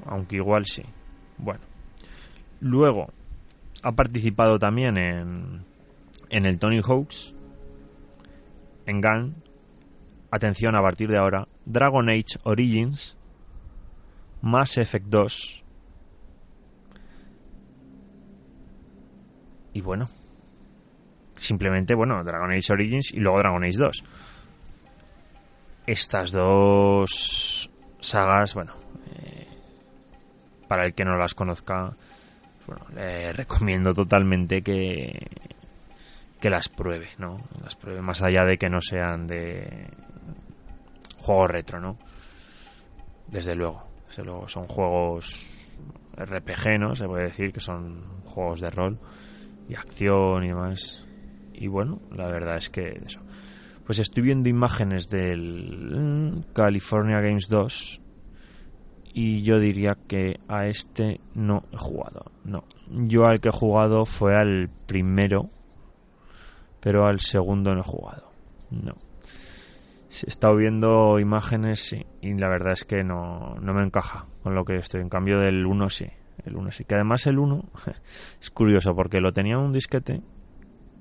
aunque 0.05 0.37
igual 0.37 0.65
sí. 0.65 0.83
Bueno. 1.37 1.61
Luego, 2.59 3.07
ha 3.83 3.91
participado 3.93 4.59
también 4.59 4.97
en, 4.97 5.65
en 6.29 6.45
el 6.45 6.59
Tony 6.59 6.81
Hawks, 6.81 7.35
en 8.85 9.01
Gun, 9.01 9.35
atención 10.31 10.75
a 10.75 10.81
partir 10.81 11.09
de 11.09 11.17
ahora, 11.17 11.47
Dragon 11.65 12.09
Age 12.09 12.37
Origins, 12.43 13.17
Mass 14.41 14.77
Effect 14.77 15.05
2, 15.07 15.63
y 19.73 19.81
bueno, 19.81 20.09
simplemente, 21.35 21.95
bueno, 21.95 22.23
Dragon 22.23 22.51
Age 22.51 22.73
Origins 22.73 23.13
y 23.13 23.19
luego 23.19 23.39
Dragon 23.39 23.63
Age 23.63 23.77
2. 23.77 24.03
Estas 25.87 26.31
dos 26.31 27.71
sagas, 27.99 28.53
bueno, 28.53 28.75
eh, 29.15 29.47
para 30.69 30.85
el 30.85 30.93
que 30.93 31.03
no 31.03 31.17
las 31.17 31.33
conozca, 31.33 31.91
bueno, 32.67 32.85
le 32.93 33.33
recomiendo 33.33 33.91
totalmente 33.91 34.61
que, 34.61 35.27
que 36.39 36.49
las 36.51 36.69
pruebe, 36.69 37.09
¿no? 37.17 37.41
Las 37.63 37.75
pruebe 37.75 38.01
más 38.01 38.21
allá 38.21 38.45
de 38.45 38.59
que 38.59 38.69
no 38.69 38.79
sean 38.79 39.25
de 39.25 39.87
juegos 41.17 41.49
retro, 41.49 41.79
¿no? 41.79 41.97
Desde 43.27 43.55
luego, 43.55 43.83
desde 44.07 44.23
luego 44.23 44.47
son 44.47 44.67
juegos 44.67 45.49
RPG, 46.15 46.79
¿no? 46.79 46.95
Se 46.95 47.07
puede 47.07 47.23
decir 47.23 47.51
que 47.51 47.61
son 47.61 48.03
juegos 48.25 48.61
de 48.61 48.69
rol 48.69 48.99
y 49.67 49.73
acción 49.73 50.43
y 50.43 50.49
demás. 50.49 51.03
Y 51.51 51.65
bueno, 51.65 51.99
la 52.15 52.27
verdad 52.27 52.57
es 52.57 52.69
que 52.69 53.01
eso. 53.03 53.21
Pues 53.87 53.97
estoy 53.97 54.21
viendo 54.21 54.49
imágenes 54.49 55.09
del 55.09 56.45
California 56.53 57.21
Games 57.21 57.47
2 57.49 58.01
y 59.13 59.41
yo 59.41 59.59
diría 59.59 59.97
que 60.07 60.39
a 60.47 60.67
este 60.67 61.19
no 61.33 61.63
he 61.71 61.77
jugado. 61.77 62.31
No, 62.43 62.63
yo 62.89 63.25
al 63.25 63.41
que 63.41 63.49
he 63.49 63.51
jugado 63.53 64.05
fue 64.05 64.35
al 64.35 64.69
primero, 64.87 65.49
pero 66.79 67.05
al 67.05 67.19
segundo 67.19 67.73
no 67.73 67.81
he 67.81 67.83
jugado. 67.83 68.31
No. 68.71 68.95
He 70.09 70.29
estado 70.29 70.55
viendo 70.55 71.19
imágenes, 71.19 71.81
sí, 71.81 72.05
y 72.21 72.33
la 72.33 72.49
verdad 72.49 72.73
es 72.73 72.83
que 72.83 73.03
no, 73.03 73.55
no 73.61 73.73
me 73.73 73.83
encaja 73.83 74.27
con 74.43 74.55
lo 74.55 74.65
que 74.65 74.75
estoy. 74.75 75.01
En 75.01 75.09
cambio 75.09 75.39
del 75.39 75.65
1 75.65 75.89
sí, 75.89 76.07
el 76.45 76.55
1 76.55 76.71
sí. 76.71 76.85
Que 76.85 76.95
además 76.95 77.27
el 77.27 77.39
1 77.39 77.63
es 78.41 78.49
curioso 78.49 78.95
porque 78.95 79.21
lo 79.21 79.33
tenía 79.33 79.57
un 79.57 79.71
disquete 79.71 80.21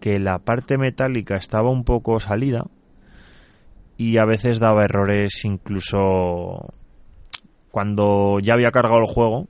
que 0.01 0.19
la 0.19 0.39
parte 0.39 0.79
metálica 0.79 1.37
estaba 1.37 1.71
un 1.71 1.85
poco 1.85 2.21
salida 2.21 2.67
y 3.97 4.19
a 4.19 4.25
veces 4.25 4.61
daba 4.61 4.85
errores 4.85 5.45
incluso 5.45 6.75
cuando 7.71 8.39
ya 8.41 8.55
había 8.55 8.71
cargado 8.71 9.01
el 9.01 9.07
juego 9.07 9.49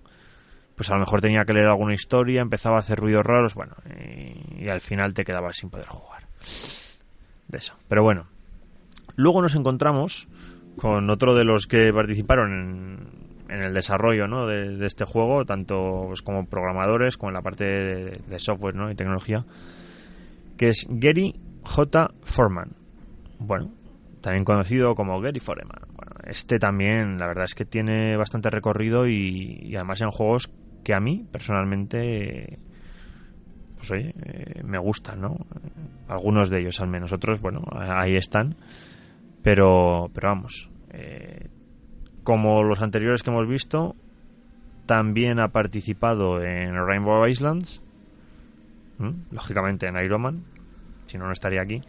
pues 0.76 0.90
a 0.90 0.94
lo 0.94 1.00
mejor 1.00 1.20
tenía 1.20 1.44
que 1.44 1.52
leer 1.52 1.66
alguna 1.66 1.92
historia, 1.92 2.40
empezaba 2.40 2.76
a 2.76 2.78
hacer 2.78 3.00
ruidos 3.00 3.26
raros, 3.26 3.54
bueno, 3.54 3.74
y, 3.98 4.62
y 4.62 4.68
al 4.68 4.80
final 4.80 5.12
te 5.12 5.24
quedabas 5.24 5.56
sin 5.56 5.70
poder 5.70 5.88
jugar. 5.88 6.22
De 7.48 7.58
eso. 7.58 7.74
Pero 7.88 8.04
bueno, 8.04 8.28
Luego 9.18 9.42
nos 9.42 9.56
encontramos 9.56 10.28
con 10.76 11.10
otro 11.10 11.34
de 11.34 11.42
los 11.42 11.66
que 11.66 11.92
participaron 11.92 13.10
en, 13.48 13.60
el 13.60 13.74
desarrollo 13.74 14.28
¿no? 14.28 14.46
de, 14.46 14.86
este 14.86 15.04
juego, 15.04 15.44
tanto 15.44 16.04
pues, 16.06 16.22
como 16.22 16.46
programadores 16.46 17.16
como 17.16 17.30
en 17.30 17.34
la 17.34 17.42
parte 17.42 17.64
de, 17.64 18.38
software 18.38 18.76
¿no? 18.76 18.92
y 18.92 18.94
tecnología, 18.94 19.44
que 20.56 20.68
es 20.68 20.86
Gary 20.88 21.34
J. 21.64 22.12
Foreman. 22.22 22.76
Bueno, 23.40 23.72
también 24.20 24.44
conocido 24.44 24.94
como 24.94 25.20
Gary 25.20 25.40
Foreman. 25.40 25.87
Este 26.28 26.58
también, 26.58 27.16
la 27.16 27.26
verdad 27.26 27.46
es 27.46 27.54
que 27.54 27.64
tiene 27.64 28.14
bastante 28.18 28.50
recorrido 28.50 29.08
y, 29.08 29.74
además 29.74 30.02
en 30.02 30.10
juegos 30.10 30.50
que 30.84 30.92
a 30.92 31.00
mí 31.00 31.26
personalmente 31.32 32.58
pues 33.76 33.90
oye, 33.92 34.14
eh, 34.22 34.60
me 34.62 34.78
gustan, 34.78 35.22
¿no? 35.22 35.36
Algunos 36.06 36.50
de 36.50 36.60
ellos 36.60 36.80
al 36.80 36.88
menos, 36.88 37.12
otros, 37.12 37.40
bueno, 37.40 37.62
ahí 37.72 38.16
están. 38.16 38.56
Pero, 39.42 40.10
pero 40.12 40.28
vamos, 40.28 40.68
eh, 40.90 41.48
como 42.24 42.62
los 42.62 42.82
anteriores 42.82 43.22
que 43.22 43.30
hemos 43.30 43.48
visto, 43.48 43.96
también 44.84 45.38
ha 45.38 45.48
participado 45.48 46.42
en 46.42 46.74
Rainbow 46.74 47.26
Islands, 47.26 47.82
lógicamente 49.30 49.86
en 49.86 49.96
Iron 50.04 50.20
Man, 50.20 50.44
si 51.06 51.16
no, 51.16 51.26
no 51.26 51.32
estaría 51.32 51.62
aquí. 51.62 51.80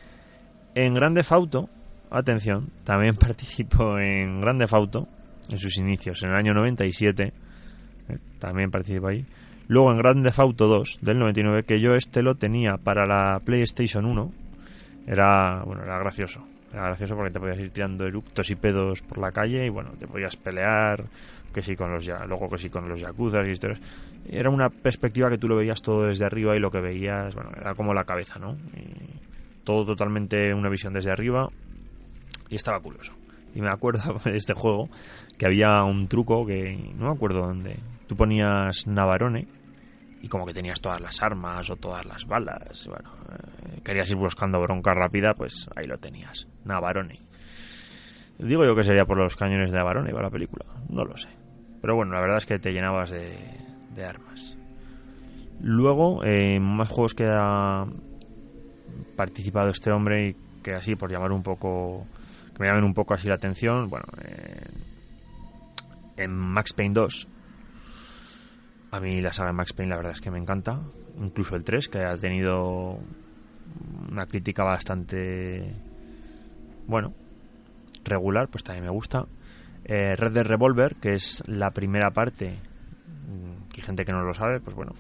En 0.76 0.94
Grande 0.94 1.24
Fauto, 1.24 1.70
atención, 2.10 2.70
también 2.84 3.16
participó 3.20 4.00
en 4.00 4.42
Grande 4.42 4.68
Fauto, 4.68 5.08
en 5.50 5.58
sus 5.58 5.78
inicios, 5.78 6.22
en 6.24 6.30
el 6.30 6.36
año 6.36 6.54
97, 6.54 7.24
eh, 8.10 8.18
también 8.40 8.72
participó 8.72 9.08
ahí. 9.08 9.26
Luego 9.68 9.92
en 9.92 9.98
Grande 10.00 10.32
Fauto 10.32 10.68
2 10.68 11.00
del 11.02 11.20
99, 11.20 11.64
que 11.64 11.80
yo 11.80 11.94
este 11.94 12.24
lo 12.24 12.36
tenía 12.36 12.78
para 12.78 13.06
la 13.06 13.40
PlayStation 13.40 14.06
1, 14.06 14.32
era, 15.08 15.64
bueno, 15.64 15.84
era 15.84 16.00
gracioso. 16.00 16.46
Era 16.72 16.84
gracioso 16.86 17.16
porque 17.16 17.32
te 17.32 17.40
podías 17.40 17.60
ir 17.60 17.72
tirando 17.72 18.06
eructos 18.06 18.50
y 18.50 18.56
pedos 18.56 19.02
por 19.02 19.18
la 19.18 19.32
calle 19.32 19.66
y 19.66 19.70
bueno, 19.70 19.92
te 20.00 20.08
podías 20.08 20.36
pelear, 20.36 21.04
que 21.54 21.64
sí 21.64 21.76
con 21.76 21.92
los 21.92 22.06
ya, 22.06 22.26
luego 22.26 22.48
que 22.50 22.58
sí 22.60 22.70
con 22.70 22.88
los 22.88 23.00
yakuzas 23.00 23.48
y 23.48 23.52
historias. 23.52 23.80
Era 24.28 24.50
una 24.50 24.70
perspectiva 24.70 25.30
que 25.30 25.38
tú 25.40 25.48
lo 25.48 25.56
veías 25.56 25.82
todo 25.82 26.04
desde 26.06 26.26
arriba 26.26 26.56
y 26.56 26.60
lo 26.60 26.70
que 26.70 26.80
veías, 26.80 27.34
bueno, 27.34 27.52
era 27.60 27.74
como 27.74 27.94
la 27.94 28.04
cabeza, 28.04 28.40
¿no? 28.40 28.56
todo 29.64 29.86
totalmente 29.86 30.52
una 30.54 30.70
visión 30.70 30.94
desde 30.94 31.12
arriba 31.12 31.48
y 32.50 32.56
estaba 32.56 32.80
curioso. 32.80 33.14
Y 33.54 33.62
me 33.62 33.70
acuerdo 33.70 34.20
de 34.24 34.36
este 34.36 34.54
juego 34.54 34.90
que 35.38 35.46
había 35.46 35.84
un 35.84 36.08
truco 36.08 36.46
que 36.46 36.76
no 36.96 37.08
me 37.08 37.16
acuerdo 37.16 37.42
dónde. 37.42 37.80
Tú 38.08 38.16
ponías 38.16 38.88
Navarone 38.88 39.48
y 40.22 40.28
como 40.28 40.46
que 40.46 40.54
tenías 40.54 40.82
todas 40.82 41.00
las 41.00 41.22
armas 41.22 41.70
o 41.70 41.76
todas 41.76 42.06
las 42.06 42.26
balas. 42.26 42.88
Bueno, 42.88 43.12
eh, 43.32 43.82
querías 43.84 44.10
ir 44.10 44.18
buscando 44.18 44.60
bronca 44.60 44.94
rápida, 44.94 45.34
pues 45.34 45.70
ahí 45.76 45.86
lo 45.86 45.98
tenías. 45.98 46.48
Navarone. 46.66 47.20
Digo 48.38 48.66
yo 48.66 48.76
que 48.76 48.84
sería 48.84 49.06
por 49.06 49.18
los 49.18 49.36
cañones 49.36 49.72
de 49.72 49.78
Navarone 49.78 50.12
para 50.12 50.26
la 50.26 50.30
película. 50.30 50.66
No 50.90 51.04
lo 51.04 51.18
sé. 51.18 51.30
Pero 51.82 51.96
bueno, 51.96 52.14
la 52.14 52.22
verdad 52.22 52.38
es 52.38 52.46
que 52.46 52.60
te 52.60 52.72
llenabas 52.72 53.10
de, 53.10 54.06
armas. 54.06 54.58
Luego, 55.62 56.24
eh, 56.24 56.58
más 56.60 56.88
juegos 56.88 57.14
que 57.14 57.30
ha 57.30 57.86
participado 59.18 59.70
este 59.70 59.92
hombre 59.92 60.30
y 60.30 60.36
que 60.64 60.74
así, 60.74 60.96
por 60.96 61.12
llamar 61.12 61.34
un 61.34 61.44
poco, 61.44 62.06
me 62.60 62.68
llamen 62.68 62.84
un 62.84 62.94
poco 62.94 63.14
así 63.14 63.28
la 63.28 63.36
atención, 63.36 63.90
bueno, 63.90 64.06
eh, 64.22 64.68
en 66.18 66.36
Max 66.36 66.74
Payne 66.74 66.94
2 66.94 67.28
a 68.92 69.00
mí 69.00 69.22
la 69.22 69.32
saga 69.32 69.50
de 69.50 69.54
Max 69.54 69.74
Payne 69.74 69.92
la 69.92 69.98
verdad 69.98 70.14
es 70.14 70.22
que 70.22 70.32
me 70.32 70.40
encanta. 70.40 70.82
Incluso 71.20 71.56
el 71.56 71.64
3, 71.64 71.90
que 71.90 72.00
ha 72.00 72.16
tenido 72.18 73.00
una 74.10 74.26
crítica 74.26 74.64
bastante, 74.64 75.76
bueno, 76.88 77.14
regular, 78.04 78.48
pues 78.48 78.64
también 78.64 78.86
me 78.86 78.92
gusta. 78.92 79.26
Eh, 79.86 80.16
Red 80.16 80.34
Dead 80.34 80.46
Revolver, 80.46 80.96
que 80.96 81.14
es 81.14 81.44
la 81.46 81.72
primera 81.72 82.12
parte, 82.12 82.52
mm, 82.52 83.70
que 83.72 83.82
gente 83.82 84.06
que 84.06 84.12
no 84.12 84.24
lo 84.24 84.34
sabe, 84.34 84.60
pues 84.60 84.76
bueno, 84.76 84.94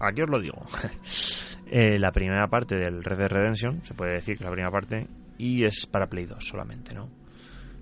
aquí 0.00 0.22
os 0.22 0.30
lo 0.30 0.40
digo. 0.40 0.62
Eh, 1.70 1.98
la 1.98 2.12
primera 2.12 2.46
parte 2.46 2.76
del 2.76 3.04
Red 3.04 3.18
Dead 3.18 3.28
Redemption, 3.28 3.84
se 3.84 3.92
puede 3.92 4.14
decir 4.14 4.38
que 4.38 4.44
la 4.44 4.50
primera 4.50 4.70
parte, 4.70 5.06
y 5.38 5.64
es 5.64 5.86
para 5.86 6.08
Play 6.08 6.26
2 6.26 6.46
solamente, 6.46 6.94
¿no? 6.94 7.08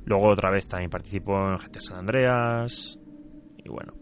Luego 0.04 0.28
otra 0.28 0.50
vez 0.50 0.68
también 0.68 0.90
participó 0.90 1.50
en 1.50 1.56
GTA 1.56 1.80
San 1.80 1.98
Andreas, 1.98 2.98
y 3.64 3.68
bueno, 3.68 3.94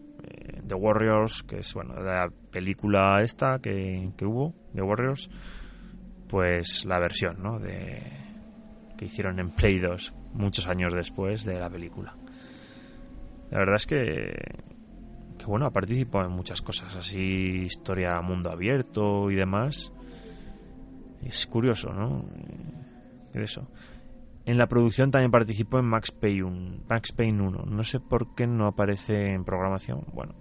The 0.67 0.75
Warriors, 0.75 1.43
que 1.43 1.59
es 1.59 1.73
bueno 1.73 1.95
la 1.95 2.29
película 2.51 3.21
esta 3.21 3.59
que, 3.59 4.11
hubo, 4.21 4.53
The 4.73 4.81
Warriors, 4.81 5.29
pues 6.27 6.85
la 6.85 6.99
versión 6.99 7.41
¿no? 7.41 7.59
de, 7.59 8.01
que 8.97 9.05
hicieron 9.05 9.39
en 9.39 9.49
Play 9.51 9.79
2 9.79 10.13
muchos 10.33 10.67
años 10.67 10.93
después 10.93 11.45
de 11.45 11.59
la 11.59 11.69
película. 11.69 12.15
La 13.51 13.59
verdad 13.59 13.75
es 13.75 13.85
que, 13.85 14.33
que 15.37 15.45
bueno, 15.45 15.65
ha 15.65 15.71
participado 15.71 16.25
en 16.25 16.31
muchas 16.31 16.61
cosas, 16.61 16.95
así 16.95 17.65
historia 17.65 18.21
mundo 18.21 18.51
abierto 18.51 19.29
y 19.29 19.35
demás. 19.35 19.91
Es 21.23 21.47
curioso, 21.47 21.93
¿no? 21.93 22.25
Eso. 23.35 23.67
En 24.45 24.57
la 24.57 24.67
producción 24.67 25.11
también 25.11 25.31
participó 25.31 25.79
en 25.79 25.85
Max 25.85 26.11
Payne, 26.11 26.81
Max 26.87 27.11
Payne 27.11 27.41
1. 27.41 27.65
No 27.65 27.83
sé 27.83 27.99
por 27.99 28.35
qué 28.35 28.45
no 28.45 28.67
aparece 28.67 29.33
en 29.33 29.43
programación. 29.43 30.05
Bueno, 30.13 30.35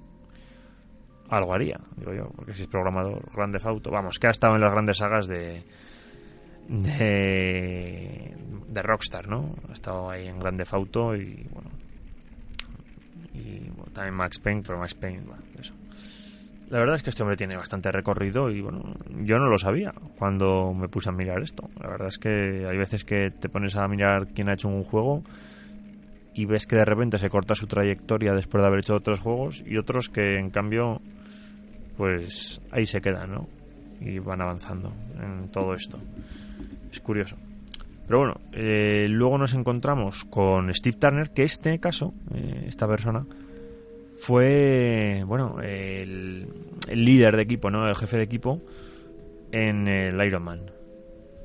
algo 1.31 1.55
haría, 1.55 1.81
digo 1.97 2.13
yo, 2.13 2.29
porque 2.37 2.55
si 2.55 2.63
es 2.63 2.69
programador, 2.69 3.31
grande 3.35 3.59
Auto, 3.65 3.91
vamos, 3.91 4.19
que 4.19 4.27
ha 4.27 4.31
estado 4.31 4.57
en 4.57 4.61
las 4.61 4.73
grandes 4.73 4.99
sagas 4.99 5.27
de, 5.27 5.65
de, 6.69 8.83
Rockstar, 8.83 9.29
¿no? 9.29 9.55
Ha 9.69 9.73
estado 9.73 10.11
ahí 10.11 10.27
en 10.27 10.39
Grande 10.39 10.65
Auto 10.71 11.17
y, 11.17 11.47
bueno, 11.51 11.71
y 13.33 13.71
también 13.93 14.15
Max 14.15 14.39
Payne, 14.39 14.63
pero 14.67 14.79
Max 14.79 14.95
Payne, 14.95 15.23
bueno, 15.27 15.43
eso. 15.59 15.75
La 16.71 16.79
verdad 16.79 16.97
es 16.97 17.03
que 17.03 17.11
este 17.11 17.23
hombre 17.23 17.37
tiene 17.37 17.57
bastante 17.57 17.93
recorrido 17.93 18.51
y 18.51 18.61
bueno, 18.61 18.95
yo 19.23 19.39
no 19.39 19.49
lo 19.49 19.59
sabía 19.59 19.93
cuando 20.19 20.73
me 20.73 20.89
puse 20.89 21.11
a 21.11 21.13
mirar 21.13 21.43
esto. 21.43 21.69
La 21.81 21.89
verdad 21.89 22.09
es 22.09 22.19
que 22.19 22.67
hay 22.69 22.77
veces 22.77 23.05
que 23.05 23.31
te 23.31 23.49
pones 23.49 23.77
a 23.77 23.87
mirar 23.87 24.29
quién 24.29 24.49
ha 24.49 24.55
hecho 24.55 24.69
un 24.69 24.83
juego 24.83 25.23
y 26.35 26.47
ves 26.47 26.67
que 26.67 26.77
de 26.77 26.85
repente 26.85 27.19
se 27.19 27.29
corta 27.29 27.55
su 27.55 27.67
trayectoria 27.67 28.35
después 28.35 28.63
de 28.63 28.67
haber 28.67 28.81
hecho 28.81 28.95
otros 28.95 29.21
juegos 29.21 29.63
y 29.67 29.77
otros 29.77 30.09
que 30.09 30.39
en 30.39 30.51
cambio 30.51 31.01
pues 31.97 32.61
ahí 32.73 32.87
se 32.87 33.01
quedan, 33.01 33.31
¿no? 33.31 33.49
Y 34.01 34.19
van 34.19 34.41
avanzando 34.41 34.93
en 35.23 35.49
todo 35.51 35.75
esto. 35.75 35.99
Es 36.91 37.01
curioso. 37.01 37.37
Pero 38.07 38.19
bueno, 38.19 38.41
eh, 38.53 39.07
luego 39.09 39.39
nos 39.39 39.55
encontramos 39.55 40.25
con 40.25 40.73
Steve 40.75 40.99
Turner, 40.99 41.31
que 41.31 41.45
este 41.45 41.79
caso, 41.79 42.13
eh, 42.35 42.65
esta 42.67 42.87
persona, 42.87 43.25
fue, 44.25 45.23
bueno, 45.27 45.61
el, 45.61 46.49
líder 46.89 47.37
de 47.37 47.43
equipo, 47.43 47.71
¿no? 47.71 47.87
El 47.87 47.95
jefe 47.95 48.17
de 48.17 48.23
equipo 48.23 48.63
en 49.53 49.87
el 49.87 50.25
Iron 50.25 50.43
Man. 50.43 50.71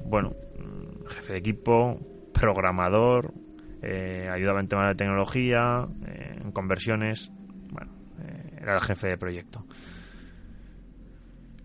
Bueno, 0.06 0.30
mm, 0.58 1.06
jefe 1.08 1.34
de 1.34 1.40
equipo, 1.40 2.00
programador, 2.34 3.34
eh, 3.82 4.30
ayudaba 4.32 4.62
en 4.62 4.70
temas 4.70 4.88
de 4.88 4.96
tecnología, 4.96 5.90
eh, 6.08 6.40
en 6.42 6.54
conversiones. 6.54 7.34
Bueno, 7.70 7.92
eh, 8.22 8.60
era 8.62 8.76
el 8.76 8.82
jefe 8.82 9.10
de 9.10 9.18
proyecto. 9.18 9.66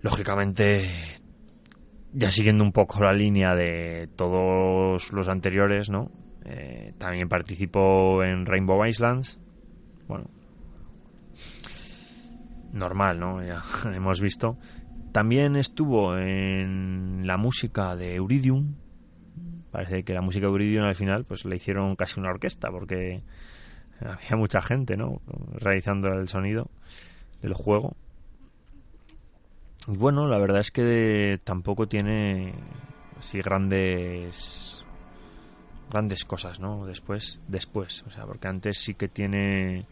Lógicamente, 0.01 0.91
ya 2.12 2.33
siguiendo 2.33 2.65
un 2.65 2.73
poco 2.73 3.05
la 3.05 3.12
línea 3.12 3.55
de 3.55 4.09
todos 4.17 5.12
los 5.12 5.29
anteriores, 5.29 5.91
¿no? 5.91 6.11
también 6.99 7.27
participó 7.27 8.23
en 8.23 8.45
Rainbow 8.45 8.85
Islands. 8.85 9.41
Bueno, 10.07 10.27
normal, 12.75 13.18
¿no? 13.18 13.43
Ya 13.43 13.62
hemos 13.95 14.20
visto. 14.20 14.59
También 15.12 15.57
estuvo 15.57 16.18
en 16.18 17.27
la 17.27 17.37
música 17.37 17.97
de 17.97 18.16
Euridium. 18.16 18.75
Parece 19.70 20.03
que 20.03 20.12
la 20.12 20.20
música 20.20 20.47
de 20.47 20.53
Euridium 20.53 20.85
al 20.85 20.95
final 20.95 21.25
pues 21.25 21.45
le 21.45 21.57
hicieron 21.57 21.97
casi 21.97 22.20
una 22.20 22.31
orquesta 22.31 22.70
porque 22.70 23.22
había 24.01 24.37
mucha 24.37 24.61
gente, 24.61 24.97
¿no? 24.97 25.22
Realizando 25.55 26.09
el 26.09 26.29
sonido 26.29 26.68
del 27.41 27.55
juego. 27.55 27.97
Y 29.87 29.97
bueno, 29.97 30.27
la 30.27 30.39
verdad 30.39 30.61
es 30.61 30.70
que 30.70 31.39
tampoco 31.45 31.87
tiene 31.87 32.55
así 33.18 33.41
grandes 33.41 34.85
grandes 35.91 36.25
cosas, 36.25 36.59
¿no? 36.59 36.87
Después, 36.87 37.41
después, 37.47 38.03
o 38.07 38.11
sea, 38.11 38.25
porque 38.25 38.49
antes 38.49 38.79
sí 38.79 38.95
que 38.95 39.07
tiene 39.07 39.87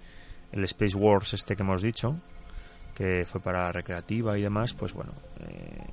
el 0.50 0.64
Space 0.64 0.96
Wars 0.96 1.34
este 1.34 1.54
que 1.54 1.62
hemos 1.62 1.82
dicho, 1.82 2.16
que 3.02 3.26
fue 3.26 3.40
para 3.40 3.72
recreativa 3.72 4.38
y 4.38 4.42
demás, 4.42 4.74
pues 4.74 4.92
bueno. 4.92 5.10
Eh, 5.40 5.86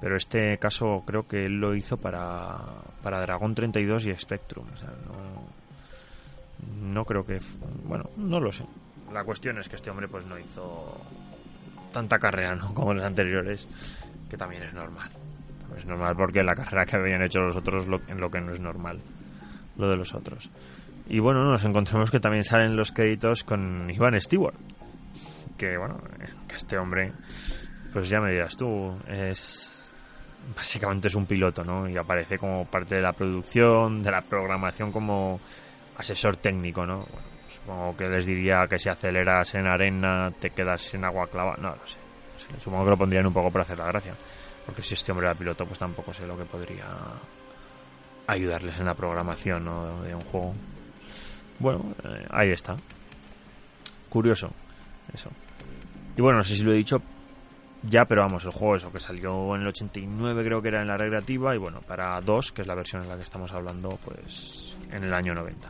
pero 0.00 0.16
este 0.16 0.58
caso 0.58 1.04
creo 1.06 1.28
que 1.28 1.46
él 1.46 1.60
lo 1.60 1.76
hizo 1.76 1.96
para, 1.96 2.58
para 3.04 3.20
Dragon 3.20 3.54
32 3.54 4.06
y 4.06 4.14
Spectrum. 4.16 4.66
O 4.74 4.76
sea, 4.76 4.88
no, 4.88 6.92
no 6.92 7.04
creo 7.04 7.24
que... 7.24 7.38
Bueno, 7.84 8.10
no 8.16 8.40
lo 8.40 8.50
sé. 8.50 8.64
La 9.12 9.22
cuestión 9.22 9.58
es 9.58 9.68
que 9.68 9.76
este 9.76 9.90
hombre 9.90 10.08
pues 10.08 10.26
no 10.26 10.36
hizo 10.40 11.00
tanta 11.92 12.18
carrera 12.18 12.56
¿no? 12.56 12.70
como 12.74 12.92
los 12.92 13.04
anteriores, 13.04 13.68
que 14.28 14.36
también 14.36 14.64
es 14.64 14.74
normal. 14.74 15.12
Es 15.78 15.86
normal 15.86 16.16
porque 16.16 16.42
la 16.42 16.56
carrera 16.56 16.84
que 16.84 16.96
habían 16.96 17.22
hecho 17.22 17.38
los 17.38 17.54
otros 17.54 17.86
lo, 17.86 18.00
en 18.08 18.20
lo 18.20 18.28
que 18.28 18.40
no 18.40 18.50
es 18.50 18.58
normal, 18.58 18.98
lo 19.76 19.88
de 19.88 19.96
los 19.96 20.12
otros. 20.16 20.50
Y 21.08 21.20
bueno, 21.20 21.44
nos 21.44 21.64
encontramos 21.64 22.10
que 22.10 22.18
también 22.18 22.42
salen 22.42 22.74
los 22.74 22.90
créditos 22.90 23.44
con 23.44 23.88
Ivan 23.88 24.20
Stewart, 24.20 24.56
que 25.56 25.76
bueno, 25.76 25.98
que 26.48 26.56
este 26.56 26.78
hombre, 26.78 27.12
pues 27.92 28.08
ya 28.08 28.20
me 28.20 28.32
dirás 28.32 28.56
tú, 28.56 28.96
es 29.08 29.76
básicamente 30.54 31.08
es 31.08 31.14
un 31.14 31.26
piloto, 31.26 31.64
¿no? 31.64 31.88
Y 31.88 31.96
aparece 31.96 32.38
como 32.38 32.64
parte 32.66 32.96
de 32.96 33.02
la 33.02 33.12
producción, 33.12 34.02
de 34.02 34.10
la 34.10 34.22
programación 34.22 34.92
como 34.92 35.40
asesor 35.96 36.36
técnico, 36.36 36.86
¿no? 36.86 36.98
Bueno, 36.98 37.26
supongo 37.48 37.96
que 37.96 38.08
les 38.08 38.26
diría 38.26 38.66
que 38.68 38.78
si 38.78 38.88
aceleras 38.88 39.54
en 39.54 39.66
arena 39.66 40.30
te 40.38 40.50
quedas 40.50 40.94
en 40.94 41.04
agua 41.04 41.26
clava, 41.28 41.56
no 41.58 41.70
lo 41.70 41.86
sé. 41.86 41.98
Supongo 42.58 42.84
que 42.84 42.90
lo 42.90 42.98
pondrían 42.98 43.26
un 43.26 43.32
poco 43.32 43.50
para 43.50 43.64
hacer 43.64 43.78
la 43.78 43.86
gracia, 43.86 44.14
porque 44.64 44.82
si 44.82 44.94
este 44.94 45.10
hombre 45.10 45.26
era 45.26 45.34
piloto, 45.34 45.64
pues 45.66 45.78
tampoco 45.78 46.12
sé 46.12 46.26
lo 46.26 46.36
que 46.36 46.44
podría 46.44 46.86
ayudarles 48.26 48.78
en 48.78 48.86
la 48.86 48.94
programación 48.94 49.64
¿no? 49.64 50.02
de 50.02 50.14
un 50.14 50.20
juego. 50.22 50.54
Bueno, 51.58 51.94
eh, 52.04 52.26
ahí 52.30 52.50
está. 52.50 52.76
Curioso, 54.08 54.50
eso. 55.12 55.30
Y 56.16 56.20
bueno, 56.22 56.38
no 56.38 56.44
sé 56.44 56.56
si 56.56 56.64
lo 56.64 56.72
he 56.72 56.76
dicho 56.76 57.02
ya, 57.82 58.04
pero 58.04 58.22
vamos, 58.22 58.44
el 58.44 58.50
juego 58.50 58.76
eso 58.76 58.90
que 58.90 58.98
salió 58.98 59.54
en 59.54 59.62
el 59.62 59.68
89 59.68 60.44
creo 60.44 60.62
que 60.62 60.68
era 60.68 60.80
en 60.80 60.88
la 60.88 60.96
recreativa 60.96 61.54
y 61.54 61.58
bueno, 61.58 61.80
para 61.82 62.20
2, 62.20 62.52
que 62.52 62.62
es 62.62 62.68
la 62.68 62.74
versión 62.74 63.02
en 63.02 63.08
la 63.08 63.16
que 63.16 63.22
estamos 63.22 63.52
hablando, 63.52 63.98
pues 64.04 64.76
en 64.90 65.04
el 65.04 65.14
año 65.14 65.34
90. 65.34 65.68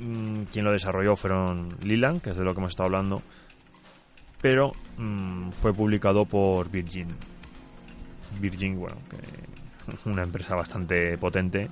Mm, 0.00 0.42
quien 0.44 0.64
lo 0.64 0.72
desarrolló 0.72 1.16
fueron 1.16 1.76
Lilan, 1.82 2.20
que 2.20 2.30
es 2.30 2.36
de 2.36 2.44
lo 2.44 2.52
que 2.52 2.60
hemos 2.60 2.72
estado 2.72 2.88
hablando, 2.88 3.22
pero 4.40 4.72
mm, 4.98 5.50
fue 5.50 5.72
publicado 5.72 6.24
por 6.24 6.70
Virgin. 6.70 7.08
Virgin, 8.38 8.78
bueno, 8.78 8.96
que 9.08 10.08
una 10.10 10.22
empresa 10.22 10.54
bastante 10.54 11.16
potente 11.16 11.70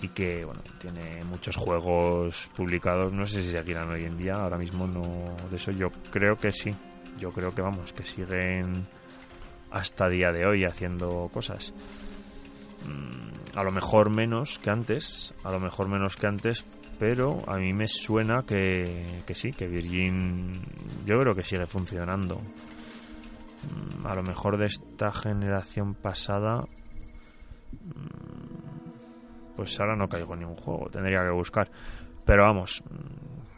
y 0.00 0.08
que 0.08 0.44
bueno 0.44 0.62
tiene 0.78 1.24
muchos 1.24 1.56
juegos 1.56 2.50
publicados. 2.56 3.12
No 3.12 3.26
sé 3.26 3.42
si 3.42 3.50
se 3.50 3.58
alquilan 3.58 3.90
hoy 3.90 4.04
en 4.04 4.16
día 4.16 4.34
ahora 4.34 4.58
mismo 4.58 4.86
no 4.86 5.24
de 5.50 5.56
eso 5.56 5.70
yo 5.72 5.90
creo 6.10 6.36
que 6.36 6.52
sí. 6.52 6.74
Yo 7.18 7.32
creo 7.32 7.54
que 7.54 7.62
vamos 7.62 7.92
que 7.92 8.04
siguen 8.04 8.86
hasta 9.70 10.08
día 10.08 10.30
de 10.32 10.46
hoy 10.46 10.64
haciendo 10.64 11.28
cosas. 11.32 11.74
Mm, 12.86 13.58
a 13.58 13.62
lo 13.64 13.72
mejor 13.72 14.10
menos 14.10 14.58
que 14.58 14.70
antes 14.70 15.34
a 15.42 15.50
lo 15.50 15.60
mejor 15.60 15.88
menos 15.88 16.16
que 16.16 16.26
antes 16.26 16.64
pero 16.98 17.42
a 17.46 17.58
mí 17.58 17.72
me 17.72 17.86
suena 17.86 18.42
que, 18.42 19.22
que 19.26 19.34
sí 19.34 19.52
que 19.52 19.68
Virgin 19.68 20.60
yo 21.06 21.20
creo 21.20 21.34
que 21.34 21.44
sigue 21.44 21.66
funcionando. 21.66 22.40
Mm, 23.62 24.06
a 24.06 24.14
lo 24.14 24.22
mejor 24.22 24.56
de 24.56 24.66
esta 24.66 25.10
generación 25.12 25.94
pasada 25.94 26.64
mm, 27.72 28.37
pues 29.58 29.80
ahora 29.80 29.96
no 29.96 30.08
caigo 30.08 30.34
en 30.34 30.40
ningún 30.40 30.54
juego, 30.54 30.88
tendría 30.88 31.24
que 31.24 31.30
buscar. 31.30 31.68
Pero 32.24 32.44
vamos, 32.44 32.80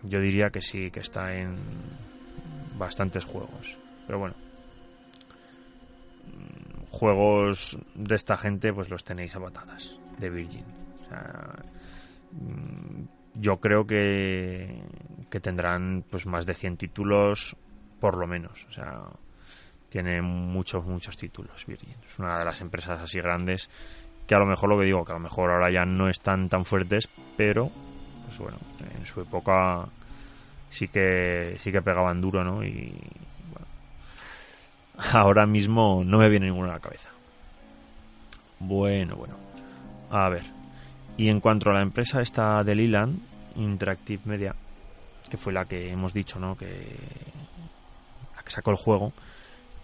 yo 0.03 0.18
diría 0.18 0.48
que 0.48 0.62
sí, 0.62 0.90
que 0.90 1.01
está 1.01 1.34
en 1.34 1.57
bastantes 2.78 3.22
juegos. 3.26 3.76
Pero 4.07 4.18
bueno, 4.18 4.34
juegos 6.90 7.76
de 7.94 8.14
esta 8.14 8.38
gente 8.38 8.72
pues 8.72 8.88
los 8.88 9.05
tenéis 9.05 9.36
a 9.36 9.40
patadas, 9.40 9.94
de 10.16 10.30
Virgin. 10.30 10.64
O 11.03 11.05
sea, 11.05 11.55
yo 13.34 13.61
creo 13.61 13.86
que, 13.86 14.82
que 15.28 15.40
tendrán 15.40 16.03
pues 16.09 16.24
más 16.24 16.46
de 16.46 16.55
100 16.55 16.78
títulos 16.78 17.55
por 18.01 18.16
lo 18.16 18.26
menos. 18.26 18.64
O 18.70 18.72
sea, 18.72 19.03
tiene 19.90 20.22
muchos, 20.22 20.82
muchos 20.86 21.14
títulos 21.18 21.66
Virgin. 21.66 21.96
Es 22.09 22.18
una 22.18 22.38
de 22.38 22.44
las 22.46 22.62
empresas 22.62 22.98
así 23.03 23.20
grandes 23.20 23.68
que 24.31 24.37
a 24.37 24.39
lo 24.39 24.47
mejor 24.47 24.68
lo 24.68 24.78
que 24.78 24.85
digo, 24.85 25.05
que 25.05 25.11
a 25.11 25.16
lo 25.16 25.20
mejor 25.20 25.51
ahora 25.51 25.72
ya 25.72 25.85
no 25.85 26.09
están 26.09 26.49
tan 26.49 26.64
fuertes, 26.64 27.09
pero 27.37 27.68
pues 28.26 28.39
bueno, 28.39 28.59
en 28.97 29.05
su 29.05 29.20
época 29.22 29.89
sí 30.70 30.87
que 30.87 31.57
sí 31.59 31.72
que 31.72 31.83
pegaban 31.83 32.20
duro, 32.20 32.45
¿no? 32.45 32.62
Y 32.62 32.95
bueno, 33.51 33.66
ahora 35.18 35.47
mismo 35.47 36.05
no 36.05 36.18
me 36.18 36.28
viene 36.28 36.47
ninguno 36.47 36.70
a 36.70 36.74
la 36.74 36.78
cabeza. 36.78 37.11
Bueno, 38.61 39.16
bueno. 39.16 39.35
A 40.12 40.28
ver. 40.28 40.45
Y 41.16 41.28
en 41.28 41.41
cuanto 41.41 41.70
a 41.70 41.74
la 41.74 41.83
empresa 41.83 42.22
esta 42.22 42.62
de 42.62 42.76
Liland, 42.76 43.18
Interactive 43.57 44.22
Media, 44.26 44.55
que 45.28 45.39
fue 45.39 45.53
la 45.53 45.64
que 45.64 45.91
hemos 45.91 46.14
dicho, 46.14 46.39
¿no? 46.39 46.57
Que 46.57 46.68
la 48.37 48.45
que 48.45 48.51
sacó 48.53 48.70
el 48.70 48.76
juego, 48.76 49.12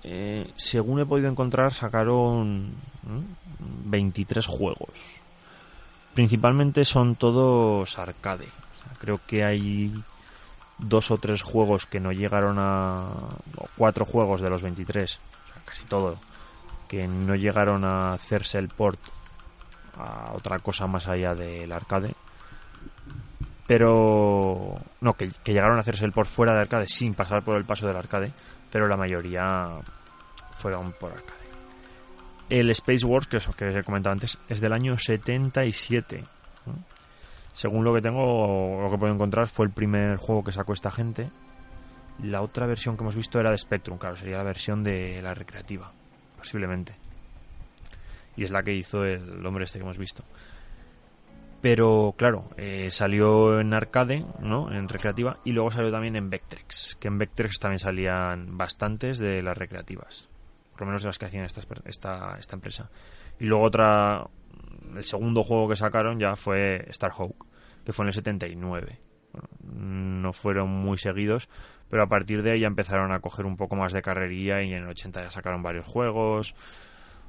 eh, 0.08 0.46
según 0.56 1.00
he 1.00 1.06
podido 1.06 1.28
encontrar, 1.28 1.74
sacaron 1.74 2.70
23 3.86 4.46
juegos. 4.46 5.20
Principalmente 6.14 6.84
son 6.84 7.16
todos 7.16 7.98
arcade. 7.98 8.46
creo 9.00 9.20
que 9.26 9.44
hay 9.44 9.92
dos 10.78 11.10
o 11.10 11.18
tres 11.18 11.42
juegos 11.42 11.86
que 11.86 11.98
no 11.98 12.12
llegaron 12.12 12.56
a... 12.60 13.08
cuatro 13.76 14.04
juegos 14.04 14.40
de 14.40 14.48
los 14.48 14.62
23, 14.62 15.18
casi 15.64 15.84
todo, 15.86 16.16
que 16.86 17.08
no 17.08 17.34
llegaron 17.34 17.84
a 17.84 18.12
hacerse 18.12 18.58
el 18.58 18.68
port 18.68 19.00
a 19.98 20.34
otra 20.34 20.60
cosa 20.60 20.86
más 20.86 21.08
allá 21.08 21.34
del 21.34 21.72
arcade. 21.72 22.14
Pero... 23.66 24.78
No, 25.00 25.14
que, 25.14 25.30
que 25.42 25.52
llegaron 25.52 25.78
a 25.78 25.80
hacerse 25.80 26.04
el 26.04 26.12
port 26.12 26.28
fuera 26.28 26.54
de 26.54 26.60
arcade 26.60 26.86
sin 26.86 27.12
pasar 27.12 27.42
por 27.42 27.56
el 27.56 27.64
paso 27.64 27.88
del 27.88 27.96
arcade, 27.96 28.32
pero 28.70 28.88
la 28.88 28.96
mayoría 28.96 29.78
fueron 30.52 30.92
por 30.92 31.12
arcade. 31.12 31.46
El 32.48 32.70
Space 32.70 33.04
Wars, 33.04 33.26
que 33.26 33.38
es 33.38 33.46
que 33.48 33.68
os 33.68 33.76
he 33.76 33.82
comentado 33.82 34.12
antes, 34.12 34.38
es 34.48 34.60
del 34.60 34.72
año 34.72 34.96
77. 34.96 36.24
Según 37.52 37.84
lo 37.84 37.92
que 37.94 38.02
tengo, 38.02 38.80
lo 38.82 38.90
que 38.90 38.98
puedo 38.98 39.12
encontrar, 39.12 39.48
fue 39.48 39.66
el 39.66 39.72
primer 39.72 40.16
juego 40.18 40.44
que 40.44 40.52
sacó 40.52 40.72
esta 40.72 40.90
gente. 40.90 41.30
La 42.22 42.42
otra 42.42 42.66
versión 42.66 42.96
que 42.96 43.02
hemos 43.02 43.16
visto 43.16 43.40
era 43.40 43.50
de 43.50 43.58
Spectrum, 43.58 43.98
claro, 43.98 44.16
sería 44.16 44.38
la 44.38 44.44
versión 44.44 44.84
de 44.84 45.20
la 45.22 45.34
recreativa, 45.34 45.90
posiblemente. 46.36 46.94
Y 48.36 48.44
es 48.44 48.50
la 48.50 48.62
que 48.62 48.72
hizo 48.72 49.04
el 49.04 49.44
hombre 49.44 49.64
este 49.64 49.78
que 49.78 49.84
hemos 49.84 49.98
visto. 49.98 50.22
Pero 51.66 52.14
claro, 52.16 52.48
eh, 52.56 52.92
salió 52.92 53.58
en 53.58 53.74
arcade, 53.74 54.24
¿no? 54.38 54.70
En 54.70 54.88
recreativa, 54.88 55.40
y 55.44 55.50
luego 55.50 55.72
salió 55.72 55.90
también 55.90 56.14
en 56.14 56.30
Vectrex, 56.30 56.96
que 57.00 57.08
en 57.08 57.18
Vectrex 57.18 57.58
también 57.58 57.80
salían 57.80 58.56
bastantes 58.56 59.18
de 59.18 59.42
las 59.42 59.58
recreativas 59.58 60.28
por 60.76 60.82
lo 60.82 60.86
menos 60.86 61.02
de 61.02 61.08
las 61.08 61.18
que 61.18 61.24
hacían 61.24 61.44
esta, 61.44 61.62
esta, 61.86 62.36
esta 62.38 62.54
empresa. 62.54 62.88
Y 63.40 63.46
luego 63.46 63.64
otra, 63.64 64.28
el 64.94 65.04
segundo 65.04 65.42
juego 65.42 65.68
que 65.68 65.74
sacaron 65.74 66.20
ya 66.20 66.36
fue 66.36 66.86
Starhawk, 66.92 67.46
que 67.84 67.92
fue 67.92 68.04
en 68.04 68.08
el 68.08 68.14
79. 68.14 69.00
no 69.64 70.32
fueron 70.32 70.68
muy 70.68 70.98
seguidos, 70.98 71.48
pero 71.90 72.04
a 72.04 72.06
partir 72.06 72.42
de 72.42 72.52
ahí 72.52 72.60
ya 72.60 72.68
empezaron 72.68 73.10
a 73.10 73.18
coger 73.18 73.44
un 73.44 73.56
poco 73.56 73.74
más 73.74 73.92
de 73.92 74.02
carrería 74.02 74.62
y 74.62 74.72
en 74.72 74.84
el 74.84 74.88
80 74.88 75.24
ya 75.24 75.30
sacaron 75.32 75.64
varios 75.64 75.84
juegos, 75.84 76.54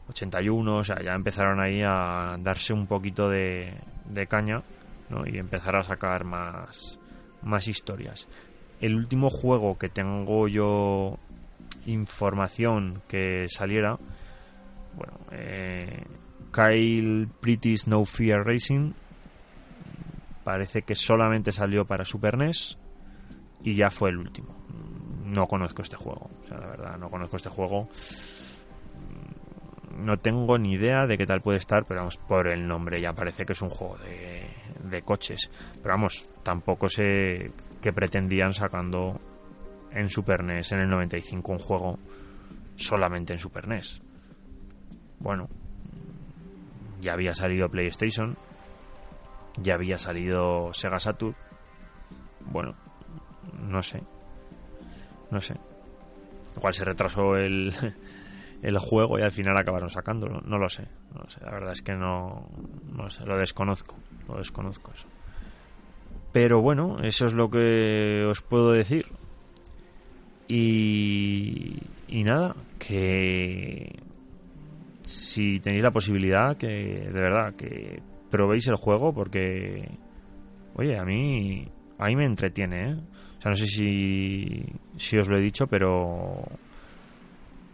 81, 0.10 0.78
o 0.78 0.84
sea, 0.84 1.02
ya 1.04 1.14
empezaron 1.14 1.60
ahí 1.60 1.82
a 1.84 2.38
darse 2.40 2.74
un 2.74 2.88
poquito 2.88 3.30
de, 3.30 3.74
caña 4.30 4.64
¿no? 5.10 5.28
y 5.28 5.38
empezar 5.38 5.76
a 5.76 5.84
sacar 5.84 6.24
más, 6.24 7.00
más 7.42 7.68
historias. 7.68 8.28
El 8.80 8.96
último 8.96 9.30
juego 9.30 9.78
que 9.78 9.90
tengo 9.90 10.48
yo 10.48 11.18
información 11.86 13.02
que 13.08 13.48
saliera, 13.50 13.98
bueno, 14.96 15.14
eh, 15.32 16.04
Kyle 16.52 17.28
Pretty 17.40 17.76
No 17.88 18.04
Fear 18.06 18.46
Racing 18.46 18.94
parece 20.44 20.84
que 20.84 20.96
solamente 20.96 21.52
salió 21.52 21.86
para 21.86 22.06
Super 22.06 22.38
NES 22.38 22.78
y 23.64 23.76
ya 23.76 23.90
fue 23.90 24.10
el 24.10 24.18
último. 24.18 24.56
No 25.26 25.46
conozco 25.46 25.82
este 25.82 25.98
juego, 25.98 26.30
o 26.44 26.48
sea, 26.48 26.58
la 26.58 26.68
verdad, 26.68 26.98
no 26.98 27.10
conozco 27.10 27.36
este 27.36 27.50
juego. 27.50 27.90
No 29.96 30.18
tengo 30.18 30.58
ni 30.58 30.74
idea 30.74 31.06
de 31.06 31.18
qué 31.18 31.26
tal 31.26 31.42
puede 31.42 31.58
estar, 31.60 31.86
pero 31.86 32.02
vamos, 32.02 32.18
por 32.18 32.48
el 32.48 32.68
nombre 32.68 33.02
ya 33.02 33.14
parece 33.14 33.46
que 33.46 33.54
es 33.54 33.62
un 33.62 33.70
juego 33.70 33.98
de, 33.98 34.44
de 34.90 35.02
coches. 35.02 35.50
Pero 35.82 35.96
vamos, 35.96 36.28
tampoco 36.44 36.90
sé 36.90 37.52
qué 37.82 37.94
pretendían 37.94 38.54
sacando 38.54 39.20
en 39.92 40.10
Super 40.10 40.44
NES 40.44 40.74
en 40.74 40.80
el 40.80 40.90
95 40.90 41.52
un 41.52 41.60
juego 41.60 42.00
solamente 42.76 43.34
en 43.34 43.40
Super 43.40 43.68
NES. 43.68 44.02
Bueno, 45.20 45.50
ya 47.02 47.14
había 47.14 47.34
salido 47.34 47.70
PlayStation, 47.70 48.38
ya 49.62 49.76
había 49.76 49.98
salido 49.98 50.74
Sega 50.74 51.00
Saturn. 51.00 51.36
Bueno, 52.52 52.76
no 53.60 53.82
sé. 53.82 54.02
No 55.32 55.42
sé. 55.42 55.56
Igual 56.56 56.74
se 56.74 56.86
retrasó 56.86 57.36
el, 57.36 57.74
el 58.62 58.78
juego 58.80 59.20
y 59.20 59.22
al 59.22 59.32
final 59.32 59.58
acabaron 59.58 59.90
sacándolo. 59.90 60.42
No 60.42 60.58
lo 60.58 60.70
sé. 60.70 60.88
No 61.14 61.22
lo 61.22 61.30
sé. 61.30 61.42
La 61.44 61.52
verdad 61.52 61.72
es 61.74 61.82
que 61.82 61.94
no, 61.94 62.50
no 62.92 63.04
lo 63.04 63.10
sé. 63.10 63.26
Lo 63.26 63.38
desconozco. 63.38 63.96
Lo 64.28 64.38
desconozco 64.38 64.92
eso. 64.94 65.08
Pero 66.32 66.62
bueno, 66.62 66.98
eso 67.04 67.26
es 67.26 67.34
lo 67.34 67.50
que 67.50 68.26
os 68.28 68.42
puedo 68.42 68.72
decir. 68.72 69.06
Y, 70.48 71.78
y 72.08 72.24
nada, 72.24 72.56
que 72.80 73.96
si 75.04 75.60
tenéis 75.60 75.84
la 75.84 75.92
posibilidad, 75.92 76.58
que 76.58 76.68
de 76.68 77.12
verdad, 77.12 77.56
que 77.56 78.02
probéis 78.30 78.68
el 78.68 78.76
juego 78.76 79.14
porque, 79.14 79.90
oye, 80.76 80.98
a 80.98 81.04
mí, 81.04 81.68
a 81.98 82.06
mí 82.08 82.16
me 82.16 82.26
entretiene, 82.26 82.92
¿eh? 82.92 82.96
O 83.38 83.42
sea, 83.42 83.52
no 83.52 83.56
sé 83.56 83.68
si, 83.68 84.66
si 84.98 85.18
os 85.18 85.28
lo 85.28 85.38
he 85.38 85.42
dicho, 85.42 85.68
pero, 85.68 86.44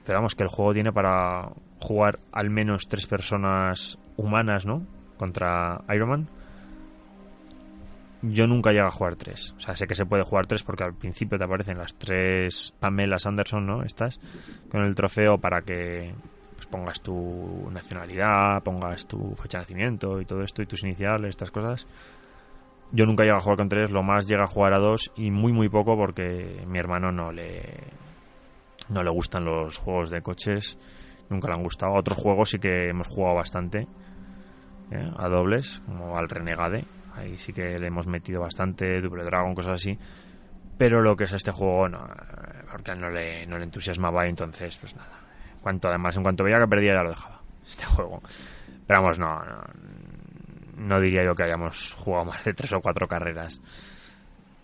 pero 0.06 0.20
vamos, 0.20 0.36
que 0.36 0.44
el 0.44 0.50
juego 0.50 0.74
tiene 0.74 0.92
para 0.92 1.50
jugar 1.80 2.20
al 2.32 2.50
menos 2.50 2.88
tres 2.88 3.08
personas 3.08 3.98
humanas, 4.18 4.66
¿no? 4.66 4.86
Contra 5.18 5.82
Iron 5.94 6.10
Man. 6.10 6.30
Yo 8.22 8.48
nunca 8.48 8.72
llego 8.72 8.88
a 8.88 8.92
jugar 8.92 9.16
tres. 9.16 9.54
O 9.58 9.60
sea, 9.60 9.76
sé 9.76 9.86
que 9.86 9.96
se 9.96 10.06
puede 10.06 10.24
jugar 10.24 10.46
tres 10.46 10.64
porque 10.64 10.84
al 10.84 10.94
principio 10.94 11.38
te 11.38 11.44
aparecen 11.44 11.78
las 11.78 11.94
tres 11.96 12.74
Pamelas 12.80 13.26
Anderson, 13.26 13.66
¿no? 13.66 13.84
Estas, 13.84 14.20
con 14.70 14.84
el 14.84 14.96
trofeo 14.96 15.38
para 15.38 15.62
que 15.62 16.14
pongas 16.74 17.02
tu 17.02 17.70
nacionalidad, 17.72 18.64
pongas 18.64 19.06
tu 19.06 19.36
fecha 19.36 19.60
de 19.60 19.64
nacimiento 19.64 20.20
y 20.20 20.26
todo 20.26 20.42
esto 20.42 20.64
y 20.64 20.66
tus 20.66 20.84
iniciales, 20.84 21.30
estas 21.30 21.52
cosas. 21.52 21.86
Yo 22.92 23.06
nunca 23.06 23.24
llego 23.24 23.38
a 23.38 23.42
jugar 23.42 23.58
con 23.58 23.70
tres, 23.70 23.92
lo 23.92 24.02
más 24.02 24.28
llega 24.28 24.46
a 24.46 24.48
jugar 24.48 24.74
a 24.74 24.80
dos 24.80 25.12
y 25.16 25.30
muy 25.30 25.52
muy 25.52 25.70
poco 25.70 25.96
porque 25.96 26.64
mi 26.68 26.80
hermano 26.80 27.12
no 27.12 27.32
le 27.32 27.62
no 28.90 29.04
le 29.04 29.10
gustan 29.10 29.46
los 29.46 29.78
juegos 29.78 30.10
de 30.10 30.22
coches, 30.22 30.78
nunca 31.30 31.48
le 31.48 31.56
han 31.56 31.64
gustado. 31.64 31.94
otros 31.94 32.18
juegos 32.18 32.50
sí 32.50 32.60
que 32.60 32.90
hemos 32.90 33.08
jugado 33.08 33.36
bastante 33.36 33.88
¿eh? 34.92 35.12
a 35.18 35.28
dobles, 35.30 35.82
como 35.86 36.18
al 36.18 36.30
Renegade, 36.30 36.86
ahí 37.16 37.38
sí 37.38 37.54
que 37.54 37.80
le 37.80 37.88
hemos 37.88 38.08
metido 38.08 38.42
bastante, 38.42 39.02
Double 39.02 39.24
Dragon, 39.24 39.54
cosas 39.56 39.74
así. 39.74 39.98
Pero 40.78 41.02
lo 41.02 41.16
que 41.16 41.26
es 41.26 41.34
este 41.34 41.52
juego, 41.52 41.88
no, 41.88 42.08
porque 42.72 42.96
no 42.96 43.10
le, 43.10 43.46
no 43.46 43.58
le 43.58 43.66
entusiasmaba, 43.66 44.28
entonces, 44.28 44.78
pues 44.78 44.96
nada, 44.96 45.20
cuanto 45.62 45.88
además, 45.88 46.16
en 46.16 46.24
cuanto 46.24 46.44
veía 46.44 46.60
que 46.60 46.68
perdía 46.68 46.96
ya 46.96 47.04
lo 47.04 47.10
dejaba, 47.10 47.42
este 47.66 47.86
juego. 47.96 48.22
Pero 48.86 49.02
vamos, 49.02 49.20
no, 49.20 49.42
no, 50.78 51.00
diría 51.00 51.24
yo 51.24 51.36
que 51.36 51.44
hayamos 51.44 51.94
jugado 51.94 52.26
más 52.26 52.44
de 52.44 52.54
tres 52.54 52.74
o 52.74 52.82
cuatro 52.82 53.08
carreras. 53.08 53.62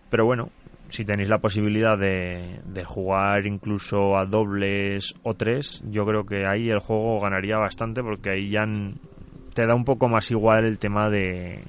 Pero 0.10 0.26
bueno, 0.26 0.50
si 0.90 1.06
tenéis 1.06 1.30
la 1.30 1.40
posibilidad 1.40 1.98
de, 1.98 2.84
jugar 2.86 3.46
incluso 3.46 4.18
a 4.18 4.26
dobles 4.26 5.14
o 5.24 5.34
tres, 5.34 5.84
yo 5.90 6.06
creo 6.06 6.26
que 6.26 6.46
ahí 6.46 6.70
el 6.70 6.80
juego 6.80 7.20
ganaría 7.20 7.58
bastante 7.58 8.02
porque 8.02 8.32
ahí 8.32 8.50
ya 8.50 8.66
te 9.54 9.66
da 9.66 9.76
un 9.76 9.86
poco 9.86 10.08
más 10.08 10.30
igual 10.32 10.66
el 10.66 10.80
tema 10.80 11.10
de 11.10 11.64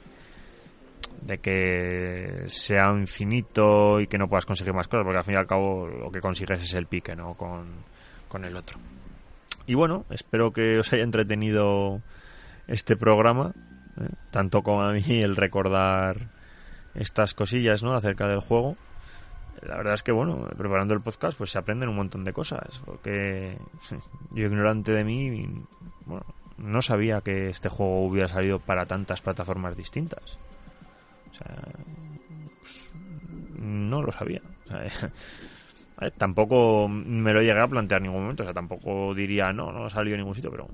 de 1.23 1.37
que 1.37 2.45
sea 2.47 2.91
infinito 2.93 4.01
y 4.01 4.07
que 4.07 4.17
no 4.17 4.27
puedas 4.27 4.47
conseguir 4.47 4.73
más 4.73 4.89
cosas 4.89 5.05
porque 5.05 5.19
al 5.19 5.25
fin 5.25 5.35
y 5.35 5.37
al 5.37 5.47
cabo 5.47 5.87
lo 5.87 6.11
que 6.11 6.21
consigues 6.21 6.63
es 6.63 6.73
el 6.73 6.87
pique 6.87 7.15
no 7.15 7.35
con, 7.35 7.67
con 8.27 8.45
el 8.47 8.57
otro 8.57 8.79
y 9.71 9.75
bueno, 9.75 10.05
espero 10.11 10.53
que 10.53 10.81
os 10.81 10.93
haya 10.93 11.05
entretenido 11.05 12.03
este 12.67 12.97
programa, 12.97 13.53
¿eh? 14.01 14.09
tanto 14.33 14.63
como 14.63 14.83
a 14.83 14.93
mí 14.93 15.03
el 15.09 15.37
recordar 15.37 16.29
estas 16.95 17.35
cosillas, 17.35 17.83
¿no? 17.85 17.95
Acerca 17.95 18.27
del 18.27 18.41
juego. 18.41 18.77
La 19.63 19.77
verdad 19.77 19.95
es 19.95 20.03
que, 20.03 20.13
bueno, 20.13 20.49
preparando 20.57 20.95
el 20.95 21.01
podcast, 21.01 21.37
pues 21.37 21.51
se 21.51 21.59
aprenden 21.59 21.89
un 21.89 21.97
montón 21.97 22.25
de 22.25 22.33
cosas. 22.33 22.81
Porque 22.85 23.59
yo, 24.33 24.47
ignorante 24.47 24.93
de 24.93 25.05
mí, 25.05 25.47
bueno, 26.07 26.25
no 26.59 26.83
sabía 26.83 27.21
que 27.21 27.49
este 27.49 27.69
juego 27.69 28.07
hubiera 28.07 28.29
salido 28.29 28.59
para 28.59 28.87
tantas 28.87 29.21
plataformas 29.21 29.77
distintas. 29.77 30.39
O 31.31 31.35
sea, 31.35 31.57
pues, 32.61 32.91
no 33.59 34.03
lo 34.03 34.13
sabía. 34.13 34.43
Tampoco 36.17 36.89
me 36.89 37.35
lo 37.35 37.43
llegué 37.43 37.61
a 37.61 37.69
plantear 37.69 38.01
en 38.01 38.05
ningún 38.05 38.23
momento, 38.23 38.43
o 38.43 38.47
sea, 38.47 38.55
tampoco 38.55 39.15
diría, 39.15 39.53
no, 39.53 39.71
no 39.71 39.85
ha 39.85 39.91
salido 39.91 40.15
en 40.15 40.21
ningún 40.21 40.35
sitio, 40.35 40.51
pero, 40.51 40.67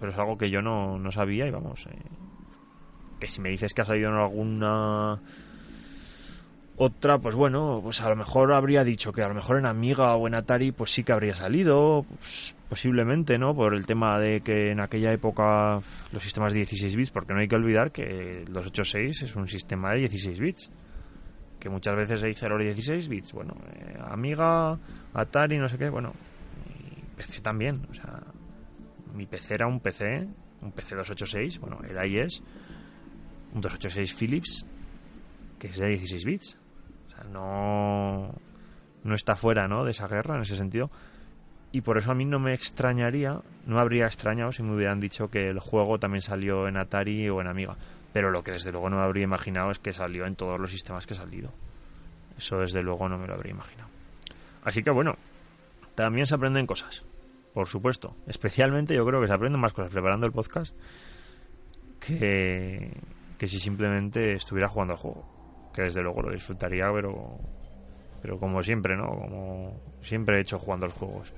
pero 0.00 0.10
es 0.10 0.18
algo 0.18 0.36
que 0.36 0.50
yo 0.50 0.60
no, 0.60 0.98
no 0.98 1.12
sabía 1.12 1.46
y 1.46 1.52
vamos, 1.52 1.86
eh, 1.86 1.96
que 3.20 3.28
si 3.28 3.40
me 3.40 3.50
dices 3.50 3.74
que 3.74 3.82
ha 3.82 3.84
salido 3.84 4.08
en 4.08 4.16
alguna 4.16 5.22
otra, 6.76 7.18
pues 7.18 7.34
bueno, 7.34 7.80
pues 7.82 8.00
a 8.00 8.08
lo 8.08 8.16
mejor 8.16 8.52
habría 8.52 8.82
dicho 8.82 9.12
que 9.12 9.22
a 9.22 9.28
lo 9.28 9.34
mejor 9.34 9.58
en 9.58 9.66
Amiga 9.66 10.14
o 10.16 10.26
en 10.26 10.34
Atari, 10.34 10.72
pues 10.72 10.90
sí 10.90 11.04
que 11.04 11.12
habría 11.12 11.34
salido, 11.34 12.06
pues 12.18 12.56
posiblemente, 12.68 13.38
¿no? 13.38 13.54
Por 13.54 13.74
el 13.74 13.84
tema 13.84 14.18
de 14.18 14.40
que 14.40 14.70
en 14.70 14.80
aquella 14.80 15.12
época 15.12 15.80
los 16.10 16.22
sistemas 16.22 16.52
de 16.54 16.60
16 16.60 16.96
bits, 16.96 17.10
porque 17.10 17.34
no 17.34 17.40
hay 17.40 17.48
que 17.48 17.56
olvidar 17.56 17.92
que 17.92 18.02
el 18.02 18.46
286 18.46 19.22
es 19.22 19.36
un 19.36 19.46
sistema 19.46 19.92
de 19.92 19.98
16 20.00 20.40
bits 20.40 20.70
que 21.60 21.68
muchas 21.68 21.94
veces 21.94 22.20
se 22.20 22.26
dice 22.26 22.48
los 22.48 22.58
16 22.58 23.08
bits, 23.08 23.32
bueno, 23.34 23.54
eh, 23.76 23.96
Amiga, 24.08 24.76
Atari, 25.14 25.58
no 25.58 25.68
sé 25.68 25.78
qué, 25.78 25.90
bueno, 25.90 26.12
mi 26.66 27.02
PC 27.16 27.40
también, 27.40 27.86
o 27.88 27.94
sea, 27.94 28.18
mi 29.14 29.26
PC 29.26 29.54
era 29.54 29.68
un 29.68 29.78
PC, 29.78 30.26
un 30.60 30.72
PC 30.72 30.96
286, 30.96 31.60
bueno, 31.60 31.78
ahí 31.96 32.18
es 32.18 32.42
un 33.54 33.60
286 33.60 34.14
Philips 34.14 34.66
que 35.60 35.68
es 35.68 35.78
de 35.78 35.86
16 35.86 36.24
bits, 36.24 36.58
no 37.24 38.34
no 39.04 39.14
está 39.14 39.34
fuera, 39.34 39.66
¿no? 39.66 39.84
de 39.84 39.90
esa 39.90 40.06
guerra 40.06 40.36
en 40.36 40.42
ese 40.42 40.56
sentido. 40.56 40.90
Y 41.72 41.80
por 41.80 41.96
eso 41.98 42.12
a 42.12 42.14
mí 42.14 42.24
no 42.24 42.38
me 42.38 42.52
extrañaría, 42.52 43.40
no 43.66 43.80
habría 43.80 44.06
extrañado 44.06 44.52
si 44.52 44.62
me 44.62 44.74
hubieran 44.74 45.00
dicho 45.00 45.28
que 45.28 45.48
el 45.48 45.58
juego 45.58 45.98
también 45.98 46.20
salió 46.20 46.68
en 46.68 46.76
Atari 46.76 47.28
o 47.30 47.40
en 47.40 47.48
Amiga 47.48 47.76
pero 48.12 48.30
lo 48.30 48.42
que 48.42 48.52
desde 48.52 48.72
luego 48.72 48.90
no 48.90 48.96
me 48.96 49.02
habría 49.02 49.24
imaginado 49.24 49.70
es 49.70 49.78
que 49.78 49.92
salió 49.92 50.26
en 50.26 50.36
todos 50.36 50.60
los 50.60 50.70
sistemas 50.70 51.06
que 51.06 51.14
ha 51.14 51.16
salido. 51.16 51.50
Eso 52.36 52.58
desde 52.58 52.82
luego 52.82 53.08
no 53.08 53.18
me 53.18 53.26
lo 53.26 53.34
habría 53.34 53.52
imaginado. 53.52 53.88
Así 54.64 54.82
que 54.82 54.90
bueno, 54.90 55.16
también 55.94 56.26
se 56.26 56.34
aprenden 56.34 56.66
cosas, 56.66 57.02
por 57.54 57.66
supuesto. 57.66 58.14
Especialmente 58.26 58.94
yo 58.94 59.06
creo 59.06 59.20
que 59.20 59.28
se 59.28 59.32
aprenden 59.32 59.60
más 59.60 59.72
cosas 59.72 59.90
preparando 59.90 60.26
el 60.26 60.32
podcast 60.32 60.76
que, 62.00 62.92
que 63.38 63.46
si 63.46 63.58
simplemente 63.58 64.34
estuviera 64.34 64.68
jugando 64.68 64.94
al 64.94 65.00
juego. 65.00 65.41
Que 65.74 65.82
desde 65.82 66.02
luego 66.02 66.22
lo 66.22 66.32
disfrutaría, 66.32 66.90
pero, 66.92 67.38
pero 68.20 68.38
como 68.38 68.62
siempre, 68.62 68.96
¿no? 68.96 69.08
Como 69.08 69.80
siempre 70.02 70.38
he 70.38 70.40
hecho 70.42 70.58
jugando 70.58 70.86
los 70.86 70.94
juegos. 70.94 71.32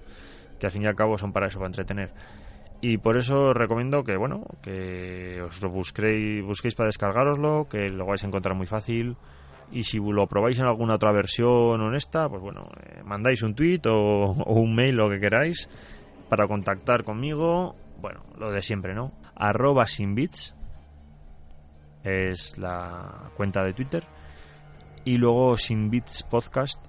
Que 0.58 0.66
al 0.66 0.72
fin 0.72 0.82
y 0.82 0.86
al 0.86 0.96
cabo 0.96 1.16
son 1.18 1.32
para 1.32 1.46
eso, 1.46 1.58
para 1.58 1.68
entretener. 1.68 2.12
Y 2.80 2.98
por 2.98 3.16
eso 3.16 3.48
os 3.48 3.56
recomiendo 3.56 4.04
que, 4.04 4.16
bueno, 4.16 4.44
que 4.62 5.40
os 5.40 5.62
lo 5.62 5.70
busquéis, 5.70 6.44
busquéis 6.44 6.74
para 6.74 6.88
descargaroslo, 6.88 7.66
que 7.66 7.88
lo 7.88 8.04
vais 8.04 8.22
a 8.22 8.26
encontrar 8.26 8.54
muy 8.54 8.66
fácil. 8.66 9.16
Y 9.72 9.84
si 9.84 9.98
lo 9.98 10.26
probáis 10.26 10.58
en 10.58 10.66
alguna 10.66 10.96
otra 10.96 11.10
versión 11.10 11.80
honesta, 11.80 12.28
pues 12.28 12.42
bueno, 12.42 12.68
eh, 12.82 13.02
mandáis 13.02 13.42
un 13.42 13.54
tweet 13.54 13.80
o, 13.88 14.32
un 14.32 14.74
mail, 14.74 14.96
lo 14.96 15.08
que 15.08 15.18
queráis, 15.18 15.70
para 16.28 16.46
contactar 16.46 17.04
conmigo. 17.04 17.74
Bueno, 18.02 18.22
lo 18.38 18.50
de 18.50 18.60
siempre, 18.60 18.94
¿no? 18.94 19.12
Arroba 19.34 19.86
sin 19.86 20.14
bits 20.14 20.54
es 22.02 22.58
la 22.58 23.30
cuenta 23.34 23.64
de 23.64 23.72
Twitter. 23.72 24.04
Y 25.04 25.18
luego 25.18 25.56
Sin 25.56 25.90
Bits 25.90 26.22
Podcast 26.22 26.82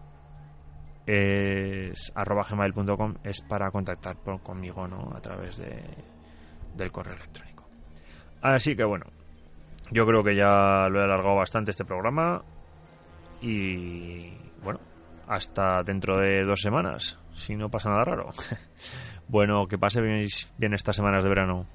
es 1.05 2.11
arroba 2.15 2.45
gmail.com 2.49 3.15
es 3.23 3.41
para 3.41 3.69
contactar 3.69 4.17
conmigo 4.41 4.87
¿no? 4.87 5.13
a 5.15 5.21
través 5.21 5.57
de, 5.57 5.83
del 6.75 6.91
correo 6.91 7.15
electrónico. 7.15 7.67
Así 8.41 8.75
que 8.75 8.83
bueno, 8.83 9.05
yo 9.91 10.05
creo 10.05 10.23
que 10.23 10.35
ya 10.35 10.87
lo 10.89 10.99
he 10.99 11.03
alargado 11.03 11.35
bastante 11.35 11.71
este 11.71 11.85
programa 11.85 12.41
y 13.41 14.33
bueno, 14.63 14.79
hasta 15.27 15.83
dentro 15.83 16.17
de 16.17 16.43
dos 16.43 16.61
semanas, 16.61 17.19
si 17.33 17.55
no 17.55 17.69
pasa 17.69 17.89
nada 17.89 18.05
raro. 18.05 18.29
bueno, 19.27 19.67
que 19.67 19.77
pase 19.77 20.01
bien 20.01 20.73
estas 20.73 20.95
semanas 20.95 21.23
de 21.23 21.29
verano. 21.29 21.67